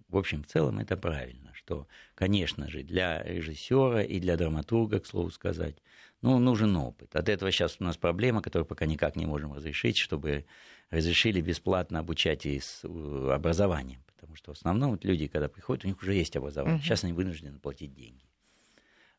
в 0.09 0.17
общем, 0.17 0.43
в 0.43 0.47
целом 0.47 0.79
это 0.79 0.95
правильно, 0.95 1.51
что, 1.53 1.87
конечно 2.15 2.69
же, 2.69 2.83
для 2.83 3.23
режиссера 3.23 4.03
и 4.03 4.19
для 4.19 4.37
драматурга, 4.37 4.99
к 4.99 5.05
слову 5.05 5.29
сказать, 5.31 5.77
ну, 6.21 6.39
нужен 6.39 6.75
опыт. 6.75 7.15
От 7.15 7.29
этого 7.29 7.51
сейчас 7.51 7.77
у 7.79 7.83
нас 7.83 7.97
проблема, 7.97 8.41
которую 8.41 8.65
пока 8.65 8.85
никак 8.85 9.15
не 9.15 9.25
можем 9.25 9.53
разрешить, 9.53 9.97
чтобы 9.97 10.45
разрешили 10.89 11.41
бесплатно 11.41 11.99
обучать 11.99 12.45
и 12.45 12.59
с 12.59 12.81
э, 12.83 13.31
образованием. 13.33 14.01
Потому 14.07 14.35
что 14.35 14.53
в 14.53 14.57
основном 14.57 14.91
вот 14.91 15.05
люди, 15.05 15.27
когда 15.27 15.47
приходят, 15.47 15.85
у 15.85 15.87
них 15.87 16.01
уже 16.01 16.13
есть 16.13 16.35
образование. 16.35 16.79
Uh-huh. 16.79 16.83
Сейчас 16.83 17.03
они 17.03 17.13
вынуждены 17.13 17.59
платить 17.59 17.93
деньги. 17.93 18.25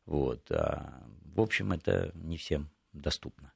Вот. 0.05 0.51
А, 0.51 1.03
в 1.23 1.39
общем, 1.39 1.71
это 1.71 2.11
не 2.15 2.37
всем 2.37 2.69
доступно. 2.91 3.53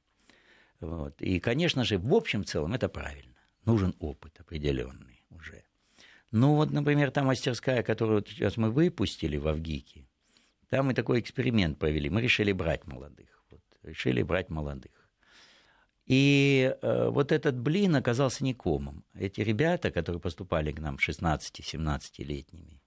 Вот. 0.80 1.20
И, 1.20 1.40
конечно 1.40 1.84
же, 1.84 1.98
в 1.98 2.14
общем 2.14 2.44
целом 2.44 2.72
это 2.72 2.88
правильно. 2.88 3.34
Нужен 3.64 3.94
опыт 3.98 4.40
определенный 4.40 5.22
уже. 5.30 5.63
Ну 6.36 6.56
вот, 6.56 6.72
например, 6.72 7.12
та 7.12 7.22
мастерская, 7.22 7.84
которую 7.84 8.16
вот 8.16 8.28
сейчас 8.28 8.56
мы 8.56 8.72
выпустили 8.72 9.36
в 9.36 9.46
Авгике, 9.46 10.08
там 10.68 10.86
мы 10.86 10.94
такой 10.94 11.20
эксперимент 11.20 11.78
провели. 11.78 12.10
Мы 12.10 12.22
решили 12.22 12.50
брать 12.50 12.88
молодых. 12.88 13.44
Вот, 13.52 13.60
решили 13.84 14.20
брать 14.22 14.50
молодых. 14.50 14.90
И 16.06 16.74
э, 16.82 17.08
вот 17.08 17.30
этот 17.30 17.56
блин 17.56 17.94
оказался 17.94 18.42
не 18.42 18.52
комом. 18.52 19.04
Эти 19.14 19.42
ребята, 19.42 19.92
которые 19.92 20.20
поступали 20.20 20.72
к 20.72 20.80
нам 20.80 20.96
16-17-летними 20.96 22.82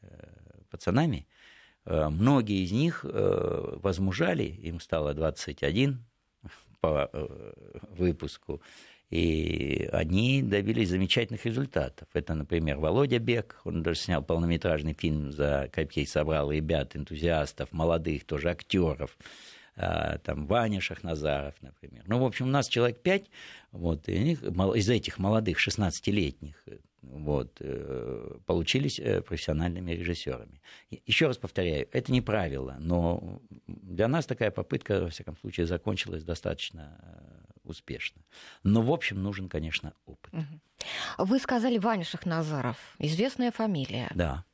э, 0.00 0.06
пацанами, 0.70 1.26
э, 1.84 2.08
многие 2.08 2.64
из 2.64 2.72
них 2.72 3.04
э, 3.04 3.78
возмужали, 3.82 4.44
им 4.44 4.80
стало 4.80 5.12
21 5.12 6.02
по 6.80 7.10
э, 7.12 7.52
выпуску, 7.90 8.62
и 9.10 9.88
они 9.92 10.42
добились 10.42 10.88
замечательных 10.88 11.44
результатов. 11.46 12.08
Это, 12.12 12.34
например, 12.34 12.78
Володя 12.78 13.18
Бек, 13.18 13.60
он 13.64 13.82
даже 13.82 14.00
снял 14.00 14.22
полнометражный 14.22 14.94
фильм 14.94 15.30
за 15.30 15.68
Копьей, 15.72 16.06
собрал 16.06 16.50
ребят, 16.50 16.96
энтузиастов, 16.96 17.72
молодых 17.72 18.24
тоже 18.24 18.50
актеров. 18.50 19.16
А, 19.76 20.18
там 20.18 20.46
Ваня 20.46 20.80
Шахназаров, 20.80 21.54
например. 21.60 22.02
Ну, 22.06 22.18
в 22.18 22.24
общем, 22.24 22.46
у 22.46 22.50
нас 22.50 22.66
человек 22.66 23.00
пять, 23.02 23.26
вот, 23.72 24.08
и 24.08 24.32
из 24.32 24.88
этих 24.88 25.18
молодых, 25.18 25.58
16-летних, 25.64 26.56
вот, 27.02 27.58
э, 27.60 28.38
получились 28.46 28.98
э, 28.98 29.20
профессиональными 29.20 29.92
режиссерами. 29.92 30.60
Еще 31.06 31.26
раз 31.26 31.36
повторяю, 31.36 31.86
это 31.92 32.10
не 32.10 32.22
правило, 32.22 32.76
но 32.80 33.40
для 33.66 34.08
нас 34.08 34.26
такая 34.26 34.50
попытка, 34.50 35.02
во 35.02 35.10
всяком 35.10 35.36
случае, 35.36 35.66
закончилась 35.66 36.24
достаточно 36.24 36.98
э, 37.02 37.45
успешно. 37.66 38.22
Но, 38.62 38.82
в 38.82 38.90
общем, 38.90 39.22
нужен, 39.22 39.48
конечно, 39.48 39.92
опыт. 40.06 40.32
Вы 41.18 41.38
сказали 41.38 41.78
Ваня 41.78 42.04
Шахназаров. 42.04 42.76
Известная 42.98 43.50
фамилия. 43.50 44.10
Да. 44.14 44.44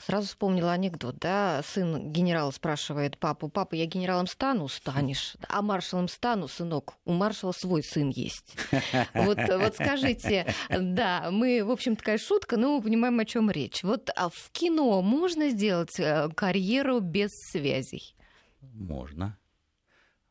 Сразу 0.00 0.28
вспомнила 0.28 0.72
анекдот, 0.72 1.18
да, 1.18 1.62
сын 1.64 2.12
генерала 2.12 2.50
спрашивает 2.50 3.18
папу, 3.18 3.48
папа, 3.48 3.74
я 3.74 3.86
генералом 3.86 4.26
стану? 4.26 4.68
Станешь. 4.68 5.36
А 5.48 5.60
маршалом 5.60 6.08
стану, 6.08 6.48
сынок? 6.48 6.94
У 7.04 7.12
маршала 7.12 7.52
свой 7.52 7.82
сын 7.82 8.08
есть. 8.10 8.56
Вот, 9.14 9.38
вот 9.38 9.74
скажите, 9.74 10.54
да, 10.70 11.28
мы, 11.30 11.64
в 11.64 11.70
общем, 11.70 11.96
такая 11.96 12.18
шутка, 12.18 12.56
но 12.56 12.76
мы 12.76 12.82
понимаем, 12.82 13.18
о 13.18 13.24
чем 13.24 13.50
речь. 13.50 13.82
Вот 13.82 14.10
а 14.14 14.28
в 14.28 14.50
кино 14.52 15.02
можно 15.02 15.50
сделать 15.50 15.98
э, 15.98 16.28
карьеру 16.34 17.00
без 17.00 17.30
связей? 17.50 18.14
Можно 18.60 19.36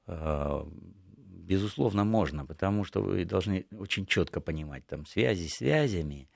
а, 0.07 0.67
безусловно, 1.45 2.03
можно, 2.03 2.45
потому 2.45 2.83
что 2.83 3.01
вы 3.01 3.25
должны 3.25 3.65
очень 3.71 4.05
четко 4.05 4.41
понимать 4.41 4.85
там 4.87 5.05
связи 5.05 5.47
связями, 5.47 6.29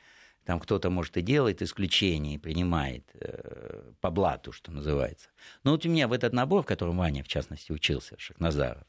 Там 0.46 0.60
кто-то, 0.60 0.90
может, 0.90 1.18
и 1.18 1.22
делает 1.22 1.62
исключение 1.62 2.36
и 2.36 2.38
принимает 2.38 3.04
э, 3.14 3.92
по 4.02 4.10
блату, 4.10 4.52
что 4.52 4.72
называется. 4.72 5.30
Но 5.64 5.72
вот 5.72 5.86
у 5.86 5.90
меня 5.90 6.08
в 6.08 6.14
этот 6.14 6.34
набор, 6.34 6.64
в 6.64 6.66
котором 6.66 6.98
Ваня, 6.98 7.24
в 7.24 7.28
частности, 7.28 7.72
учился, 7.72 8.16
Шахназаров, 8.18 8.86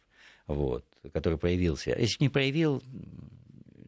вот, 0.46 0.84
который 1.12 1.38
проявился, 1.38 1.90
если 1.98 2.24
не 2.24 2.28
проявил, 2.28 2.82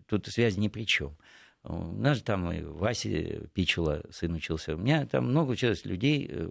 тут 0.07 0.27
связи 0.27 0.59
ни 0.59 0.69
при 0.69 0.85
чем. 0.85 1.17
У 1.65 1.93
нас 1.93 2.19
же 2.19 2.25
там 2.25 2.51
и 2.51 2.63
Вася 2.63 3.47
Пичула, 3.55 4.03
сын 4.11 4.35
учился. 4.35 4.75
У 4.75 4.79
меня 4.79 5.07
там 5.07 5.29
много 5.29 5.53
училось 5.53 5.85
людей, 5.85 6.29
э, 6.29 6.49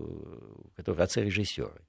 которые 0.76 1.04
отцы-режиссеры. 1.04 1.82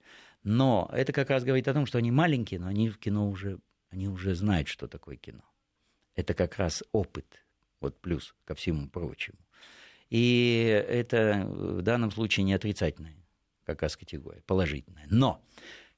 Но 0.44 0.90
это 0.92 1.12
как 1.12 1.30
раз 1.30 1.44
говорит 1.44 1.68
о 1.68 1.74
том, 1.74 1.86
что 1.86 1.98
они 1.98 2.10
маленькие, 2.10 2.58
но 2.58 2.66
они 2.66 2.88
в 2.88 2.98
кино 2.98 3.28
уже, 3.28 3.58
они 3.92 4.08
уже 4.08 4.34
знают, 4.34 4.68
что 4.68 4.88
такое 4.88 5.16
кино. 5.16 5.44
Это 6.14 6.34
как 6.34 6.56
раз 6.56 6.82
опыт, 6.92 7.44
вот 7.80 8.00
плюс 8.00 8.34
ко 8.44 8.54
всему 8.54 8.88
прочему. 8.88 9.38
И 10.10 10.84
это 10.88 11.46
в 11.46 11.82
данном 11.82 12.10
случае 12.10 12.44
не 12.44 12.54
отрицательная 12.54 13.14
как 13.64 13.82
раз 13.82 13.96
категория, 13.96 14.42
положительная. 14.46 15.06
Но 15.08 15.42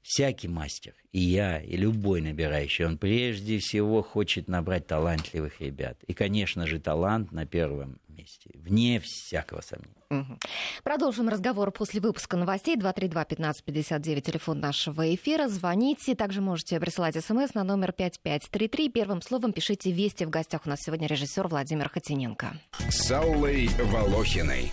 всякий 0.02 0.48
мастер, 0.48 0.94
и 1.12 1.20
я, 1.20 1.61
и 1.61 1.76
любой 1.76 2.20
набирающий, 2.20 2.85
он 2.85 2.98
прежде 2.98 3.59
всего 3.59 4.02
хочет 4.02 4.48
набрать 4.48 4.87
талантливых 4.87 5.61
ребят. 5.61 6.02
И, 6.07 6.14
конечно 6.14 6.66
же, 6.66 6.78
талант 6.78 7.33
на 7.33 7.46
первом 7.46 8.00
месте, 8.09 8.50
вне 8.54 9.00
всякого 9.00 9.61
сомнения. 9.62 10.03
Угу. 10.20 10.38
Продолжим 10.83 11.29
разговор 11.29 11.70
после 11.70 12.00
выпуска 12.00 12.37
новостей. 12.37 12.77
232-1559, 12.77 14.20
телефон 14.20 14.61
нашего 14.61 15.14
эфира. 15.14 15.48
Звоните. 15.48 16.14
Также 16.14 16.40
можете 16.40 16.79
присылать 16.81 17.16
смс 17.22 17.55
на 17.55 17.64
номер 17.64 17.92
5533. 17.92 18.88
Первым 18.90 19.22
словом 19.22 19.53
пишите 19.53 19.90
«Вести». 19.90 20.24
В 20.24 20.31
гостях 20.31 20.62
у 20.66 20.68
нас 20.68 20.81
сегодня 20.81 21.07
режиссер 21.09 21.48
Владимир 21.48 21.88
Хотиненко. 21.88 22.55
С 22.88 23.11
Аллой 23.11 23.68
Волохиной. 23.79 24.72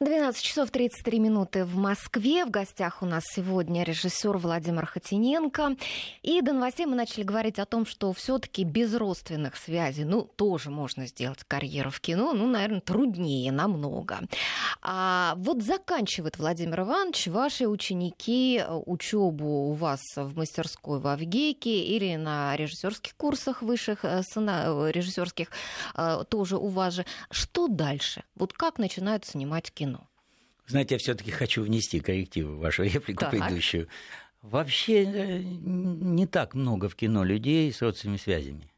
12 0.00 0.40
часов 0.40 0.70
33 0.70 1.18
минуты 1.18 1.64
в 1.64 1.74
Москве. 1.74 2.44
В 2.44 2.50
гостях 2.50 3.02
у 3.02 3.06
нас 3.06 3.24
сегодня 3.26 3.82
режиссер 3.82 4.38
Владимир 4.38 4.86
Хотиненко. 4.86 5.74
И 6.22 6.40
до 6.40 6.52
новостей 6.52 6.86
мы 6.86 6.94
начали 6.94 7.24
говорить 7.24 7.58
о 7.58 7.64
том, 7.64 7.84
что 7.84 8.12
все-таки 8.12 8.62
без 8.62 8.94
родственных 8.94 9.56
связей, 9.56 10.04
ну, 10.04 10.22
тоже 10.22 10.70
можно 10.70 11.08
сделать 11.08 11.42
карьеру 11.42 11.90
в 11.90 11.98
кино, 11.98 12.32
ну, 12.32 12.46
наверное, 12.46 12.80
труднее 12.80 13.50
намного. 13.50 14.20
А 14.82 15.34
вот 15.36 15.64
заканчивает 15.64 16.38
Владимир 16.38 16.82
Иванович 16.82 17.26
ваши 17.26 17.66
ученики 17.66 18.62
учебу 18.86 19.70
у 19.70 19.72
вас 19.72 20.00
в 20.14 20.36
мастерской 20.36 21.00
в 21.00 21.08
Авгейке 21.08 21.82
или 21.82 22.14
на 22.14 22.54
режиссерских 22.54 23.16
курсах 23.16 23.62
высших 23.62 24.04
э, 24.04 24.22
режиссерских 24.36 25.48
э, 25.96 26.22
тоже 26.28 26.56
у 26.56 26.68
вас 26.68 26.94
же. 26.94 27.04
Что 27.32 27.66
дальше? 27.66 28.22
Вот 28.36 28.52
как 28.52 28.78
начинают 28.78 29.24
снимать 29.24 29.72
кино? 29.72 29.87
Знаете, 30.68 30.94
я 30.94 30.98
все-таки 30.98 31.30
хочу 31.30 31.62
внести 31.62 31.98
коррективы 31.98 32.54
в 32.54 32.58
вашу 32.58 32.82
реплику 32.84 33.20
так. 33.20 33.30
предыдущую. 33.30 33.88
Вообще 34.42 35.02
э, 35.04 35.38
не 35.42 36.26
так 36.26 36.54
много 36.54 36.88
в 36.88 36.94
кино 36.94 37.24
людей 37.24 37.72
с 37.72 37.82
родственными 37.82 38.18
связями. 38.18 38.70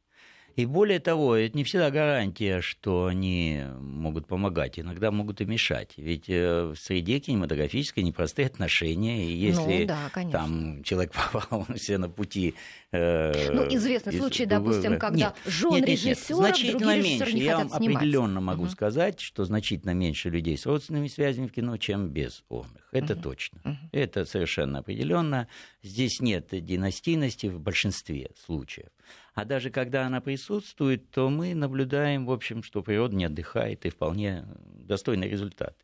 И 0.56 0.66
более 0.66 1.00
того, 1.00 1.36
это 1.36 1.56
не 1.56 1.64
всегда 1.64 1.90
гарантия, 1.90 2.60
что 2.60 3.06
они 3.06 3.62
могут 3.80 4.26
помогать, 4.26 4.78
иногда 4.78 5.10
могут 5.10 5.40
и 5.40 5.44
мешать. 5.44 5.92
Ведь 5.96 6.28
э, 6.28 6.72
в 6.74 6.76
среде 6.76 7.18
кинематографической 7.18 8.02
непростые 8.02 8.46
отношения, 8.46 9.24
и 9.26 9.32
если 9.32 9.82
ну, 9.82 9.86
да, 9.86 10.10
там 10.30 10.82
человек 10.82 11.12
попал 11.32 11.66
все 11.76 11.98
на 11.98 12.08
пути... 12.08 12.54
Э, 12.92 13.52
ну, 13.52 13.66
известный 13.74 14.12
случай, 14.14 14.46
допустим, 14.46 14.98
когда 14.98 15.34
жен 15.46 15.84
режиссера 15.84 16.36
значительно 16.36 17.00
меньше. 17.00 17.32
Не 17.32 17.42
Я 17.42 17.58
вам 17.58 17.70
снимать. 17.70 17.96
определенно 17.96 18.40
могу 18.40 18.64
угу. 18.64 18.70
сказать, 18.70 19.20
что 19.20 19.44
значительно 19.44 19.94
меньше 19.94 20.30
людей 20.30 20.56
с 20.58 20.66
родственными 20.66 21.08
связями 21.08 21.46
в 21.46 21.52
кино, 21.52 21.76
чем 21.76 22.08
без 22.08 22.44
онных. 22.48 22.88
Это 22.92 23.14
угу. 23.14 23.22
точно. 23.22 23.60
Угу. 23.64 23.76
Это 23.92 24.24
совершенно 24.24 24.80
определенно. 24.80 25.48
Здесь 25.82 26.20
нет 26.20 26.48
династийности 26.50 27.46
в 27.46 27.60
большинстве 27.60 28.30
случаев. 28.44 28.88
А 29.34 29.44
даже 29.44 29.70
когда 29.70 30.06
она 30.06 30.20
присутствует, 30.20 31.10
то 31.10 31.30
мы 31.30 31.54
наблюдаем, 31.54 32.26
в 32.26 32.32
общем, 32.32 32.62
что 32.62 32.82
природа 32.82 33.14
не 33.14 33.24
отдыхает, 33.24 33.86
и 33.86 33.90
вполне 33.90 34.44
достойный 34.58 35.28
результат. 35.28 35.76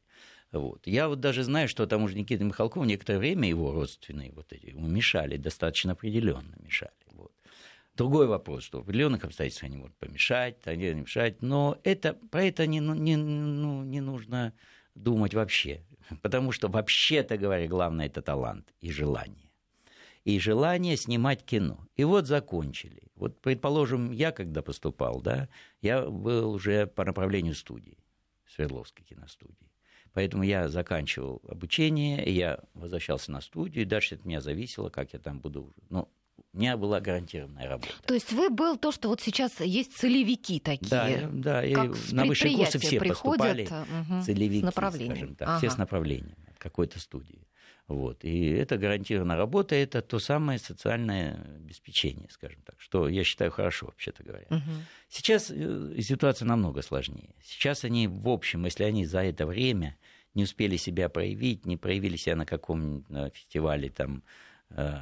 Вот. 0.53 0.87
Я 0.87 1.09
вот 1.09 1.21
даже 1.21 1.43
знаю, 1.43 1.69
что 1.69 1.87
тому 1.87 2.09
же 2.09 2.17
Никита 2.17 2.45
Михалков 2.45 2.87
некоторое 2.87 3.19
время 3.19 3.49
его 3.49 3.73
родственные 3.73 4.33
вот 4.33 4.53
эти 4.53 4.67
ему 4.67 4.87
мешали, 4.89 5.37
достаточно 5.37 5.93
определенно 5.93 6.55
мешали. 6.59 6.93
Вот. 7.13 7.33
Другой 7.95 8.27
вопрос, 8.27 8.65
что 8.65 8.79
в 8.79 8.83
определенных 8.83 9.25
обстоятельствах 9.25 9.71
они 9.71 9.79
могут 9.79 9.97
помешать, 9.97 10.59
они 10.67 10.85
не 10.95 11.01
мешать, 11.01 11.43
но 11.43 11.79
это, 11.83 12.15
про 12.15 12.45
это 12.45 12.67
не, 12.67 12.79
не, 12.79 13.17
ну, 13.17 13.85
не 13.85 14.01
нужно 14.01 14.53
думать 14.95 15.35
вообще. 15.35 15.83
Потому 16.23 16.53
что 16.53 16.69
вообще-то 16.69 17.37
говоря, 17.37 17.67
главное 17.67 18.07
это 18.07 18.23
талант 18.23 18.73
и 18.81 18.91
желание 18.93 19.46
и 20.27 20.41
желание 20.41 20.97
снимать 20.97 21.45
кино. 21.45 21.87
И 21.95 22.03
вот 22.03 22.27
закончили. 22.27 23.05
Вот, 23.15 23.41
предположим, 23.41 24.11
я 24.11 24.33
когда 24.33 24.61
поступал, 24.61 25.21
да, 25.21 25.49
я 25.81 26.03
был 26.03 26.51
уже 26.51 26.89
по 26.89 27.05
направлению 27.05 27.55
студии, 27.55 27.97
Свердловской 28.45 29.05
киностудии. 29.05 29.71
Поэтому 30.13 30.43
я 30.43 30.69
заканчивал 30.69 31.41
обучение, 31.49 32.25
я 32.35 32.59
возвращался 32.75 33.31
на 33.31 33.41
студию, 33.41 33.83
и 33.83 33.87
дальше 33.87 34.17
от 34.17 34.25
меня 34.25 34.41
зависело, 34.41 34.89
как 34.89 35.13
я 35.13 35.21
там 35.21 35.39
буду. 35.39 35.73
Ну, 35.91 36.09
у 36.53 36.59
меня 36.59 36.77
была 36.77 37.01
гарантированная 37.01 37.69
работа. 37.69 37.93
То 38.05 38.15
есть 38.15 38.33
вы 38.33 38.51
был 38.51 38.77
то, 38.77 38.91
что 38.91 39.09
вот 39.09 39.21
сейчас 39.21 39.61
есть 39.61 39.97
целевики 39.97 40.59
такие. 40.59 40.89
Да, 40.91 41.29
да. 41.33 41.65
И 41.65 41.75
на 42.11 42.25
высшие 42.25 42.57
курсы 42.57 42.81
все 42.81 42.99
поступали 42.99 43.63
угу, 43.65 44.23
целевики, 44.23 44.67
с 44.67 44.73
скажем 44.73 45.37
так, 45.37 45.49
ага. 45.49 45.59
все 45.59 45.71
с 45.71 45.77
направлением 45.77 46.37
какой-то 46.59 46.99
студии. 46.99 47.47
Вот. 47.89 48.25
И 48.25 48.49
это 48.51 48.79
гарантированная 48.79 49.37
работа, 49.37 49.77
это 49.77 50.03
то 50.03 50.19
самое 50.19 50.59
социальное 50.59 51.35
обеспечение, 51.57 52.29
скажем 52.31 52.61
так, 52.65 52.75
что 52.81 53.09
я 53.09 53.23
считаю 53.23 53.53
хорошо, 53.53 53.87
вообще-то 53.87 54.25
говоря. 54.25 54.47
Угу. 54.51 54.61
Сейчас 55.09 55.53
э, 55.55 55.97
ситуация 56.01 56.47
намного 56.47 56.83
сложнее. 56.83 57.35
Сейчас 57.45 57.85
они, 57.85 58.09
в 58.09 58.29
общем, 58.29 58.65
если 58.65 58.83
они 58.83 59.07
за 59.07 59.23
это 59.23 59.47
время 59.47 59.97
не 60.35 60.43
успели 60.43 60.77
себя 60.77 61.09
проявить, 61.09 61.65
не 61.65 61.77
проявили 61.77 62.17
себя 62.17 62.35
на 62.35 62.45
каком-нибудь 62.45 63.35
фестивале 63.35 63.89
там, 63.91 64.25
э, 64.71 64.99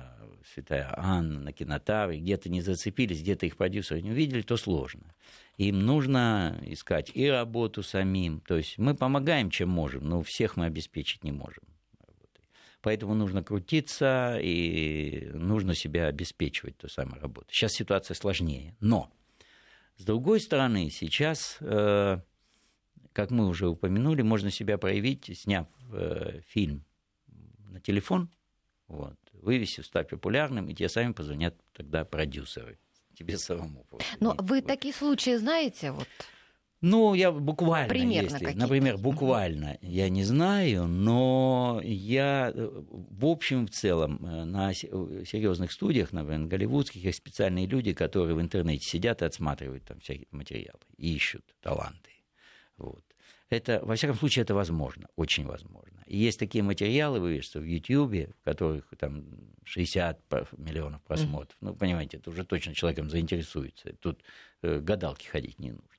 Святая 0.53 0.94
Анна, 0.99 1.40
на 1.40 1.53
кинотавре, 1.53 2.20
где-то 2.20 2.51
не 2.51 2.61
зацепились, 2.61 3.23
где-то 3.23 3.47
их 3.47 3.57
продюсеры 3.57 4.03
не 4.03 4.11
увидели, 4.11 4.42
то 4.42 4.59
сложно. 4.59 5.14
Им 5.57 5.81
нужно 5.81 6.61
искать 6.66 7.11
и 7.14 7.27
работу 7.29 7.83
самим. 7.83 8.40
То 8.40 8.59
есть 8.59 8.77
мы 8.77 8.94
помогаем, 8.94 9.49
чем 9.49 9.70
можем, 9.70 10.07
но 10.07 10.23
всех 10.23 10.59
мы 10.59 10.66
обеспечить 10.66 11.25
не 11.25 11.33
можем. 11.33 11.64
Поэтому 12.85 13.14
нужно 13.14 13.42
крутиться 13.42 14.38
и 14.42 15.31
нужно 15.33 15.75
себя 15.75 16.07
обеспечивать 16.07 16.77
той 16.77 16.90
самой 16.90 17.18
работой. 17.18 17.51
Сейчас 17.51 17.73
ситуация 17.73 18.14
сложнее. 18.14 18.77
Но, 18.79 19.11
с 19.97 20.05
другой 20.05 20.38
стороны, 20.38 20.90
сейчас, 20.90 21.57
э, 21.61 22.18
как 23.14 23.31
мы 23.31 23.49
уже 23.49 23.68
упомянули, 23.68 24.20
можно 24.20 24.51
себя 24.51 24.77
проявить, 24.77 25.31
сняв 25.35 25.66
э, 25.94 26.42
фильм 26.47 26.85
на 27.70 27.81
телефон, 27.81 28.29
вот, 28.87 29.16
вывесив, 29.33 29.87
стать 29.87 30.11
популярным, 30.11 30.68
и 30.68 30.75
тебе 30.75 30.90
сами 30.90 31.14
позвонят 31.14 31.55
тогда 31.73 32.05
продюсеры 32.05 32.79
тебе 33.14 33.38
самому. 33.38 33.87
Но 34.20 34.37
вы 34.38 34.61
такие 34.61 34.92
случаи 34.92 35.37
знаете? 35.37 35.92
Вот? 35.92 36.09
Ну, 36.87 37.14
я 37.14 37.33
буквально, 37.33 37.88
Примерно 37.88 38.37
если, 38.37 38.53
например, 38.53 38.99
буквально, 38.99 39.79
я 39.81 40.11
не 40.11 40.23
знаю, 40.23 40.87
но 40.87 41.81
я, 41.83 42.53
э, 42.55 42.83
в 42.90 43.25
общем, 43.25 43.66
в 43.66 43.70
целом, 43.70 44.18
э, 44.23 44.44
на 44.44 44.70
э, 44.70 45.25
серьезных 45.27 45.73
студиях, 45.73 46.12
например, 46.12 46.47
голливудских, 46.47 47.03
есть 47.03 47.16
специальные 47.16 47.66
люди, 47.66 47.94
которые 47.94 48.35
в 48.35 48.40
интернете 48.42 48.87
сидят 48.87 49.23
и 49.23 49.25
отсматривают 49.25 49.85
там 49.87 49.99
всякие 50.01 50.27
материалы, 50.31 50.81
ищут 50.99 51.42
таланты. 51.62 52.11
Вот. 52.77 53.03
Это, 53.49 53.81
во 53.83 53.94
всяком 53.94 54.16
случае, 54.16 54.42
это 54.42 54.55
возможно, 54.55 55.09
очень 55.16 55.47
возможно. 55.47 56.03
И 56.05 56.18
есть 56.18 56.38
такие 56.38 56.62
материалы, 56.62 57.18
вывешиваются 57.18 57.61
в 57.61 57.64
YouTube, 57.64 58.37
в 58.38 58.44
которых 58.44 58.92
там 58.99 59.25
60 59.64 60.20
миллионов 60.59 61.01
просмотров. 61.05 61.57
Mm-hmm. 61.62 61.66
Ну, 61.68 61.75
понимаете, 61.77 62.18
это 62.18 62.29
уже 62.29 62.44
точно 62.44 62.75
человеком 62.75 63.09
заинтересуется. 63.09 63.94
Тут 64.01 64.23
э, 64.61 64.81
гадалки 64.81 65.27
ходить 65.27 65.59
не 65.59 65.70
нужно 65.70 65.93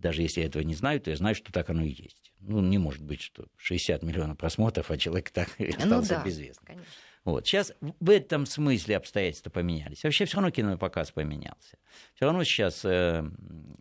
даже 0.00 0.22
если 0.22 0.40
я 0.40 0.46
этого 0.46 0.62
не 0.62 0.74
знаю, 0.74 1.00
то 1.00 1.10
я 1.10 1.16
знаю, 1.16 1.34
что 1.34 1.52
так 1.52 1.70
оно 1.70 1.82
и 1.82 1.90
есть. 1.90 2.32
Ну, 2.40 2.60
не 2.60 2.78
может 2.78 3.02
быть, 3.02 3.20
что 3.20 3.46
60 3.56 4.02
миллионов 4.02 4.38
просмотров, 4.38 4.90
а 4.90 4.96
человек 4.96 5.30
так 5.30 5.48
ну, 5.58 5.66
остался 5.76 6.16
да, 6.16 6.24
безвестным. 6.24 6.66
Конечно. 6.66 6.92
Вот. 7.24 7.46
Сейчас 7.46 7.74
в 7.80 8.10
этом 8.10 8.46
смысле 8.46 8.96
обстоятельства 8.96 9.50
поменялись. 9.50 10.02
Вообще 10.02 10.24
все 10.24 10.36
равно 10.36 10.50
кинопоказ 10.50 11.10
поменялся. 11.10 11.76
Все 12.14 12.24
равно 12.24 12.42
сейчас 12.44 12.84
э, 12.84 13.22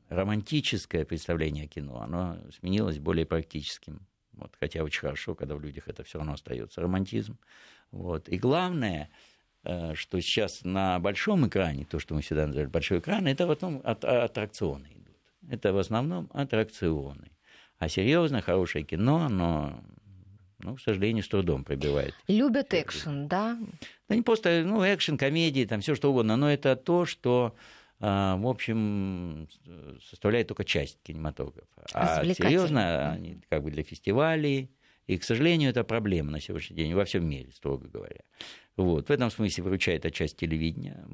романтическое 0.10 1.06
представление 1.06 1.66
о 1.66 1.68
кино, 1.68 2.02
оно 2.02 2.38
сменилось 2.60 3.00
более 3.00 3.26
практическим. 3.26 4.06
Вот, 4.34 4.54
хотя 4.60 4.84
очень 4.84 5.00
хорошо, 5.00 5.34
когда 5.34 5.56
в 5.56 5.62
людях 5.62 5.88
это 5.88 6.04
все 6.04 6.18
равно 6.18 6.34
остается 6.34 6.82
романтизм. 6.82 7.38
Вот. 7.92 8.28
И 8.28 8.38
главное, 8.38 9.10
э, 9.64 9.94
что 9.96 10.20
сейчас 10.20 10.66
на 10.66 11.00
большом 11.00 11.48
экране, 11.48 11.86
то, 11.86 12.00
что 12.00 12.16
мы 12.16 12.22
всегда 12.22 12.48
называли 12.48 12.68
большой 12.68 13.00
экран, 13.00 13.28
это 13.28 13.48
в 13.48 13.52
основном 13.52 13.82
аттракционы 13.86 14.97
это 15.50 15.74
в 15.74 15.78
основном 15.78 16.30
аттракционы. 16.34 17.32
А 17.78 17.90
серьезно, 17.90 18.42
хорошее 18.42 18.84
кино, 18.84 19.26
оно, 19.26 19.84
ну, 20.60 20.76
к 20.76 20.82
сожалению, 20.82 21.24
с 21.24 21.28
трудом 21.28 21.64
пробивает. 21.64 22.14
Любят 22.28 22.74
экшен, 22.74 23.28
да? 23.28 23.58
Да 24.10 24.16
не 24.16 24.24
просто, 24.24 24.64
ну, 24.66 24.84
экшен, 24.84 25.18
комедии, 25.18 25.66
там 25.66 25.82
все 25.82 25.96
что 25.96 26.12
угодно, 26.12 26.38
но 26.38 26.52
это 26.52 26.76
то, 26.76 27.06
что 27.06 27.56
а, 28.00 28.38
в 28.38 28.48
общем, 28.48 29.48
составляет 30.04 30.48
только 30.48 30.64
часть 30.64 31.00
кинематографа. 31.04 31.86
А 31.94 32.24
серьезно, 32.26 33.12
они 33.12 33.40
как 33.50 33.64
бы 33.64 33.72
для 33.72 33.84
фестивалей, 33.84 34.72
и, 35.08 35.18
к 35.18 35.24
сожалению, 35.24 35.70
это 35.70 35.84
проблема 35.84 36.32
на 36.32 36.42
сегодняшний 36.42 36.76
день 36.76 36.94
во 36.94 37.06
всем 37.06 37.28
мире, 37.28 37.52
строго 37.54 37.88
говоря. 37.88 38.22
Вот. 38.76 39.08
В 39.08 39.12
этом 39.12 39.32
смысле 39.32 39.64
выручает 39.64 40.06
отчасти 40.06 40.36
телевидения. 40.36 41.06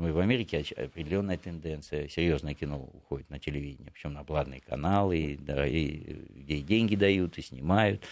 Вот 0.00 0.12
в 0.12 0.18
Америке 0.18 0.64
определенная 0.76 1.36
тенденция. 1.36 2.08
Серьезное 2.08 2.54
кино 2.54 2.78
уходит 2.78 3.28
на 3.30 3.38
телевидение, 3.38 3.92
причем 3.92 4.14
на 4.14 4.24
платные 4.24 4.60
каналы, 4.60 5.38
да, 5.40 5.66
и, 5.66 5.96
где 6.30 6.54
и 6.56 6.62
деньги 6.62 6.96
дают, 6.96 7.38
и 7.38 7.42
снимают. 7.42 8.02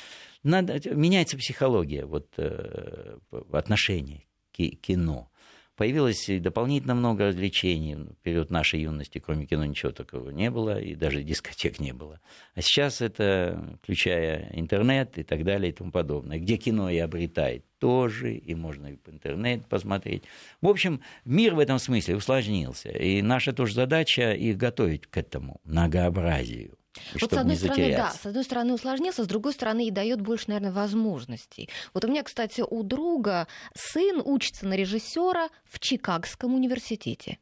Надо, 0.42 0.78
меняется 0.94 1.36
психология 1.36 2.04
вот, 2.04 2.28
э, 2.36 3.18
отношения 3.52 4.24
к 4.52 4.58
кино. 4.80 5.30
Появилось 5.78 6.28
дополнительно 6.40 6.96
много 6.96 7.26
развлечений. 7.26 7.94
В 7.94 8.16
период 8.24 8.50
нашей 8.50 8.80
юности, 8.80 9.20
кроме 9.20 9.46
кино, 9.46 9.64
ничего 9.64 9.92
такого 9.92 10.30
не 10.30 10.50
было, 10.50 10.80
и 10.80 10.96
даже 10.96 11.22
дискотек 11.22 11.78
не 11.78 11.92
было. 11.92 12.20
А 12.56 12.62
сейчас 12.62 13.00
это, 13.00 13.78
включая 13.80 14.50
интернет 14.54 15.18
и 15.18 15.22
так 15.22 15.44
далее 15.44 15.70
и 15.70 15.72
тому 15.72 15.92
подобное. 15.92 16.40
Где 16.40 16.56
кино 16.56 16.90
и 16.90 16.98
обретает 16.98 17.64
тоже, 17.78 18.34
и 18.34 18.54
можно 18.54 18.88
и 18.88 18.96
по 18.96 19.10
интернет 19.10 19.66
посмотреть. 19.66 20.24
В 20.60 20.68
общем, 20.68 21.00
мир 21.24 21.54
в 21.54 21.58
этом 21.58 21.78
смысле 21.78 22.16
усложнился. 22.16 22.90
И 22.90 23.22
наша 23.22 23.52
тоже 23.52 23.74
задача 23.74 24.32
их 24.32 24.56
готовить 24.56 25.06
к 25.06 25.16
этому 25.16 25.60
многообразию. 25.64 26.78
Вот 27.20 27.32
с 27.32 27.36
одной 27.36 27.56
стороны, 27.56 27.96
да, 27.96 28.10
с 28.10 28.26
одной 28.26 28.44
стороны 28.44 28.74
усложнился, 28.74 29.24
с 29.24 29.26
другой 29.26 29.52
стороны 29.52 29.86
и 29.86 29.90
дает 29.90 30.20
больше, 30.20 30.46
наверное, 30.48 30.72
возможностей. 30.72 31.68
Вот 31.94 32.04
у 32.04 32.08
меня, 32.08 32.22
кстати, 32.22 32.62
у 32.68 32.82
друга 32.82 33.46
сын 33.74 34.20
учится 34.24 34.66
на 34.66 34.74
режиссера 34.74 35.48
в 35.64 35.78
Чикагском 35.78 36.54
университете 36.54 37.38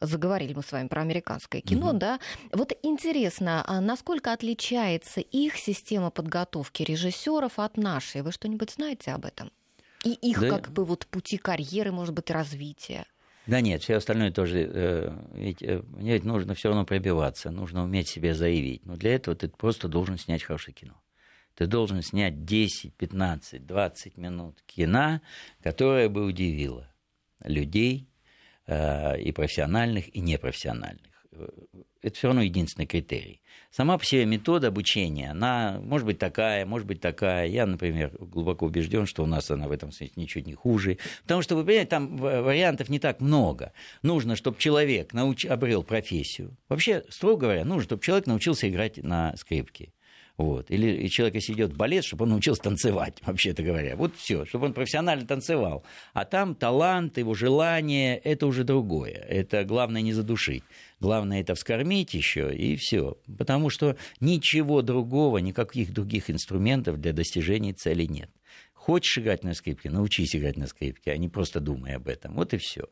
заговорили 0.00 0.54
мы 0.54 0.62
с 0.62 0.72
вами 0.72 0.88
про 0.88 1.02
американское 1.02 1.60
кино, 1.60 1.90
угу. 1.90 1.98
да. 1.98 2.20
Вот 2.52 2.72
интересно, 2.82 3.64
а 3.66 3.80
насколько 3.80 4.32
отличается 4.32 5.20
их 5.20 5.56
система 5.56 6.10
подготовки 6.10 6.82
режиссеров 6.82 7.58
от 7.58 7.76
нашей? 7.76 8.22
Вы 8.22 8.32
что-нибудь 8.32 8.70
знаете 8.70 9.12
об 9.12 9.24
этом? 9.24 9.50
И 10.04 10.12
их 10.12 10.40
да. 10.40 10.48
как 10.50 10.70
бы 10.70 10.84
вот 10.84 11.06
пути 11.06 11.36
карьеры, 11.36 11.92
может 11.92 12.14
быть, 12.14 12.30
развития? 12.30 13.06
Да 13.46 13.60
нет, 13.60 13.82
все 13.82 13.96
остальное 13.96 14.30
тоже, 14.30 14.70
э, 14.72 15.12
ведь 15.34 15.62
э, 15.62 15.82
мне 15.88 16.12
ведь 16.14 16.24
нужно 16.24 16.54
все 16.54 16.68
равно 16.68 16.84
пробиваться, 16.84 17.50
нужно 17.50 17.82
уметь 17.82 18.08
себя 18.08 18.34
заявить. 18.34 18.84
Но 18.86 18.96
для 18.96 19.14
этого 19.14 19.36
ты 19.36 19.48
просто 19.48 19.88
должен 19.88 20.18
снять 20.18 20.42
хорошее 20.42 20.74
кино. 20.74 21.02
Ты 21.54 21.66
должен 21.66 22.02
снять 22.02 22.44
10, 22.44 22.94
15, 22.94 23.66
20 23.66 24.16
минут 24.16 24.62
кино, 24.66 25.20
которое 25.62 26.08
бы 26.08 26.24
удивило 26.24 26.90
людей, 27.42 28.09
и 28.70 29.32
профессиональных, 29.32 30.14
и 30.14 30.20
непрофессиональных 30.20 31.10
это 32.02 32.16
все 32.16 32.28
равно 32.28 32.42
единственный 32.42 32.86
критерий. 32.86 33.42
Сама 33.70 33.98
по 33.98 34.04
себе 34.04 34.24
метода 34.24 34.68
обучения, 34.68 35.30
она 35.30 35.80
может 35.82 36.06
быть 36.06 36.18
такая, 36.18 36.66
может 36.66 36.86
быть 36.86 37.00
такая. 37.00 37.46
Я, 37.46 37.66
например, 37.66 38.10
глубоко 38.18 38.66
убежден, 38.66 39.06
что 39.06 39.22
у 39.22 39.26
нас 39.26 39.50
она 39.50 39.68
в 39.68 39.72
этом 39.72 39.92
смысле 39.92 40.12
ничуть 40.16 40.46
не 40.46 40.54
хуже. 40.54 40.98
Потому 41.22 41.42
что, 41.42 41.56
вы 41.56 41.64
понимаете, 41.64 41.90
там 41.90 42.16
вариантов 42.16 42.88
не 42.88 42.98
так 42.98 43.20
много. 43.20 43.72
Нужно, 44.02 44.34
чтобы 44.34 44.58
человек 44.58 45.12
науч... 45.12 45.44
обрел 45.46 45.82
профессию. 45.82 46.56
Вообще, 46.68 47.04
строго 47.10 47.42
говоря, 47.42 47.64
нужно, 47.64 47.84
чтобы 47.84 48.02
человек 48.02 48.26
научился 48.26 48.68
играть 48.68 48.96
на 49.02 49.36
скрипке. 49.36 49.92
Вот. 50.40 50.70
Или 50.70 51.06
человек, 51.08 51.34
если 51.34 51.52
идет 51.52 51.72
в 51.72 51.76
балет, 51.76 52.02
чтобы 52.02 52.22
он 52.24 52.30
научился 52.30 52.62
танцевать, 52.62 53.18
вообще-то 53.26 53.62
говоря. 53.62 53.94
Вот 53.94 54.16
все, 54.16 54.46
чтобы 54.46 54.66
он 54.66 54.72
профессионально 54.72 55.26
танцевал. 55.26 55.84
А 56.14 56.24
там 56.24 56.54
талант, 56.54 57.18
его 57.18 57.34
желание, 57.34 58.16
это 58.16 58.46
уже 58.46 58.64
другое. 58.64 59.22
Это 59.28 59.64
главное 59.64 60.00
не 60.00 60.14
задушить. 60.14 60.64
Главное 60.98 61.42
это 61.42 61.54
вскормить 61.54 62.14
еще, 62.14 62.54
и 62.54 62.76
все. 62.76 63.18
Потому 63.36 63.68
что 63.68 63.96
ничего 64.20 64.80
другого, 64.80 65.38
никаких 65.38 65.92
других 65.92 66.30
инструментов 66.30 66.98
для 66.98 67.12
достижения 67.12 67.74
цели 67.74 68.06
нет. 68.06 68.30
Хочешь 68.80 69.18
играть 69.18 69.44
на 69.44 69.52
скрипке, 69.52 69.90
научись 69.90 70.34
играть 70.34 70.56
на 70.56 70.66
скрипке, 70.66 71.12
а 71.12 71.16
не 71.18 71.28
просто 71.28 71.60
думай 71.60 71.96
об 71.96 72.08
этом. 72.08 72.34
Вот 72.34 72.54
и 72.54 72.56
все. 72.56 72.88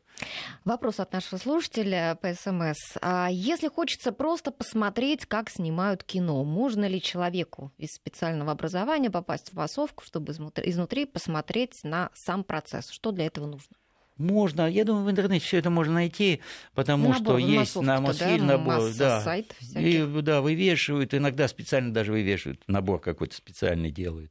Вопрос 0.63 0.99
от 0.99 1.11
нашего 1.13 1.39
слушателя 1.39 2.15
по 2.21 2.31
СМС. 2.31 2.97
А 3.01 3.27
если 3.31 3.69
хочется 3.69 4.11
просто 4.11 4.51
посмотреть, 4.51 5.25
как 5.25 5.49
снимают 5.49 6.03
кино, 6.03 6.43
можно 6.43 6.85
ли 6.85 7.01
человеку 7.01 7.73
из 7.79 7.89
специального 7.89 8.51
образования 8.51 9.09
попасть 9.09 9.49
в 9.49 9.53
массовку, 9.53 10.03
чтобы 10.05 10.31
изнутри 10.31 11.05
посмотреть 11.05 11.83
на 11.83 12.11
сам 12.13 12.43
процесс? 12.43 12.91
Что 12.91 13.11
для 13.11 13.25
этого 13.25 13.47
нужно? 13.47 13.75
Можно, 14.19 14.69
я 14.69 14.83
думаю, 14.83 15.05
в 15.05 15.09
интернете 15.09 15.43
все 15.45 15.57
это 15.57 15.69
можно 15.69 15.93
найти, 15.93 16.41
потому 16.75 17.07
набор, 17.09 17.21
что 17.21 17.37
есть 17.37 17.75
на 17.77 18.01
Мосфильм 18.01 18.47
да, 18.47 18.57
набор, 18.57 18.93
да, 18.97 19.21
сайтов 19.21 19.57
и 19.61 20.05
да, 20.21 20.41
вывешивают, 20.41 21.13
иногда 21.13 21.47
специально 21.47 21.93
даже 21.93 22.11
вывешивают, 22.11 22.61
набор 22.67 22.99
какой-то 22.99 23.35
специальный 23.35 23.91
делают. 23.91 24.29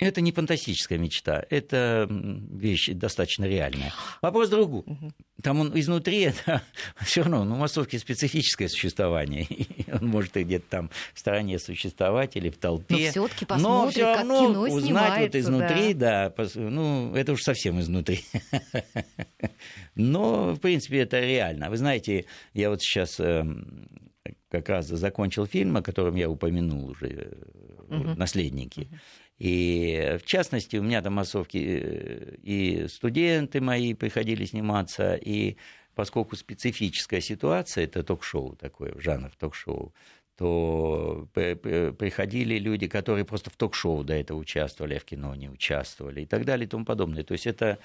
Это 0.00 0.20
не 0.20 0.30
фантастическая 0.30 0.96
мечта, 0.96 1.44
это 1.50 2.06
вещь 2.08 2.90
достаточно 2.90 3.46
реальная. 3.46 3.92
Вопрос 4.22 4.48
другой. 4.48 4.84
Там 5.42 5.60
он 5.60 5.78
изнутри, 5.78 6.20
это 6.46 6.62
все 7.02 7.22
равно, 7.22 7.44
ну, 7.44 7.56
массовки 7.56 7.96
специфическое 7.96 8.68
существование. 8.68 9.46
он 9.92 10.06
может 10.06 10.36
и 10.36 10.44
где-то 10.44 10.66
там 10.68 10.90
в 11.14 11.18
стороне 11.18 11.58
существовать 11.58 12.36
или 12.36 12.48
в 12.48 12.58
толпе. 12.58 12.94
Но 12.94 13.10
все-таки 13.10 13.46
Но 13.58 13.90
все 13.90 14.04
равно 14.04 14.40
как 14.40 14.48
кино 14.52 14.60
узнать 14.62 15.20
вот 15.20 15.34
изнутри, 15.34 15.94
да. 15.94 16.32
да, 16.36 16.44
ну, 16.54 17.14
это 17.14 17.32
уж 17.32 17.42
совсем 17.42 17.80
изнутри. 17.80 18.20
Но, 19.96 20.54
в 20.54 20.60
принципе, 20.60 20.98
это 20.98 21.18
реально. 21.18 21.70
Вы 21.70 21.76
знаете, 21.76 22.26
я 22.54 22.70
вот 22.70 22.80
сейчас 22.80 23.18
эм, 23.18 23.88
как 24.48 24.68
раз 24.68 24.86
закончил 24.86 25.46
фильм, 25.46 25.76
о 25.76 25.82
котором 25.82 26.14
я 26.14 26.30
упомянул 26.30 26.88
уже, 26.88 27.36
угу. 27.88 28.14
«Наследники». 28.16 28.82
Угу. 28.82 28.98
И 29.38 30.18
в 30.20 30.26
частности, 30.26 30.76
у 30.76 30.82
меня 30.82 31.00
там 31.00 31.14
массовки 31.14 31.58
э, 31.58 32.36
и 32.42 32.86
студенты 32.88 33.60
мои 33.60 33.94
приходили 33.94 34.44
сниматься, 34.44 35.14
и 35.14 35.56
поскольку 35.94 36.36
специфическая 36.36 37.20
ситуация, 37.20 37.84
это 37.84 38.02
ток-шоу 38.02 38.56
такое, 38.56 38.94
жанр 38.98 39.30
ток-шоу, 39.38 39.92
то 40.36 41.28
приходили 41.34 42.58
люди, 42.58 42.86
которые 42.86 43.24
просто 43.24 43.50
в 43.50 43.56
ток-шоу 43.56 44.04
до 44.04 44.14
этого 44.14 44.38
участвовали, 44.38 44.94
а 44.94 45.00
в 45.00 45.04
кино 45.04 45.34
не 45.34 45.48
участвовали 45.48 46.22
и 46.22 46.26
так 46.26 46.44
далее 46.44 46.66
и 46.66 46.68
тому 46.68 46.84
подобное. 46.84 47.24
То 47.24 47.32
есть 47.32 47.48
это 47.48 47.78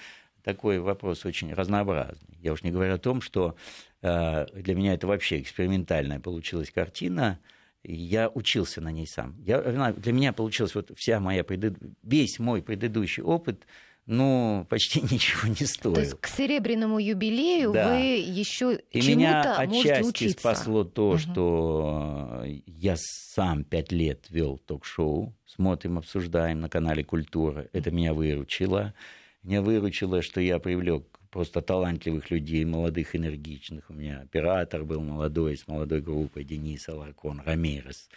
такой 0.44 0.80
вопрос 0.80 1.26
очень 1.26 1.54
разнообразный. 1.54 2.38
Я 2.42 2.54
уж 2.54 2.62
не 2.62 2.70
говорю 2.72 2.94
о 2.94 3.00
том, 3.00 3.22
что 3.22 3.56
э, 4.04 4.46
для 4.54 4.76
меня 4.76 4.94
это 4.94 5.08
вообще 5.08 5.40
экспериментальная 5.42 6.20
получилась 6.20 6.70
картина, 6.70 7.40
я 7.84 8.30
учился 8.30 8.82
на 8.82 8.92
ней 8.92 9.08
сам. 9.08 9.36
Я, 9.40 9.62
для 9.92 10.14
меня 10.14 10.34
получилось 10.34 10.76
вот 10.76 10.92
вся 10.96 11.20
моя 11.20 11.44
предыд... 11.44 11.78
весь 12.02 12.40
мой 12.40 12.62
предыдущий 12.62 13.24
опыт 13.24 13.66
ну, 14.06 14.66
почти 14.70 15.02
ничего 15.12 15.48
не 15.48 15.66
стоил. 15.66 15.96
То 15.96 16.02
есть 16.02 16.16
к 16.20 16.28
серебряному 16.28 17.00
юбилею 17.00 17.72
да. 17.72 17.90
вы 17.90 18.02
еще 18.02 18.80
И 18.92 19.02
меня 19.02 19.56
отчасти 19.56 20.30
спасло 20.30 20.84
то, 20.84 21.12
угу. 21.12 21.18
что 21.18 22.44
я 22.66 22.96
сам 22.98 23.64
пять 23.64 23.92
лет 23.92 24.26
вел 24.30 24.58
ток-шоу, 24.58 25.34
смотрим, 25.46 25.98
обсуждаем 25.98 26.60
на 26.62 26.70
канале 26.70 27.04
Культура. 27.04 27.68
Это 27.74 27.92
меня 27.92 28.14
выручило. 28.14 28.94
Меня 29.42 29.62
выручило, 29.62 30.22
что 30.22 30.40
я 30.40 30.60
привлек 30.60 31.13
просто 31.34 31.62
талантливых 31.62 32.30
людей, 32.30 32.64
молодых, 32.64 33.16
энергичных. 33.16 33.90
У 33.90 33.94
меня 33.94 34.22
оператор 34.22 34.84
был 34.84 35.02
молодой, 35.02 35.58
с 35.58 35.68
молодой 35.68 36.00
группой, 36.00 36.44
Денис 36.44 36.88
Аларкон, 36.88 37.42
Рамирес. 37.44 38.08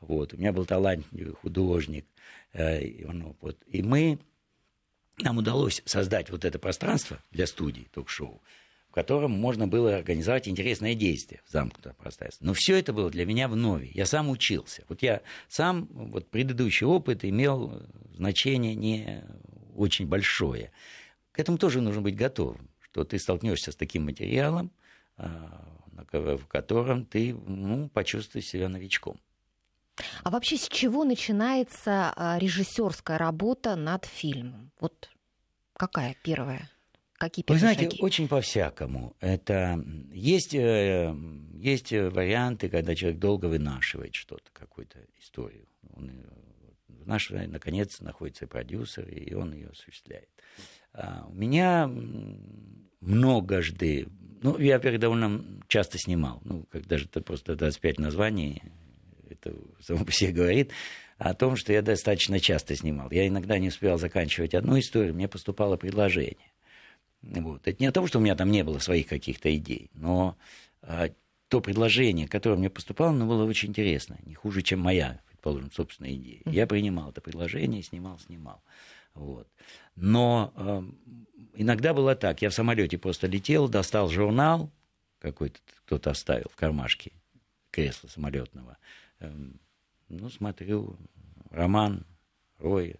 Вот. 0.00 0.32
У 0.32 0.38
меня 0.38 0.54
был 0.54 0.64
талантливый 0.64 1.34
художник. 1.34 2.06
Э, 2.54 2.80
вот. 3.42 3.58
И 3.66 3.82
мы, 3.82 4.18
нам 5.18 5.36
удалось 5.36 5.82
создать 5.84 6.30
вот 6.30 6.46
это 6.46 6.58
пространство 6.58 7.18
для 7.30 7.46
студии 7.46 7.88
ток-шоу, 7.92 8.40
в 8.88 8.94
котором 8.94 9.32
можно 9.32 9.68
было 9.68 9.96
организовать 9.96 10.48
интересное 10.48 10.94
действие 10.94 11.42
в 11.44 11.52
замкнутом 11.52 11.94
пространстве. 11.96 12.46
Но 12.46 12.54
все 12.54 12.78
это 12.78 12.94
было 12.94 13.10
для 13.10 13.26
меня 13.26 13.48
вновь. 13.48 13.90
Я 13.92 14.06
сам 14.06 14.30
учился. 14.30 14.82
Вот 14.88 15.02
я 15.02 15.20
сам, 15.46 15.88
вот 15.90 16.30
предыдущий 16.30 16.86
опыт 16.86 17.22
имел 17.22 17.82
значение 18.14 18.74
не 18.74 19.24
очень 19.76 20.06
большое 20.06 20.72
к 21.32 21.38
этому 21.38 21.58
тоже 21.58 21.80
нужно 21.80 22.02
быть 22.02 22.16
готовым, 22.16 22.70
что 22.80 23.04
ты 23.04 23.18
столкнешься 23.18 23.72
с 23.72 23.76
таким 23.76 24.04
материалом, 24.04 24.70
а, 25.16 25.66
в 26.12 26.46
котором 26.46 27.04
ты 27.06 27.34
ну, 27.34 27.88
почувствуешь 27.88 28.46
себя 28.46 28.68
новичком. 28.68 29.18
А 30.22 30.30
вообще 30.30 30.56
с 30.56 30.68
чего 30.68 31.04
начинается 31.04 32.12
а, 32.16 32.38
режиссерская 32.38 33.18
работа 33.18 33.76
над 33.76 34.04
фильмом? 34.04 34.70
Вот 34.80 35.10
какая 35.74 36.16
первая? 36.22 36.70
Какие 37.14 37.44
Вы 37.44 37.54
первые 37.54 37.60
знаете, 37.60 37.84
шаги? 37.84 38.02
очень 38.02 38.26
по-всякому. 38.26 39.14
Это 39.20 39.80
есть, 40.12 40.54
э, 40.54 41.14
есть 41.54 41.92
варианты, 41.92 42.68
когда 42.68 42.96
человек 42.96 43.20
долго 43.20 43.46
вынашивает 43.46 44.14
что-то, 44.14 44.50
какую-то 44.52 44.98
историю. 45.20 45.68
Он 45.94 46.08
её 46.10 46.28
вынашивает, 46.88 47.50
наконец, 47.50 48.00
находится 48.00 48.46
продюсер, 48.46 49.08
и 49.08 49.34
он 49.34 49.52
ее 49.52 49.68
осуществляет. 49.68 50.28
А 50.94 51.26
у 51.28 51.34
меня 51.34 51.90
многожды, 53.00 54.08
ну, 54.42 54.58
я, 54.58 54.74
во-первых, 54.76 55.00
довольно 55.00 55.44
часто 55.68 55.98
снимал, 55.98 56.40
ну, 56.44 56.64
как 56.70 56.86
даже 56.86 57.06
это 57.06 57.20
просто 57.20 57.56
25 57.56 57.98
названий, 57.98 58.62
это 59.30 59.54
само 59.80 60.04
по 60.04 60.12
себе 60.12 60.32
говорит 60.32 60.70
о 61.18 61.34
том, 61.34 61.56
что 61.56 61.72
я 61.72 61.82
достаточно 61.82 62.40
часто 62.40 62.74
снимал. 62.76 63.10
Я 63.10 63.26
иногда 63.28 63.58
не 63.58 63.68
успевал 63.68 63.98
заканчивать 63.98 64.54
одну 64.54 64.78
историю, 64.78 65.14
мне 65.14 65.28
поступало 65.28 65.76
предложение. 65.76 66.52
Вот. 67.22 67.66
Это 67.66 67.80
не 67.80 67.86
о 67.86 67.92
том, 67.92 68.06
что 68.06 68.18
у 68.18 68.22
меня 68.22 68.34
там 68.34 68.50
не 68.50 68.64
было 68.64 68.78
своих 68.78 69.06
каких-то 69.06 69.54
идей, 69.54 69.90
но 69.94 70.36
а, 70.82 71.08
то 71.48 71.60
предложение, 71.60 72.26
которое 72.26 72.56
мне 72.56 72.70
поступало, 72.70 73.10
оно 73.10 73.26
было 73.26 73.44
очень 73.44 73.68
интересно, 73.68 74.18
не 74.24 74.34
хуже, 74.34 74.62
чем 74.62 74.80
моя, 74.80 75.20
предположим, 75.28 75.70
собственная 75.70 76.14
идея. 76.14 76.40
Я 76.46 76.66
принимал 76.66 77.10
это 77.10 77.20
предложение, 77.20 77.82
снимал, 77.82 78.18
снимал. 78.18 78.62
Вот. 79.14 79.48
Но 79.94 80.52
э, 80.56 80.82
иногда 81.54 81.94
было 81.94 82.14
так, 82.14 82.42
я 82.42 82.50
в 82.50 82.54
самолете 82.54 82.98
просто 82.98 83.26
летел, 83.26 83.68
достал 83.68 84.08
журнал, 84.08 84.70
какой-то 85.18 85.58
кто-то 85.84 86.10
оставил 86.10 86.48
в 86.50 86.56
кармашке 86.56 87.12
кресла 87.70 88.08
самолетного. 88.08 88.78
Эм, 89.20 89.60
ну, 90.08 90.28
смотрю, 90.28 90.96
роман 91.50 92.06
Роя, 92.58 92.96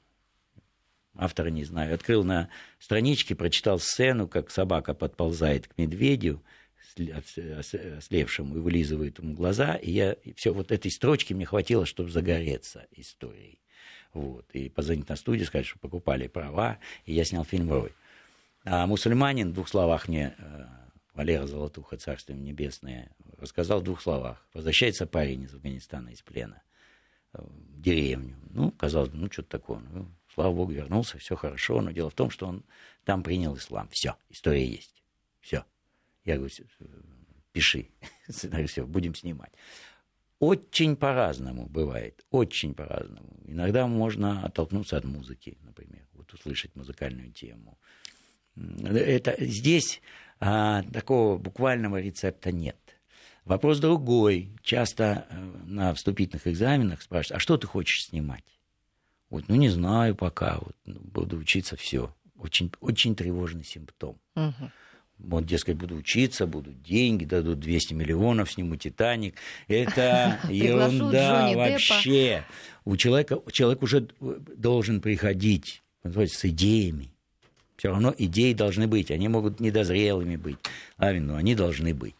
автора 1.14 1.48
не 1.48 1.64
знаю, 1.64 1.94
открыл 1.94 2.24
на 2.24 2.48
страничке, 2.78 3.34
прочитал 3.34 3.78
сцену, 3.78 4.28
как 4.28 4.50
собака 4.50 4.94
подползает 4.94 5.68
к 5.68 5.78
медведю, 5.78 6.42
ослевшему, 6.96 8.56
и 8.56 8.60
вылизывает 8.60 9.18
ему 9.18 9.34
глаза, 9.34 9.76
и 9.76 9.90
я 9.90 10.16
все 10.36 10.52
вот 10.52 10.72
этой 10.72 10.90
строчки 10.90 11.32
мне 11.32 11.46
хватило, 11.46 11.86
чтобы 11.86 12.10
загореться 12.10 12.86
историей. 12.92 13.61
Вот. 14.12 14.44
И 14.52 14.68
позвонить 14.68 15.08
на 15.08 15.16
студию, 15.16 15.46
сказать, 15.46 15.66
что 15.66 15.78
покупали 15.78 16.26
права, 16.26 16.78
и 17.04 17.14
я 17.14 17.24
снял 17.24 17.44
фильм 17.44 17.70
«Рой». 17.72 17.92
А 18.64 18.86
мусульманин, 18.86 19.50
в 19.50 19.54
двух 19.54 19.68
словах 19.68 20.06
мне 20.06 20.34
э, 20.38 20.66
Валера 21.14 21.46
Золотуха, 21.46 21.96
Царство 21.96 22.32
им 22.32 22.44
Небесное, 22.44 23.10
рассказал 23.38 23.80
в 23.80 23.84
двух 23.84 24.00
словах. 24.00 24.46
Возвращается 24.54 25.06
парень 25.06 25.42
из 25.42 25.54
Афганистана, 25.54 26.10
из 26.10 26.22
плена, 26.22 26.62
э, 27.32 27.42
в 27.42 27.80
деревню. 27.80 28.36
Ну, 28.50 28.70
казалось 28.70 29.08
бы, 29.08 29.16
ну, 29.16 29.30
что-то 29.30 29.48
такое. 29.48 29.80
Ну, 29.80 30.06
слава 30.32 30.54
богу, 30.54 30.72
вернулся, 30.72 31.18
все 31.18 31.34
хорошо. 31.34 31.80
Но 31.80 31.90
дело 31.90 32.10
в 32.10 32.14
том, 32.14 32.30
что 32.30 32.46
он 32.46 32.64
там 33.04 33.22
принял 33.22 33.56
ислам. 33.56 33.88
Все, 33.88 34.16
история 34.30 34.66
есть. 34.66 35.02
Все. 35.40 35.64
Я 36.24 36.36
говорю, 36.36 36.52
пиши. 37.52 37.88
Сценарий, 38.28 38.66
все, 38.66 38.86
будем 38.86 39.14
снимать. 39.14 39.52
Очень 40.42 40.96
по-разному 40.96 41.66
бывает, 41.66 42.24
очень 42.32 42.74
по-разному. 42.74 43.28
Иногда 43.46 43.86
можно 43.86 44.44
оттолкнуться 44.44 44.96
от 44.96 45.04
музыки, 45.04 45.56
например, 45.62 46.02
вот 46.14 46.34
услышать 46.34 46.74
музыкальную 46.74 47.30
тему. 47.30 47.78
Это, 48.56 49.36
здесь 49.38 50.02
а, 50.40 50.82
такого 50.92 51.38
буквального 51.38 52.00
рецепта 52.00 52.50
нет. 52.50 52.76
Вопрос 53.44 53.78
другой. 53.78 54.50
Часто 54.64 55.28
на 55.64 55.94
вступительных 55.94 56.48
экзаменах 56.48 57.02
спрашивают, 57.02 57.36
а 57.36 57.40
что 57.40 57.56
ты 57.56 57.68
хочешь 57.68 58.06
снимать? 58.06 58.58
Вот, 59.30 59.44
ну, 59.46 59.54
не 59.54 59.68
знаю 59.68 60.16
пока, 60.16 60.58
вот, 60.58 60.74
ну, 60.84 60.98
буду 61.04 61.36
учиться 61.36 61.76
все. 61.76 62.12
Очень, 62.36 62.72
очень 62.80 63.14
тревожный 63.14 63.62
симптом. 63.62 64.18
Мгм. 64.34 64.72
Вот, 65.18 65.46
дескать, 65.46 65.76
буду 65.76 65.96
учиться, 65.96 66.46
будут 66.46 66.82
деньги, 66.82 67.24
дадут 67.24 67.60
200 67.60 67.94
миллионов, 67.94 68.50
сниму 68.50 68.76
«Титаник». 68.76 69.36
Это 69.68 70.40
ерунда 70.48 71.52
вообще. 71.54 72.44
У 72.84 72.96
человека, 72.96 73.38
человек 73.52 73.82
уже 73.82 74.08
должен 74.20 75.00
приходить 75.00 75.82
называется, 76.04 76.38
с 76.38 76.44
идеями. 76.46 77.10
Все 77.76 77.88
равно 77.88 78.14
идеи 78.16 78.52
должны 78.52 78.86
быть. 78.86 79.10
Они 79.10 79.28
могут 79.28 79.60
недозрелыми 79.60 80.36
быть, 80.36 80.58
а 80.98 81.12
но 81.12 81.36
они 81.36 81.54
должны 81.54 81.94
быть. 81.94 82.14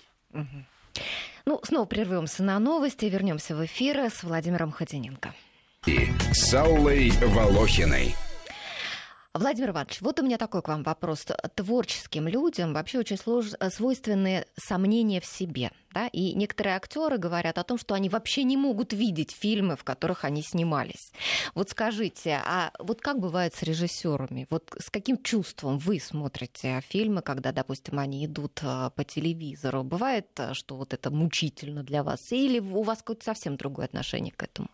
Ну, 1.44 1.60
снова 1.64 1.86
прервемся 1.86 2.42
на 2.42 2.58
новости, 2.58 3.04
вернемся 3.06 3.56
в 3.56 3.64
эфир 3.64 3.98
с 3.98 4.22
Владимиром 4.22 4.70
Ходиненко. 4.70 5.34
И 5.86 6.08
с 6.32 6.54
Аллой 6.54 7.10
Волохиной. 7.20 8.14
Владимир 9.34 9.70
Иванович, 9.70 10.02
вот 10.02 10.20
у 10.20 10.22
меня 10.22 10.36
такой 10.36 10.60
к 10.60 10.68
вам 10.68 10.82
вопрос. 10.82 11.26
Творческим 11.54 12.28
людям 12.28 12.74
вообще 12.74 12.98
очень 12.98 13.16
слож... 13.16 13.46
свойственны 13.70 14.44
сомнения 14.56 15.22
в 15.22 15.24
себе. 15.24 15.70
Да? 15.94 16.08
И 16.08 16.34
некоторые 16.34 16.76
актеры 16.76 17.16
говорят 17.16 17.56
о 17.56 17.64
том, 17.64 17.78
что 17.78 17.94
они 17.94 18.10
вообще 18.10 18.44
не 18.44 18.58
могут 18.58 18.92
видеть 18.92 19.30
фильмы, 19.30 19.76
в 19.76 19.84
которых 19.84 20.26
они 20.26 20.42
снимались. 20.42 21.12
Вот 21.54 21.70
скажите, 21.70 22.42
а 22.44 22.72
вот 22.78 23.00
как 23.00 23.20
бывает 23.20 23.54
с 23.54 23.62
режиссерами? 23.62 24.46
Вот 24.50 24.70
с 24.78 24.90
каким 24.90 25.16
чувством 25.22 25.78
вы 25.78 25.98
смотрите 25.98 26.82
фильмы, 26.90 27.22
когда, 27.22 27.52
допустим, 27.52 27.98
они 27.98 28.26
идут 28.26 28.60
а, 28.62 28.90
по 28.90 29.02
телевизору? 29.02 29.82
Бывает, 29.82 30.28
а, 30.36 30.52
что 30.52 30.76
вот 30.76 30.92
это 30.92 31.10
мучительно 31.10 31.82
для 31.82 32.02
вас? 32.02 32.20
Или 32.32 32.58
у 32.58 32.82
вас 32.82 32.98
какое-то 32.98 33.24
совсем 33.24 33.56
другое 33.56 33.86
отношение 33.86 34.32
к 34.32 34.42
этому? 34.42 34.68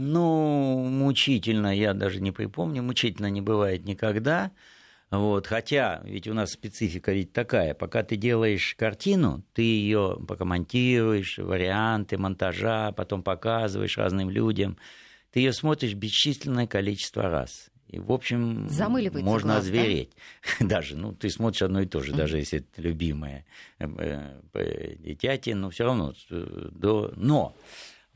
Ну, 0.00 0.84
мучительно, 0.84 1.76
я 1.76 1.92
даже 1.92 2.20
не 2.20 2.30
припомню, 2.30 2.84
мучительно 2.84 3.28
не 3.30 3.40
бывает 3.40 3.84
никогда. 3.84 4.52
Вот, 5.10 5.48
хотя, 5.48 6.02
ведь 6.04 6.28
у 6.28 6.34
нас 6.34 6.52
специфика 6.52 7.12
ведь 7.12 7.32
такая, 7.32 7.74
пока 7.74 8.04
ты 8.04 8.14
делаешь 8.14 8.76
картину, 8.78 9.42
ты 9.54 9.62
ее 9.62 10.18
пока 10.28 10.44
монтируешь, 10.44 11.38
варианты 11.38 12.16
монтажа, 12.16 12.92
потом 12.92 13.24
показываешь 13.24 13.98
разным 13.98 14.30
людям, 14.30 14.76
ты 15.32 15.40
ее 15.40 15.52
смотришь 15.52 15.94
бесчисленное 15.94 16.68
количество 16.68 17.22
раз. 17.22 17.70
И, 17.88 17.98
в 17.98 18.12
общем, 18.12 18.68
Замыливается 18.68 19.24
можно 19.24 19.54
глаз, 19.54 19.64
да? 19.64 19.70
озвереть. 19.70 20.12
Даже, 20.60 20.94
ну, 20.96 21.12
ты 21.12 21.28
смотришь 21.30 21.62
одно 21.62 21.80
и 21.80 21.86
то 21.86 22.02
же, 22.02 22.12
даже 22.12 22.36
если 22.38 22.58
это 22.60 22.82
любимое 22.82 23.46
э, 23.80 24.96
дитяти, 24.98 25.54
но 25.54 25.70
все 25.70 25.84
равно. 25.84 26.12
до- 26.30 27.12
Но 27.16 27.56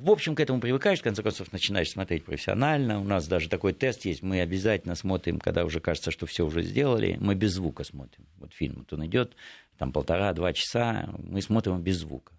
в 0.03 0.11
общем, 0.11 0.35
к 0.35 0.41
этому 0.41 0.61
привыкаешь, 0.61 1.01
в 1.01 1.03
конце 1.03 1.23
концов, 1.23 1.53
начинаешь 1.53 1.91
смотреть 1.91 2.25
профессионально. 2.25 3.01
У 3.01 3.05
нас 3.05 3.29
даже 3.29 3.49
такой 3.49 3.73
тест 3.73 4.05
есть. 4.05 4.23
Мы 4.23 4.41
обязательно 4.41 4.95
смотрим, 4.95 5.39
когда 5.39 5.65
уже 5.65 5.81
кажется, 5.81 6.11
что 6.11 6.27
все 6.27 6.45
уже 6.45 6.63
сделали. 6.63 7.17
Мы 7.21 7.35
без 7.35 7.53
звука 7.53 7.85
смотрим. 7.85 8.27
Вот 8.39 8.53
фильм, 8.53 8.79
вот 8.79 8.93
он 8.93 9.07
идет, 9.07 9.37
там 9.79 9.93
полтора-два 9.93 10.53
часа, 10.53 11.09
мы 11.19 11.41
смотрим 11.41 11.81
без 11.81 11.99
звука. 11.99 12.33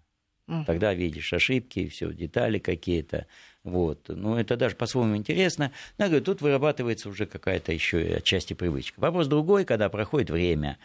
Мгм. 0.46 0.66
Тогда 0.66 0.92
видишь 0.92 1.32
ошибки, 1.32 1.88
все, 1.88 2.12
детали 2.12 2.58
какие-то. 2.58 3.26
Вот. 3.62 4.08
Ну, 4.08 4.36
это 4.36 4.56
даже 4.56 4.76
по-своему 4.76 5.16
интересно. 5.16 5.72
Но, 5.96 6.04
я 6.04 6.10
говорю, 6.10 6.24
тут 6.24 6.42
вырабатывается 6.42 7.08
уже 7.08 7.24
какая-то 7.24 7.72
еще 7.72 7.98
отчасти 8.16 8.52
привычка. 8.52 9.00
Вопрос 9.00 9.26
другой, 9.26 9.64
когда 9.64 9.88
проходит 9.88 10.28
время. 10.28 10.78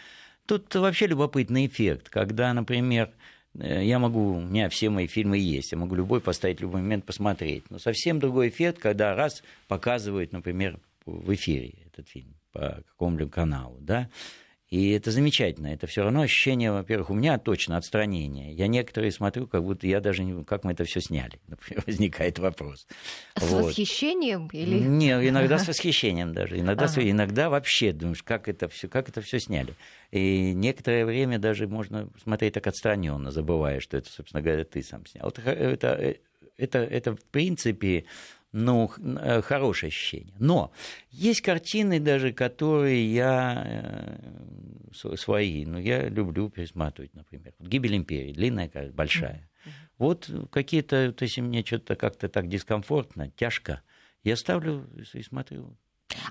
Тут 0.45 0.73
вообще 0.73 1.07
любопытный 1.07 1.67
эффект, 1.67 2.09
когда, 2.09 2.53
например, 2.53 3.11
я 3.56 4.00
могу, 4.00 4.36
у 4.38 4.41
меня 4.41 4.70
все 4.70 4.89
мои 4.89 5.08
фильмы 5.08 5.38
есть, 5.38 5.72
я 5.72 5.78
могу 5.78 5.95
любой 5.95 6.22
поставить 6.22 6.62
любой 6.62 6.82
момент 6.82 7.06
посмотреть. 7.06 7.70
Но 7.70 7.80
совсем 7.80 8.20
другой 8.20 8.50
эффект, 8.50 8.80
когда 8.80 9.16
раз 9.16 9.43
показывают, 9.68 10.32
например, 10.32 10.80
в 11.06 11.34
эфире 11.34 11.74
этот 11.86 12.08
фильм 12.08 12.36
по 12.52 12.84
какому-либо 12.88 13.32
каналу, 13.32 13.78
да, 13.80 14.10
и 14.70 14.91
это 14.91 15.09
замечательно. 15.11 15.67
Это 15.67 15.88
все 15.88 16.03
равно 16.03 16.22
ощущение, 16.22 16.72
во-первых, 16.72 17.09
у 17.09 17.13
меня 17.15 17.38
точно 17.39 17.76
отстранение. 17.78 18.53
Я 18.53 18.67
некоторые 18.67 19.11
смотрю, 19.11 19.47
как 19.47 19.63
будто 19.63 19.88
я 19.88 19.99
даже 19.99 20.24
не... 20.24 20.43
Как 20.43 20.63
мы 20.63 20.74
это 20.74 20.84
все 20.84 21.01
сняли? 21.01 21.39
Например, 21.47 21.84
возникает 21.88 22.38
вопрос. 22.38 22.86
С 23.36 23.41
Вот. 23.49 23.65
восхищением 23.65 24.47
или... 24.53 24.78
Не, 24.78 25.09
иногда 25.28 25.57
с 25.57 25.67
восхищением 25.67 26.34
даже. 26.34 26.59
Иногда, 26.59 26.88
с- 26.88 26.97
Ага. 26.97 27.09
иногда 27.09 27.49
вообще 27.49 27.93
думаешь, 27.93 28.22
как 28.22 28.47
это 28.47 28.67
все, 28.70 28.88
как 28.88 29.09
это 29.09 29.22
все 29.22 29.39
сняли. 29.39 29.74
И 30.11 30.53
некоторое 30.53 31.05
время 31.05 31.39
даже 31.39 31.67
можно 31.67 32.09
смотреть 32.22 32.53
так 32.53 32.67
отстраненно, 32.67 33.32
забывая, 33.32 33.80
что 33.80 33.97
это, 33.97 34.09
собственно 34.11 34.43
говоря, 34.43 34.65
ты 34.65 34.84
сам 34.84 35.05
снял. 35.07 35.30
Это, 35.30 35.41
х- 35.41 35.51
это, 35.51 36.15
это, 36.57 36.80
это 36.80 37.15
в 37.15 37.24
принципе, 37.32 38.05
ну, 38.52 38.91
э, 38.97 39.41
хорошее 39.41 39.89
ощущение. 39.89 40.36
Но 40.39 40.72
есть 41.12 41.41
картины 41.41 42.00
даже, 42.00 42.34
которые 42.34 43.14
я 43.14 43.64
э, 43.66 44.91
св- 44.93 45.20
свои, 45.20 45.66
ну, 45.66 45.78
я 45.80 46.10
люблю 46.10 46.50
пересматривать, 46.50 47.14
например. 47.14 47.54
Вот 47.60 47.68
«Гибель 47.68 47.95
империи», 47.95 48.34
длинная, 48.34 48.68
как- 48.70 48.93
большая. 48.93 49.50
Вот 49.97 50.30
какие-то, 50.52 51.08
вот 51.08 51.22
если 51.22 51.41
мне 51.41 51.64
что-то 51.64 51.95
как-то 51.95 52.30
так 52.30 52.47
дискомфортно, 52.47 53.30
тяжко, 53.32 53.82
я 54.24 54.36
ставлю 54.36 54.89
и 55.14 55.22
смотрю. 55.22 55.78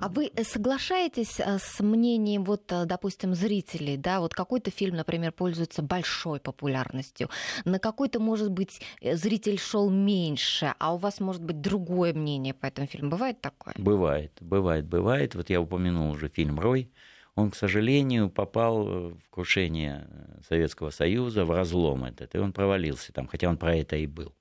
А 0.01 0.09
вы 0.09 0.31
э, 0.35 0.45
соглашаетесь 0.45 1.41
э, 1.41 1.59
с 1.59 1.81
мнением, 1.81 2.45
вот, 2.45 2.71
э, 2.73 2.85
допустим, 2.85 3.35
зрителей, 3.35 3.97
да, 3.97 4.21
вот 4.21 4.35
какой-то 4.35 4.71
фильм, 4.71 4.97
например, 4.97 5.33
пользуется 5.33 5.83
большой 5.83 6.41
популярностью, 6.41 7.29
на 7.65 7.79
какой-то, 7.79 8.21
может 8.21 8.51
быть, 8.51 8.81
зритель 9.03 9.59
шел 9.59 9.91
меньше, 9.91 10.75
а 10.79 10.95
у 10.95 10.99
вас 10.99 11.21
может 11.21 11.43
быть 11.43 11.61
другое 11.61 12.13
мнение 12.13 12.55
по 12.55 12.67
этому 12.67 12.87
фильму. 12.87 13.11
Бывает 13.11 13.41
такое? 13.41 13.75
Бывает, 13.79 14.33
бывает, 14.41 14.87
бывает. 14.87 15.35
Вот 15.35 15.51
я 15.51 15.61
упомянул 15.61 16.11
уже 16.11 16.29
фильм 16.29 16.59
«Рой». 16.59 16.91
он, 17.35 17.53
к 17.53 17.57
сожалению, 17.57 18.31
попал 18.31 18.85
в 18.85 19.31
крушение 19.31 20.09
Советского 20.49 20.91
Союза, 20.91 21.45
в 21.45 21.53
разлом 21.53 22.05
этот, 22.05 22.35
и 22.35 22.39
он 22.39 22.53
провалился 22.53 23.13
там, 23.13 23.29
хотя 23.29 23.49
он 23.49 23.57
про 23.57 23.77
это 23.77 23.97
и 23.97 24.07
был. 24.07 24.35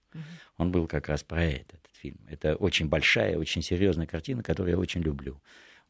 Он 0.57 0.71
был 0.71 0.87
как 0.87 1.09
раз 1.09 1.23
про 1.23 1.43
это, 1.43 1.77
этот 1.77 1.95
фильм. 1.95 2.19
Это 2.27 2.55
очень 2.55 2.87
большая, 2.87 3.37
очень 3.37 3.61
серьезная 3.61 4.07
картина, 4.07 4.43
которую 4.43 4.73
я 4.73 4.79
очень 4.79 5.01
люблю. 5.01 5.41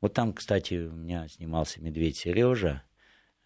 Вот 0.01 0.13
там, 0.13 0.33
кстати, 0.33 0.75
у 0.75 0.93
меня 0.93 1.27
снимался 1.27 1.81
медведь 1.81 2.17
Сережа, 2.17 2.83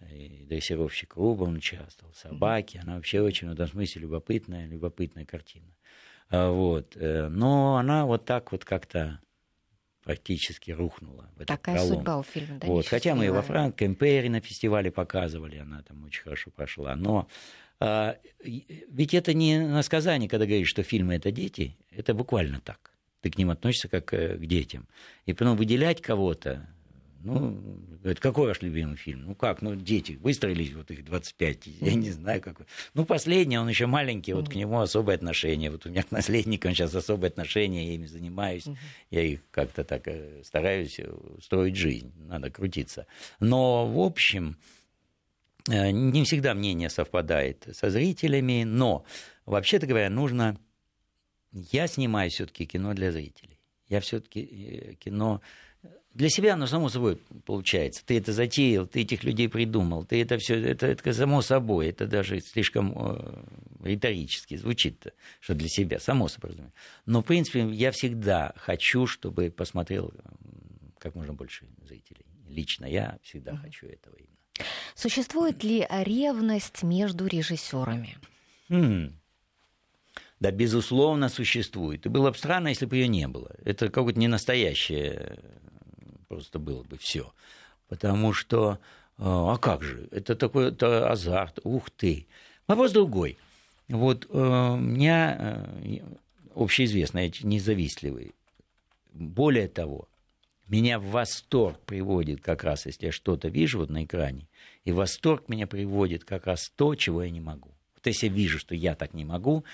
и 0.09 0.45
дрессировщик 0.45 1.15
Руба 1.15 1.43
он 1.43 1.57
участвовал, 1.57 2.13
собаки. 2.13 2.80
Она 2.82 2.95
вообще 2.95 3.22
очень 3.22 3.49
в 3.49 3.51
этом 3.51 3.67
смысле 3.67 4.01
любопытная, 4.01 4.67
любопытная 4.67 5.26
картина. 5.26 5.76
А, 6.30 6.49
вот. 6.49 6.95
Э, 6.95 7.28
но 7.28 7.78
она 7.78 8.05
вот 8.05 8.26
так 8.26 8.51
вот 8.51 8.65
как-то 8.65 9.19
практически 10.03 10.72
рухнула. 10.72 11.30
В 11.36 11.41
этот 11.41 11.47
Такая 11.47 11.76
пролом. 11.76 11.93
судьба 11.93 12.17
у 12.17 12.24
фильма, 12.24 12.57
да? 12.59 12.67
Вот. 12.67 12.88
Хотя 12.88 13.15
мы 13.15 13.28
и 13.28 13.30
во. 13.30 13.41
Франко 13.41 13.86
Импери 13.86 14.28
на 14.28 14.39
фестивале 14.39 14.91
показывали, 14.91 15.57
она 15.57 15.84
там 15.84 16.03
очень 16.03 16.24
хорошо 16.24 16.49
прошла. 16.51 16.95
Но 16.95 17.28
ведь 18.44 19.14
это 19.14 19.34
не 19.34 19.60
насказание, 19.60 20.30
когда 20.30 20.46
говоришь, 20.46 20.70
что 20.70 20.84
фильмы 20.84 21.16
это 21.16 21.32
дети, 21.32 21.76
это 21.90 22.14
буквально 22.14 22.60
так. 22.62 22.92
Ты 23.22 23.30
к 23.30 23.38
ним 23.38 23.50
относишься 23.50 23.88
как 23.88 24.14
э, 24.14 24.36
к 24.38 24.46
детям. 24.46 24.88
И 25.26 25.34
потом 25.34 25.56
выделять 25.56 26.02
кого-то, 26.02 26.68
ну, 27.24 27.52
говорит, 28.02 28.20
какой 28.20 28.48
ваш 28.48 28.62
любимый 28.64 28.98
фильм? 28.98 29.26
Ну 29.28 29.36
как, 29.36 29.62
ну 29.62 29.76
дети, 29.76 30.14
выстроились 30.14 30.74
вот 30.74 30.90
их 30.90 31.06
25, 31.06 31.68
я 31.82 31.94
не 31.94 32.10
знаю 32.10 32.42
какой. 32.42 32.66
Ну 32.96 33.06
последний, 33.06 33.60
он 33.60 33.70
еще 33.70 33.86
маленький, 33.86 34.34
вот 34.34 34.50
к 34.50 34.56
нему 34.56 34.80
особое 34.80 35.16
отношение. 35.16 35.70
Вот 35.70 35.86
у 35.86 35.90
меня 35.90 36.02
к 36.02 36.10
наследникам 36.10 36.74
сейчас 36.74 36.96
особое 36.96 37.30
отношение, 37.30 37.88
я 37.88 37.94
ими 37.94 38.08
занимаюсь, 38.08 38.66
я 39.12 39.22
их 39.22 39.42
как-то 39.52 39.84
так 39.84 40.08
э, 40.08 40.42
стараюсь 40.44 41.00
э, 41.00 41.14
строить 41.44 41.76
жизнь, 41.76 42.12
надо 42.28 42.50
крутиться. 42.50 43.06
Но 43.40 43.88
в 43.88 44.00
общем, 44.00 44.58
не 45.68 46.24
всегда 46.24 46.53
мнение 46.53 46.89
совпадает 46.89 47.68
со 47.74 47.89
зрителями, 47.89 48.64
но 48.64 49.05
вообще-то 49.45 49.88
говоря, 49.88 50.09
нужно... 50.09 50.57
Я 51.51 51.88
снимаю 51.88 52.30
все-таки 52.30 52.66
кино 52.66 52.93
для 52.93 53.12
зрителей. 53.12 53.59
Я 53.88 53.99
все-таки 53.99 54.97
кино 55.01 55.41
для 56.14 56.30
себя 56.30 56.53
оно 56.53 56.68
само 56.68 56.89
собой 56.89 57.18
получается. 57.45 58.03
Ты 58.05 58.18
это 58.18 58.34
затеял, 58.34 58.86
ты 58.86 59.01
этих 59.01 59.24
людей 59.24 59.47
придумал, 59.47 60.05
ты 60.05 60.22
это 60.22 60.38
все, 60.38 60.59
это, 60.62 60.88
это 60.88 61.14
само 61.14 61.41
собой, 61.41 61.88
это 61.88 62.05
даже 62.05 62.41
слишком 62.41 62.93
э, 62.97 63.43
риторически 63.84 64.57
звучит, 64.57 65.07
что 65.39 65.55
для 65.55 65.70
себя, 65.70 65.99
само 65.99 66.28
собой. 66.28 66.55
Но, 67.05 67.22
в 67.22 67.26
принципе, 67.26 67.62
я 67.72 67.91
всегда 67.91 68.53
хочу, 68.57 69.07
чтобы 69.07 69.51
посмотрел 69.51 70.14
как 70.97 71.16
можно 71.16 71.34
больше 71.34 71.66
зрителей. 71.82 72.26
Лично 72.47 72.86
я 72.86 73.18
всегда 73.24 73.55
хочу 73.55 73.88
этого 73.88 74.16
именно. 74.16 74.41
Существует 74.95 75.64
ли 75.64 75.88
ревность 75.89 76.84
между 76.84 77.28
режиссерами? 77.28 78.18
М. 78.70 79.18
Да, 80.39 80.51
безусловно, 80.51 81.30
существует. 81.30 82.05
И 82.05 82.09
было 82.09 82.32
бы 82.32 82.38
странно, 82.38 82.70
если 82.70 82.86
бы 82.86 82.95
ее 82.95 83.07
не 83.07 83.28
было. 83.28 83.51
Это 83.64 83.89
какое-то 83.89 84.20
не 84.20 84.28
настоящее 84.28 85.38
просто 86.32 86.59
было 86.59 86.82
бы 86.84 86.97
все. 86.97 87.34
Потому 87.89 88.32
что, 88.32 88.80
э, 89.18 89.24
а 89.26 89.57
как 89.57 89.84
же, 89.84 90.07
это 90.12 90.34
такой 90.34 90.70
это 90.70 91.12
азарт, 91.12 91.59
ух 91.66 91.89
ты. 91.89 92.26
Вопрос 92.68 92.93
другой. 92.93 93.38
Вот 93.89 94.28
э, 94.30 94.38
у 94.38 94.78
меня 94.78 95.68
э, 95.84 95.99
общеизвестно, 96.55 97.20
я 97.20 97.32
независтливый. 97.41 98.34
Более 99.12 99.68
того, 99.68 100.07
меня 100.72 100.99
в 100.99 101.05
восторг 101.07 101.80
приводит 101.86 102.41
как 102.41 102.63
раз, 102.63 102.86
если 102.86 103.07
я 103.07 103.11
что-то 103.11 103.49
вижу 103.49 103.80
вот 103.80 103.89
на 103.89 104.05
экране, 104.05 104.47
и 104.86 104.91
восторг 104.91 105.49
меня 105.49 105.67
приводит 105.67 106.24
как 106.24 106.45
раз 106.47 106.72
то, 106.76 106.95
чего 106.95 107.24
я 107.24 107.30
не 107.30 107.41
могу. 107.41 107.69
Вот 107.95 108.07
если 108.07 108.28
я 108.28 108.34
вижу, 108.34 108.57
что 108.57 108.74
я 108.74 108.95
так 108.95 109.13
не 109.13 109.26
могу, 109.26 109.65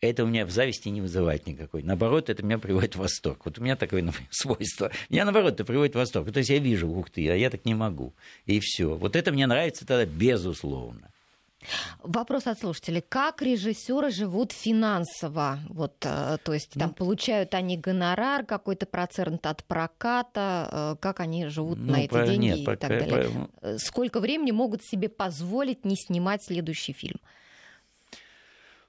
это 0.00 0.24
у 0.24 0.26
меня 0.26 0.46
в 0.46 0.50
зависти 0.50 0.88
не 0.88 1.00
вызывает 1.00 1.46
никакой. 1.46 1.82
Наоборот, 1.82 2.30
это 2.30 2.42
меня 2.42 2.58
приводит 2.58 2.94
в 2.94 3.00
восторг. 3.00 3.44
Вот 3.44 3.58
у 3.58 3.62
меня 3.62 3.76
такое 3.76 4.02
например, 4.04 4.28
свойство. 4.30 4.90
Меня, 5.10 5.24
наоборот, 5.24 5.54
это 5.54 5.64
приводит 5.64 5.94
в 5.94 5.98
восторг. 5.98 6.32
То 6.32 6.38
есть 6.38 6.50
я 6.50 6.58
вижу, 6.58 6.88
ух 6.88 7.10
ты, 7.10 7.28
а 7.28 7.34
я 7.34 7.50
так 7.50 7.64
не 7.64 7.74
могу. 7.74 8.14
И 8.46 8.58
все. 8.60 8.94
Вот 8.94 9.16
это 9.16 9.32
мне 9.32 9.46
нравится 9.46 9.86
тогда 9.86 10.06
безусловно. 10.06 11.12
Вопрос 12.02 12.46
от 12.46 12.58
слушателей. 12.60 13.02
Как 13.06 13.42
режиссеры 13.42 14.10
живут 14.10 14.52
финансово? 14.52 15.58
Вот, 15.68 15.94
э, 16.04 16.38
то 16.44 16.52
есть 16.54 16.70
там 16.74 16.88
Ну. 16.90 16.94
получают 16.94 17.52
они 17.54 17.76
гонорар, 17.76 18.44
какой-то 18.46 18.86
процент 18.86 19.44
от 19.46 19.64
проката, 19.64 20.68
э, 20.70 20.96
как 21.00 21.20
они 21.20 21.46
живут 21.46 21.78
Ну, 21.78 21.92
на 21.92 21.96
эти 22.04 22.12
деньги 22.14 22.44
нет, 22.46 22.58
и 22.60 22.64
про- 22.64 22.76
так 22.76 22.90
далее? 22.90 23.28
про- 23.30 23.68
Э, 23.70 23.78
Сколько 23.78 24.20
времени 24.20 24.52
могут 24.52 24.84
себе 24.84 25.08
позволить 25.08 25.84
не 25.84 25.96
снимать 25.96 26.44
следующий 26.44 26.92
фильм? 26.92 27.18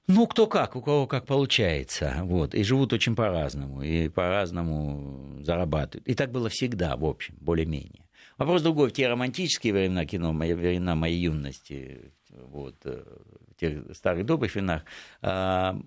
Ну, 0.08 0.26
кто 0.28 0.48
как, 0.48 0.76
у 0.76 0.82
кого 0.82 1.06
как 1.08 1.26
получается. 1.28 2.18
Вот. 2.24 2.56
И 2.56 2.64
живут 2.64 2.94
очень 2.94 3.16
по-разному, 3.16 3.84
и 3.84 4.10
по-разному 4.10 5.44
зарабатывают. 5.44 6.08
И 6.08 6.16
так 6.16 6.32
было 6.32 6.50
всегда, 6.50 6.96
в 6.98 7.06
общем, 7.06 7.36
более-менее. 7.40 8.06
Вопрос 8.38 8.62
другой. 8.64 8.90
В 8.90 8.94
те 8.94 9.08
романтические 9.08 9.74
времена 9.74 10.06
кино, 10.06 10.34
времена 10.34 10.96
моей 10.96 11.20
юности, 11.20 12.12
вот, 12.30 12.76
э, 12.86 13.04
в 13.48 13.56
тех 13.60 13.96
старых 13.96 14.26
добрых 14.26 14.54
временах, 14.54 14.84
а, 15.22 15.80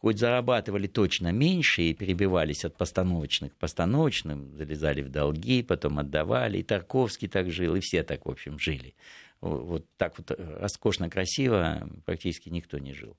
хоть 0.00 0.18
зарабатывали 0.18 0.86
точно 0.86 1.32
меньше 1.32 1.82
и 1.82 1.94
перебивались 1.94 2.64
от 2.64 2.76
постановочных 2.76 3.52
к 3.52 3.56
постановочным, 3.56 4.56
залезали 4.56 5.02
в 5.02 5.10
долги, 5.10 5.62
потом 5.62 5.98
отдавали. 5.98 6.58
И 6.58 6.62
Тарковский 6.62 7.28
так 7.28 7.50
жил, 7.50 7.76
и 7.76 7.80
все 7.80 8.02
так, 8.02 8.24
в 8.26 8.30
общем, 8.30 8.58
жили. 8.58 8.94
Вот 9.40 9.86
так 9.96 10.18
вот 10.18 10.30
роскошно, 10.38 11.08
красиво 11.08 11.88
практически 12.04 12.48
никто 12.50 12.78
не 12.78 12.94
жил. 12.94 13.16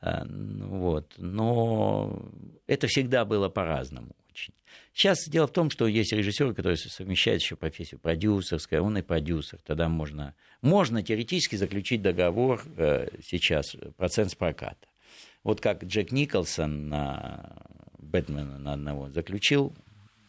А, 0.00 0.24
ну 0.24 0.80
Вот. 0.80 1.14
Но 1.18 2.30
это 2.66 2.86
всегда 2.86 3.24
было 3.24 3.48
по-разному 3.48 4.14
очень. 4.32 4.54
Сейчас 4.94 5.28
дело 5.28 5.46
в 5.46 5.52
том, 5.52 5.70
что 5.70 5.86
есть 5.86 6.12
режиссеры, 6.12 6.54
которые 6.54 6.76
совмещают 6.76 7.42
еще 7.42 7.56
профессию 7.56 8.00
продюсерская, 8.00 8.80
он 8.80 8.98
и 8.98 9.02
продюсер. 9.02 9.58
Тогда 9.64 9.88
можно, 9.88 10.34
можно 10.60 11.02
теоретически 11.02 11.56
заключить 11.56 12.02
договор 12.02 12.62
э, 12.76 13.08
сейчас, 13.22 13.76
процент 13.96 14.30
с 14.30 14.34
проката. 14.34 14.88
Вот 15.44 15.60
как 15.60 15.84
Джек 15.84 16.12
Николсон 16.12 16.88
на 16.88 17.56
Бэтмена 17.98 18.58
на 18.58 18.72
одного 18.74 19.10
заключил 19.10 19.74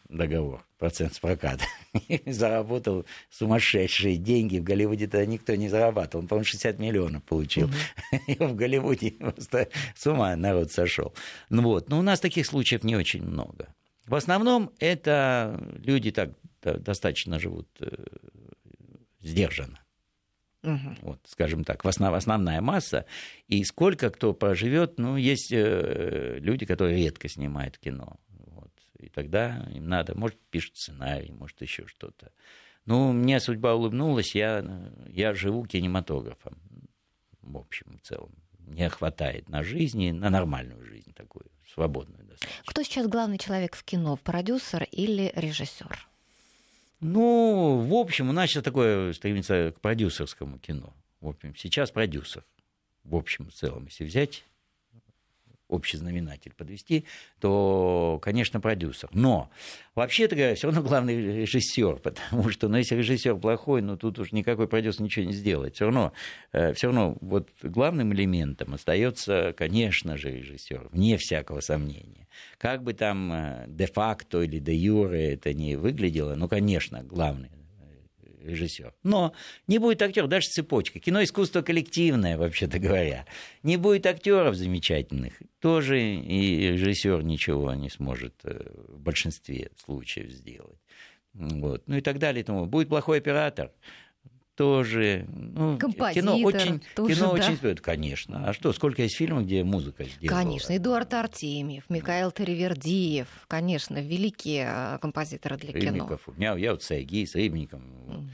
договор, 0.08 0.64
процент 0.78 1.14
с 1.14 1.18
проката, 1.18 1.64
заработал 2.26 3.06
сумасшедшие 3.30 4.16
деньги. 4.16 4.58
В 4.58 4.64
Голливуде 4.64 5.06
тогда 5.06 5.26
никто 5.26 5.54
не 5.54 5.68
зарабатывал. 5.68 6.22
Он, 6.22 6.28
по-моему, 6.28 6.44
60 6.44 6.78
миллионов 6.78 7.22
получил. 7.24 7.70
И 8.26 8.34
в 8.34 8.54
Голливуде 8.54 9.10
просто 9.18 9.68
с 9.94 10.06
ума 10.06 10.34
народ 10.36 10.72
сошел. 10.72 11.14
Ну 11.48 11.62
вот. 11.62 11.88
Но 11.88 11.98
у 11.98 12.02
нас 12.02 12.20
таких 12.20 12.46
случаев 12.46 12.84
не 12.84 12.96
очень 12.96 13.22
много. 13.22 13.74
В 14.06 14.14
основном 14.14 14.70
это 14.78 15.58
люди 15.82 16.10
так 16.10 16.30
достаточно 16.60 17.38
живут 17.38 17.68
э, 17.80 17.90
сдержанно. 19.20 19.80
Мгм. 20.62 20.96
Вот, 21.02 21.20
скажем 21.26 21.62
так, 21.64 21.84
в 21.84 21.88
основ, 21.88 22.14
основная 22.14 22.60
масса. 22.60 23.04
И 23.48 23.62
сколько 23.64 24.10
кто 24.10 24.32
проживет, 24.32 24.98
ну, 24.98 25.16
есть 25.16 25.52
э, 25.52 26.38
люди, 26.40 26.64
которые 26.64 26.96
редко 26.96 27.28
снимают 27.28 27.78
кино. 27.78 28.18
Вот. 28.28 28.72
И 28.98 29.08
тогда 29.08 29.68
им 29.74 29.88
надо, 29.88 30.16
может, 30.16 30.38
пишут 30.50 30.76
сценарий, 30.76 31.32
может, 31.32 31.60
еще 31.60 31.86
что-то. 31.86 32.32
Ну, 32.86 33.12
мне 33.12 33.40
судьба 33.40 33.74
улыбнулась, 33.74 34.34
я, 34.34 34.64
я 35.08 35.34
живу 35.34 35.64
кинематографом, 35.64 36.58
в 37.42 37.56
общем 37.56 37.86
и 37.94 37.98
целом. 37.98 38.34
Мне 38.58 38.88
хватает 38.88 39.48
на 39.48 39.62
жизни, 39.62 40.10
на 40.10 40.30
нормальную 40.30 40.82
жизнь 40.84 41.12
такую, 41.12 41.46
свободную 41.74 42.24
достаточно. 42.24 42.62
Кто 42.64 42.82
сейчас 42.82 43.06
главный 43.08 43.38
человек 43.38 43.76
в 43.76 43.84
кино, 43.84 44.16
продюсер 44.16 44.86
или 44.90 45.32
режиссер? 45.34 46.08
Ну, 47.00 47.84
в 47.86 47.94
общем, 47.94 48.30
у 48.30 48.32
нас 48.32 48.50
сейчас 48.50 48.62
такое 48.62 49.12
стремится 49.12 49.72
к 49.76 49.80
продюсерскому 49.80 50.58
кино. 50.58 50.94
В 51.20 51.28
общем, 51.28 51.54
сейчас 51.56 51.90
продюсер. 51.90 52.44
В 53.02 53.16
общем, 53.16 53.50
в 53.50 53.52
целом, 53.52 53.86
если 53.86 54.04
взять 54.04 54.44
общий 55.68 55.96
знаменатель 55.96 56.52
подвести, 56.56 57.06
то, 57.40 58.18
конечно, 58.22 58.60
продюсер. 58.60 59.08
Но, 59.12 59.50
вообще-то 59.94 60.36
говоря, 60.36 60.54
все 60.54 60.68
равно 60.68 60.82
главный 60.82 61.16
режиссер, 61.42 61.96
потому 61.96 62.50
что, 62.50 62.68
ну, 62.68 62.76
если 62.76 62.96
режиссер 62.96 63.36
плохой, 63.36 63.82
ну, 63.82 63.96
тут 63.96 64.18
уж 64.18 64.32
никакой 64.32 64.68
продюсер 64.68 65.02
ничего 65.02 65.26
не 65.26 65.32
сделает. 65.32 65.74
Все 65.74 65.86
равно, 65.86 66.12
все 66.52 66.86
равно 66.86 67.16
вот 67.20 67.48
главным 67.62 68.12
элементом 68.12 68.74
остается, 68.74 69.54
конечно 69.56 70.16
же, 70.16 70.30
режиссер, 70.30 70.88
вне 70.92 71.16
всякого 71.16 71.60
сомнения. 71.60 72.28
Как 72.58 72.82
бы 72.82 72.94
там 72.94 73.32
э, 73.32 73.64
де-факто 73.68 74.42
или 74.42 74.58
де-юре 74.58 75.34
это 75.34 75.52
не 75.54 75.76
выглядело, 75.76 76.34
ну, 76.34 76.48
конечно, 76.48 77.02
главный 77.02 77.50
режиссер. 78.44 78.94
Но 79.02 79.34
не 79.66 79.78
будет 79.78 80.02
актеров, 80.02 80.28
даже 80.28 80.48
цепочка. 80.48 81.00
Кино 81.00 81.22
искусство 81.22 81.62
коллективное, 81.62 82.36
вообще-то 82.36 82.78
говоря. 82.78 83.26
Не 83.62 83.76
будет 83.76 84.06
актеров 84.06 84.54
замечательных, 84.54 85.34
тоже 85.60 86.00
и 86.00 86.72
режиссер 86.72 87.22
ничего 87.22 87.74
не 87.74 87.90
сможет 87.90 88.34
э, 88.44 88.70
в 88.88 89.00
большинстве 89.00 89.70
случаев 89.84 90.30
сделать. 90.30 90.78
Вот. 91.34 91.82
Ну 91.86 91.96
и 91.96 92.00
так 92.00 92.18
далее. 92.18 92.44
И. 92.44 92.66
Будет 92.66 92.88
плохой 92.88 93.18
оператор, 93.18 93.72
тоже. 94.56 95.26
Ну, 95.28 95.78
Композитор 95.78 96.14
кино 96.14 96.38
очень, 96.38 96.82
тоже, 96.94 97.14
кино 97.14 97.26
да? 97.26 97.32
очень, 97.32 97.76
конечно. 97.76 98.48
А 98.48 98.52
что, 98.52 98.72
сколько 98.72 99.02
есть 99.02 99.16
фильмов, 99.16 99.44
где 99.44 99.64
музыка 99.64 100.04
сделана? 100.04 100.42
Конечно, 100.42 100.76
Эдуард 100.76 101.12
Артемьев, 101.14 101.84
Михаил 101.88 102.30
Таривердиев, 102.30 103.28
конечно, 103.48 104.00
великие 104.00 104.68
э, 104.68 104.98
композиторы 105.00 105.56
для 105.56 105.72
кино. 105.72 105.92
Рыбников. 105.92 106.28
У 106.28 106.32
меня, 106.32 106.54
я 106.54 106.72
вот 106.72 106.82
с 106.82 106.90
Айги, 106.90 107.24
с 107.24 107.34
Рыбником. 107.34 107.82
Мгм. 108.06 108.30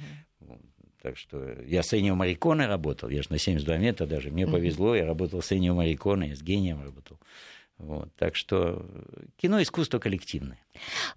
Так 1.02 1.16
что 1.16 1.56
я 1.64 1.82
с 1.82 1.94
Эннио 1.94 2.14
Мариконе 2.14 2.66
работал, 2.66 3.08
я 3.08 3.22
же 3.22 3.28
на 3.30 3.38
72 3.38 3.78
метра 3.78 4.06
даже. 4.06 4.30
Мне 4.30 4.44
Мгм. 4.44 4.52
повезло, 4.52 4.94
я 4.94 5.06
работал 5.06 5.40
с 5.40 5.50
Эннио 5.50 5.74
Мариконе, 5.74 6.28
я 6.28 6.36
с 6.36 6.42
гением 6.42 6.82
работал. 6.82 7.18
Вот. 7.80 8.14
Так 8.16 8.36
что 8.36 8.84
кино 9.36 9.62
искусство 9.62 9.98
коллективное. 9.98 10.58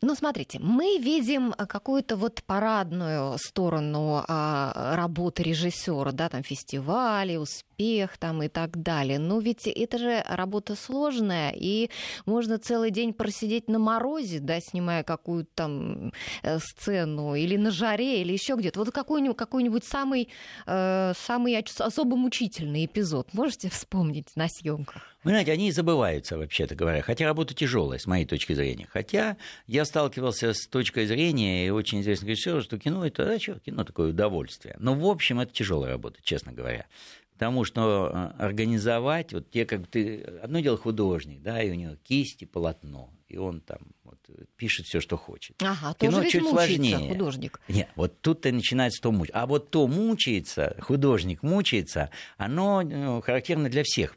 Ну, 0.01 0.15
смотрите, 0.15 0.59
мы 0.59 0.97
видим 0.97 1.53
э, 1.57 1.65
какую-то 1.65 2.15
вот 2.15 2.41
парадную 2.43 3.37
сторону 3.37 4.23
а, 4.27 4.95
работы 4.95 5.43
режиссера, 5.43 6.11
да, 6.11 6.29
там 6.29 6.41
фестивали, 6.43 7.35
успех 7.35 8.17
там 8.17 8.43
и 8.43 8.47
так 8.47 8.81
далее. 8.81 9.19
Но 9.19 9.39
ведь 9.39 9.67
это 9.67 9.97
же 9.97 10.23
работа 10.27 10.75
сложная, 10.75 11.53
и 11.55 11.89
можно 12.25 12.57
целый 12.57 12.91
день 12.91 13.13
просидеть 13.13 13.67
на 13.67 13.77
морозе, 13.77 14.39
да, 14.39 14.59
снимая 14.61 15.03
какую-то 15.03 15.51
там 15.53 16.13
э, 16.41 16.59
сцену, 16.59 17.35
или 17.35 17.57
на 17.57 17.71
жаре, 17.71 18.21
или 18.21 18.31
еще 18.31 18.55
где-то. 18.55 18.79
Вот 18.79 18.91
какой-нибудь, 18.91 19.37
какой-нибудь 19.37 19.83
самый, 19.83 20.29
э, 20.65 21.13
самый 21.15 21.63
особо 21.79 22.15
мучительный 22.15 22.85
эпизод 22.85 23.33
можете 23.33 23.69
вспомнить 23.69 24.35
на 24.35 24.47
съемках? 24.47 25.12
Вы 25.23 25.31
знаете, 25.31 25.51
они 25.51 25.71
забываются, 25.71 26.37
вообще-то 26.37 26.75
говоря. 26.75 27.01
Хотя 27.01 27.25
работа 27.25 27.53
тяжелая, 27.53 27.99
с 27.99 28.07
моей 28.07 28.25
точки 28.25 28.53
зрения. 28.53 28.87
Хотя 28.91 29.37
я 29.67 29.85
сталкивался 29.85 30.53
с 30.53 30.67
точкой 30.67 31.05
зрения, 31.05 31.65
и 31.65 31.69
очень 31.69 32.01
известно 32.01 32.27
режиссера, 32.27 32.61
что 32.61 32.77
кино 32.77 33.05
это, 33.05 33.31
а 33.31 33.39
что, 33.39 33.59
кино 33.59 33.83
такое 33.83 34.09
удовольствие. 34.09 34.75
Но 34.79 34.95
в 34.95 35.05
общем 35.05 35.39
это 35.39 35.53
тяжелая 35.53 35.91
работа, 35.91 36.19
честно 36.23 36.51
говоря. 36.51 36.85
Потому 37.33 37.63
что 37.65 38.11
э, 38.13 38.43
организовать, 38.43 39.33
вот 39.33 39.49
те, 39.49 39.65
как 39.65 39.87
ты, 39.87 40.21
одно 40.41 40.59
дело 40.59 40.77
художник, 40.77 41.41
да, 41.41 41.61
и 41.61 41.71
у 41.71 41.73
него 41.73 41.95
кисть 42.03 42.43
и 42.43 42.45
полотно, 42.45 43.09
и 43.27 43.37
он 43.37 43.59
там 43.59 43.79
вот, 44.03 44.19
пишет 44.55 44.85
все, 44.85 44.99
что 44.99 45.17
хочет. 45.17 45.55
Ага, 45.63 45.95
Кино 45.99 46.17
тоже 46.17 46.29
чуть 46.29 46.47
сложнее. 46.47 47.09
художник. 47.09 47.59
Нет, 47.67 47.89
вот 47.95 48.21
тут-то 48.21 48.51
начинается 48.51 49.01
то 49.01 49.11
мучиться. 49.11 49.39
А 49.39 49.47
вот 49.47 49.71
то 49.71 49.87
мучается, 49.87 50.77
художник 50.79 51.41
мучается, 51.41 52.11
оно 52.37 52.83
ну, 52.83 53.21
характерно 53.21 53.69
для 53.69 53.83
всех 53.83 54.15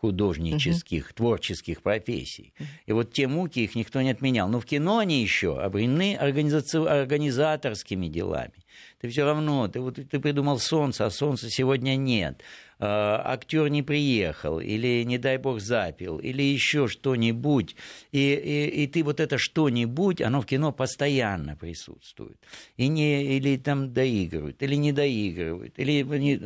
художнических, 0.00 1.12
творческих 1.14 1.82
профессий. 1.82 2.52
И 2.84 2.92
вот 2.92 3.12
те 3.12 3.26
муки, 3.26 3.60
их 3.60 3.74
никто 3.74 4.02
не 4.02 4.10
отменял. 4.10 4.48
Но 4.48 4.60
в 4.60 4.66
кино 4.66 4.98
они 4.98 5.22
еще 5.22 5.58
обременены 5.58 6.16
организаци- 6.20 6.86
организаторскими 6.86 8.08
делами. 8.08 8.52
Ты 9.00 9.08
все 9.08 9.24
равно, 9.24 9.68
ты, 9.68 9.80
вот, 9.80 9.94
ты 9.94 10.20
придумал 10.20 10.58
солнце, 10.58 11.06
а 11.06 11.10
солнца 11.10 11.50
сегодня 11.50 11.96
нет. 11.96 12.42
актер 12.78 13.68
не 13.68 13.82
приехал, 13.82 14.60
или, 14.60 15.02
не 15.04 15.18
дай 15.18 15.38
бог, 15.38 15.60
запил, 15.60 16.18
или 16.18 16.42
еще 16.42 16.88
что-нибудь. 16.88 17.74
И, 18.12 18.34
и, 18.34 18.82
и 18.82 18.86
ты 18.86 19.02
вот 19.02 19.20
это 19.20 19.38
что-нибудь, 19.38 20.20
оно 20.20 20.40
в 20.42 20.46
кино 20.46 20.72
постоянно 20.72 21.56
присутствует. 21.56 22.38
И 22.76 22.88
не, 22.88 23.36
или 23.36 23.56
там 23.56 23.92
доигрывают, 23.92 24.62
или 24.62 24.74
не 24.74 24.92
доигрывают. 24.92 25.78
Или, 25.78 26.02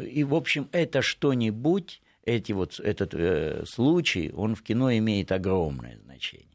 и, 0.09 0.25
в 0.25 0.35
общем, 0.35 0.69
это 0.73 1.03
что-нибудь, 1.03 2.01
эти 2.25 2.53
вот, 2.53 2.79
этот 2.81 3.15
э, 3.15 3.65
случай, 3.67 4.31
он 4.35 4.55
в 4.55 4.63
кино 4.63 4.93
имеет 4.93 5.33
огромное 5.33 5.99
значение. 5.99 6.47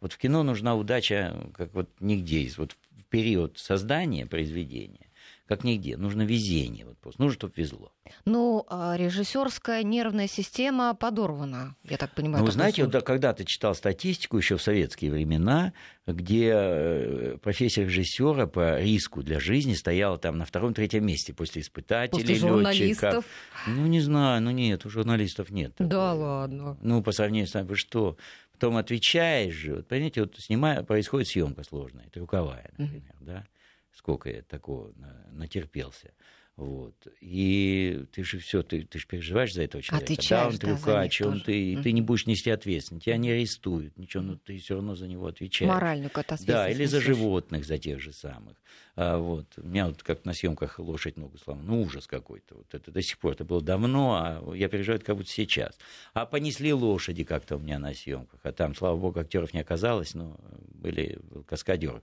Вот 0.00 0.12
в 0.12 0.18
кино 0.18 0.42
нужна 0.42 0.74
удача, 0.76 1.50
как 1.54 1.74
вот 1.74 1.90
нигде 2.00 2.42
есть. 2.42 2.58
Вот 2.58 2.72
в 2.72 3.04
период 3.10 3.58
создания 3.58 4.26
произведения, 4.26 5.09
как 5.50 5.64
нигде, 5.64 5.96
нужно 5.96 6.22
везение. 6.22 6.84
Вот 6.86 6.96
просто. 6.98 7.20
Нужно, 7.20 7.34
чтобы 7.34 7.54
везло. 7.56 7.92
Ну, 8.24 8.64
а 8.68 8.94
режиссерская 8.96 9.82
нервная 9.82 10.28
система 10.28 10.94
подорвана, 10.94 11.74
я 11.82 11.96
так 11.96 12.14
понимаю. 12.14 12.42
Ну, 12.42 12.46
вы 12.46 12.52
знаете, 12.52 12.84
вот 12.84 12.92
случай. 12.92 13.04
да, 13.04 13.04
когда-то 13.04 13.44
читал 13.44 13.74
статистику 13.74 14.36
еще 14.36 14.58
в 14.58 14.62
советские 14.62 15.10
времена, 15.10 15.72
где 16.06 16.52
э, 16.54 17.36
профессия 17.42 17.82
режиссера 17.82 18.46
по 18.46 18.80
риску 18.80 19.24
для 19.24 19.40
жизни 19.40 19.74
стояла 19.74 20.18
там 20.18 20.38
на 20.38 20.44
втором-третьем 20.44 21.04
месте 21.04 21.34
после 21.34 21.62
испытателей, 21.62 22.38
После 22.40 22.84
летчиков. 22.84 23.24
Ну, 23.66 23.86
не 23.88 24.00
знаю, 24.00 24.40
ну 24.42 24.52
нет, 24.52 24.86
у 24.86 24.88
журналистов 24.88 25.50
нет. 25.50 25.72
Да 25.80 25.88
такого. 25.88 26.22
ладно. 26.22 26.78
Ну, 26.80 27.02
по 27.02 27.10
сравнению 27.10 27.48
с 27.48 27.54
нами, 27.54 27.66
вы 27.66 27.74
что? 27.74 28.16
Потом 28.52 28.76
отвечаешь 28.76 29.54
же. 29.54 29.74
Вот, 29.74 29.88
понимаете, 29.88 30.20
вот 30.20 30.36
снимая, 30.38 30.84
происходит 30.84 31.26
съемка 31.26 31.64
сложная, 31.64 32.08
трюковая, 32.08 32.70
например, 32.78 33.16
да? 33.18 33.46
Сколько 33.92 34.30
я 34.30 34.42
такого 34.42 34.92
на- 34.96 35.26
натерпелся. 35.32 36.12
Вот. 36.56 36.94
И 37.22 38.04
ты 38.12 38.22
же 38.22 38.38
все, 38.38 38.62
ты, 38.62 38.82
ты 38.82 38.98
же 38.98 39.06
переживаешь 39.06 39.54
за 39.54 39.62
этого 39.62 39.82
человека. 39.82 40.06
да, 40.06 40.12
он 40.12 40.48
Отвечаешь, 40.48 40.58
да, 40.58 40.66
за 40.68 40.76
трюкач, 40.76 41.20
них 41.20 41.28
он, 41.28 41.40
ты, 41.40 41.82
ты 41.82 41.92
не 41.92 42.02
будешь 42.02 42.26
нести 42.26 42.50
ответственность, 42.50 43.06
тебя 43.06 43.16
не 43.16 43.30
арестуют, 43.30 43.96
ничего, 43.96 44.22
но 44.22 44.36
ты 44.36 44.58
все 44.58 44.74
равно 44.74 44.94
за 44.94 45.08
него 45.08 45.26
отвечаешь. 45.26 45.70
Моральную 45.70 46.10
катастрофу. 46.10 46.46
Да, 46.52 46.68
или 46.68 46.84
за 46.84 47.00
животных, 47.00 47.64
за 47.64 47.78
тех 47.78 47.98
же 47.98 48.12
самых. 48.12 48.58
А, 48.94 49.16
вот. 49.16 49.46
У 49.56 49.66
меня 49.66 49.86
вот 49.86 50.02
как 50.02 50.26
на 50.26 50.34
съемках 50.34 50.78
лошадь 50.78 51.16
ногу 51.16 51.38
сломала. 51.38 51.64
Ну, 51.64 51.82
ужас 51.82 52.06
какой-то. 52.06 52.56
Вот 52.56 52.74
это 52.74 52.90
до 52.90 53.00
сих 53.00 53.16
пор. 53.18 53.32
Это 53.32 53.46
было 53.46 53.62
давно, 53.62 54.14
а 54.14 54.54
я 54.54 54.68
переживаю 54.68 54.96
это 54.98 55.06
как 55.06 55.16
будто 55.16 55.30
сейчас. 55.30 55.78
А 56.12 56.26
понесли 56.26 56.74
лошади 56.74 57.24
как-то 57.24 57.56
у 57.56 57.58
меня 57.60 57.78
на 57.78 57.94
съемках. 57.94 58.40
А 58.42 58.52
там, 58.52 58.74
слава 58.74 58.98
богу, 58.98 59.18
актеров 59.18 59.54
не 59.54 59.60
оказалось, 59.60 60.12
но 60.12 60.36
были 60.68 61.18
каскадеры. 61.46 62.02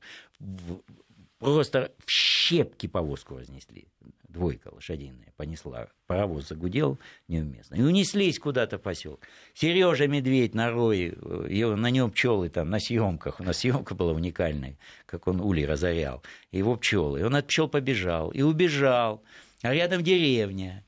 Просто 1.40 1.92
в 2.06 2.10
щепки 2.10 2.88
повозку 2.88 3.38
разнесли. 3.38 3.88
Двойка 4.28 4.70
лошадиная 4.74 5.34
понесла. 5.38 5.88
Паровоз 6.08 6.48
загудел 6.48 7.00
неуместно. 7.28 7.76
И 7.76 7.82
унеслись 7.82 8.40
куда-то 8.40 8.78
в 8.78 8.82
поселок. 8.82 9.22
Сережа 9.54 10.08
Медведь 10.08 10.56
на 10.56 10.72
рое, 10.72 11.14
э, 11.14 11.76
на 11.76 11.90
нем 11.92 12.12
пчелы 12.12 12.50
там 12.50 12.70
на 12.70 12.80
съемках. 12.80 13.40
У 13.40 13.44
нас 13.44 13.60
съемка 13.60 13.96
была 13.96 14.14
уникальная, 14.14 14.78
как 15.06 15.28
он 15.28 15.40
улей 15.40 15.66
разорял. 15.66 16.24
Его 16.52 16.76
пчелы. 16.76 17.20
И 17.20 17.24
он 17.24 17.36
от 17.36 17.48
пчел 17.48 17.68
побежал 17.68 18.32
и 18.32 18.42
убежал. 18.42 19.24
А 19.62 19.74
рядом 19.74 20.04
деревня. 20.04 20.86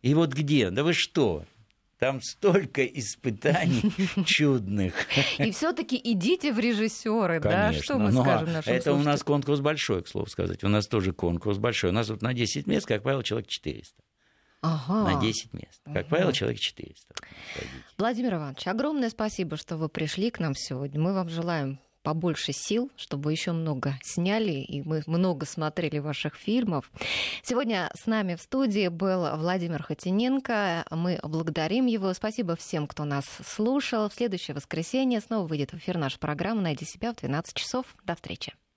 И 0.00 0.14
вот 0.14 0.32
где? 0.32 0.70
Да 0.70 0.84
вы 0.84 0.94
что? 0.94 1.44
Там 2.02 2.20
столько 2.20 2.84
испытаний 2.84 3.92
чудных. 4.26 5.06
И 5.38 5.52
все-таки 5.52 6.00
идите 6.02 6.52
в 6.52 6.58
режиссеры, 6.58 7.38
да? 7.38 7.72
Что 7.72 7.96
мы 7.96 8.10
Ну, 8.10 8.22
а 8.22 8.24
скажем 8.24 8.52
нашим 8.54 8.72
Это 8.72 8.92
у 8.94 8.98
нас 8.98 9.22
конкурс 9.22 9.60
большой, 9.60 10.02
к 10.02 10.08
слову 10.08 10.26
сказать. 10.26 10.64
У 10.64 10.68
нас 10.68 10.88
тоже 10.88 11.12
конкурс 11.12 11.58
большой. 11.58 11.90
У 11.90 11.92
нас 11.92 12.08
вот 12.08 12.20
на 12.20 12.34
10 12.34 12.66
мест, 12.66 12.86
как 12.88 13.04
правило, 13.04 13.22
человек 13.22 13.46
400. 13.46 13.94
Ага. 14.62 15.12
На 15.12 15.20
10 15.20 15.54
мест. 15.54 15.80
Как 15.84 15.96
Ага. 15.98 16.04
правило, 16.08 16.32
человек 16.32 16.58
400. 16.58 17.14
ходите. 17.54 17.72
Владимир 17.96 18.34
Иванович, 18.34 18.66
огромное 18.66 19.08
спасибо, 19.10 19.56
что 19.56 19.76
вы 19.76 19.88
пришли 19.88 20.32
к 20.32 20.40
нам 20.40 20.56
сегодня. 20.56 21.00
Мы 21.00 21.14
вам 21.14 21.28
желаем 21.28 21.78
побольше 22.02 22.52
сил, 22.52 22.90
чтобы 22.96 23.32
еще 23.32 23.52
много 23.52 23.94
сняли, 24.02 24.52
и 24.52 24.82
мы 24.82 25.02
много 25.06 25.46
смотрели 25.46 25.98
ваших 25.98 26.36
фильмов. 26.36 26.90
Сегодня 27.42 27.90
с 27.94 28.06
нами 28.06 28.34
в 28.34 28.40
студии 28.42 28.88
был 28.88 29.36
Владимир 29.36 29.82
Хотиненко. 29.82 30.84
Мы 30.90 31.18
благодарим 31.22 31.86
его. 31.86 32.12
Спасибо 32.14 32.56
всем, 32.56 32.86
кто 32.86 33.04
нас 33.04 33.24
слушал. 33.46 34.08
В 34.08 34.14
следующее 34.14 34.54
воскресенье 34.54 35.20
снова 35.20 35.46
выйдет 35.46 35.72
в 35.72 35.76
эфир 35.76 35.98
наша 35.98 36.18
программа 36.18 36.62
«Найди 36.62 36.84
себя» 36.84 37.12
в 37.12 37.16
12 37.16 37.54
часов. 37.54 37.86
До 38.04 38.14
встречи. 38.14 38.52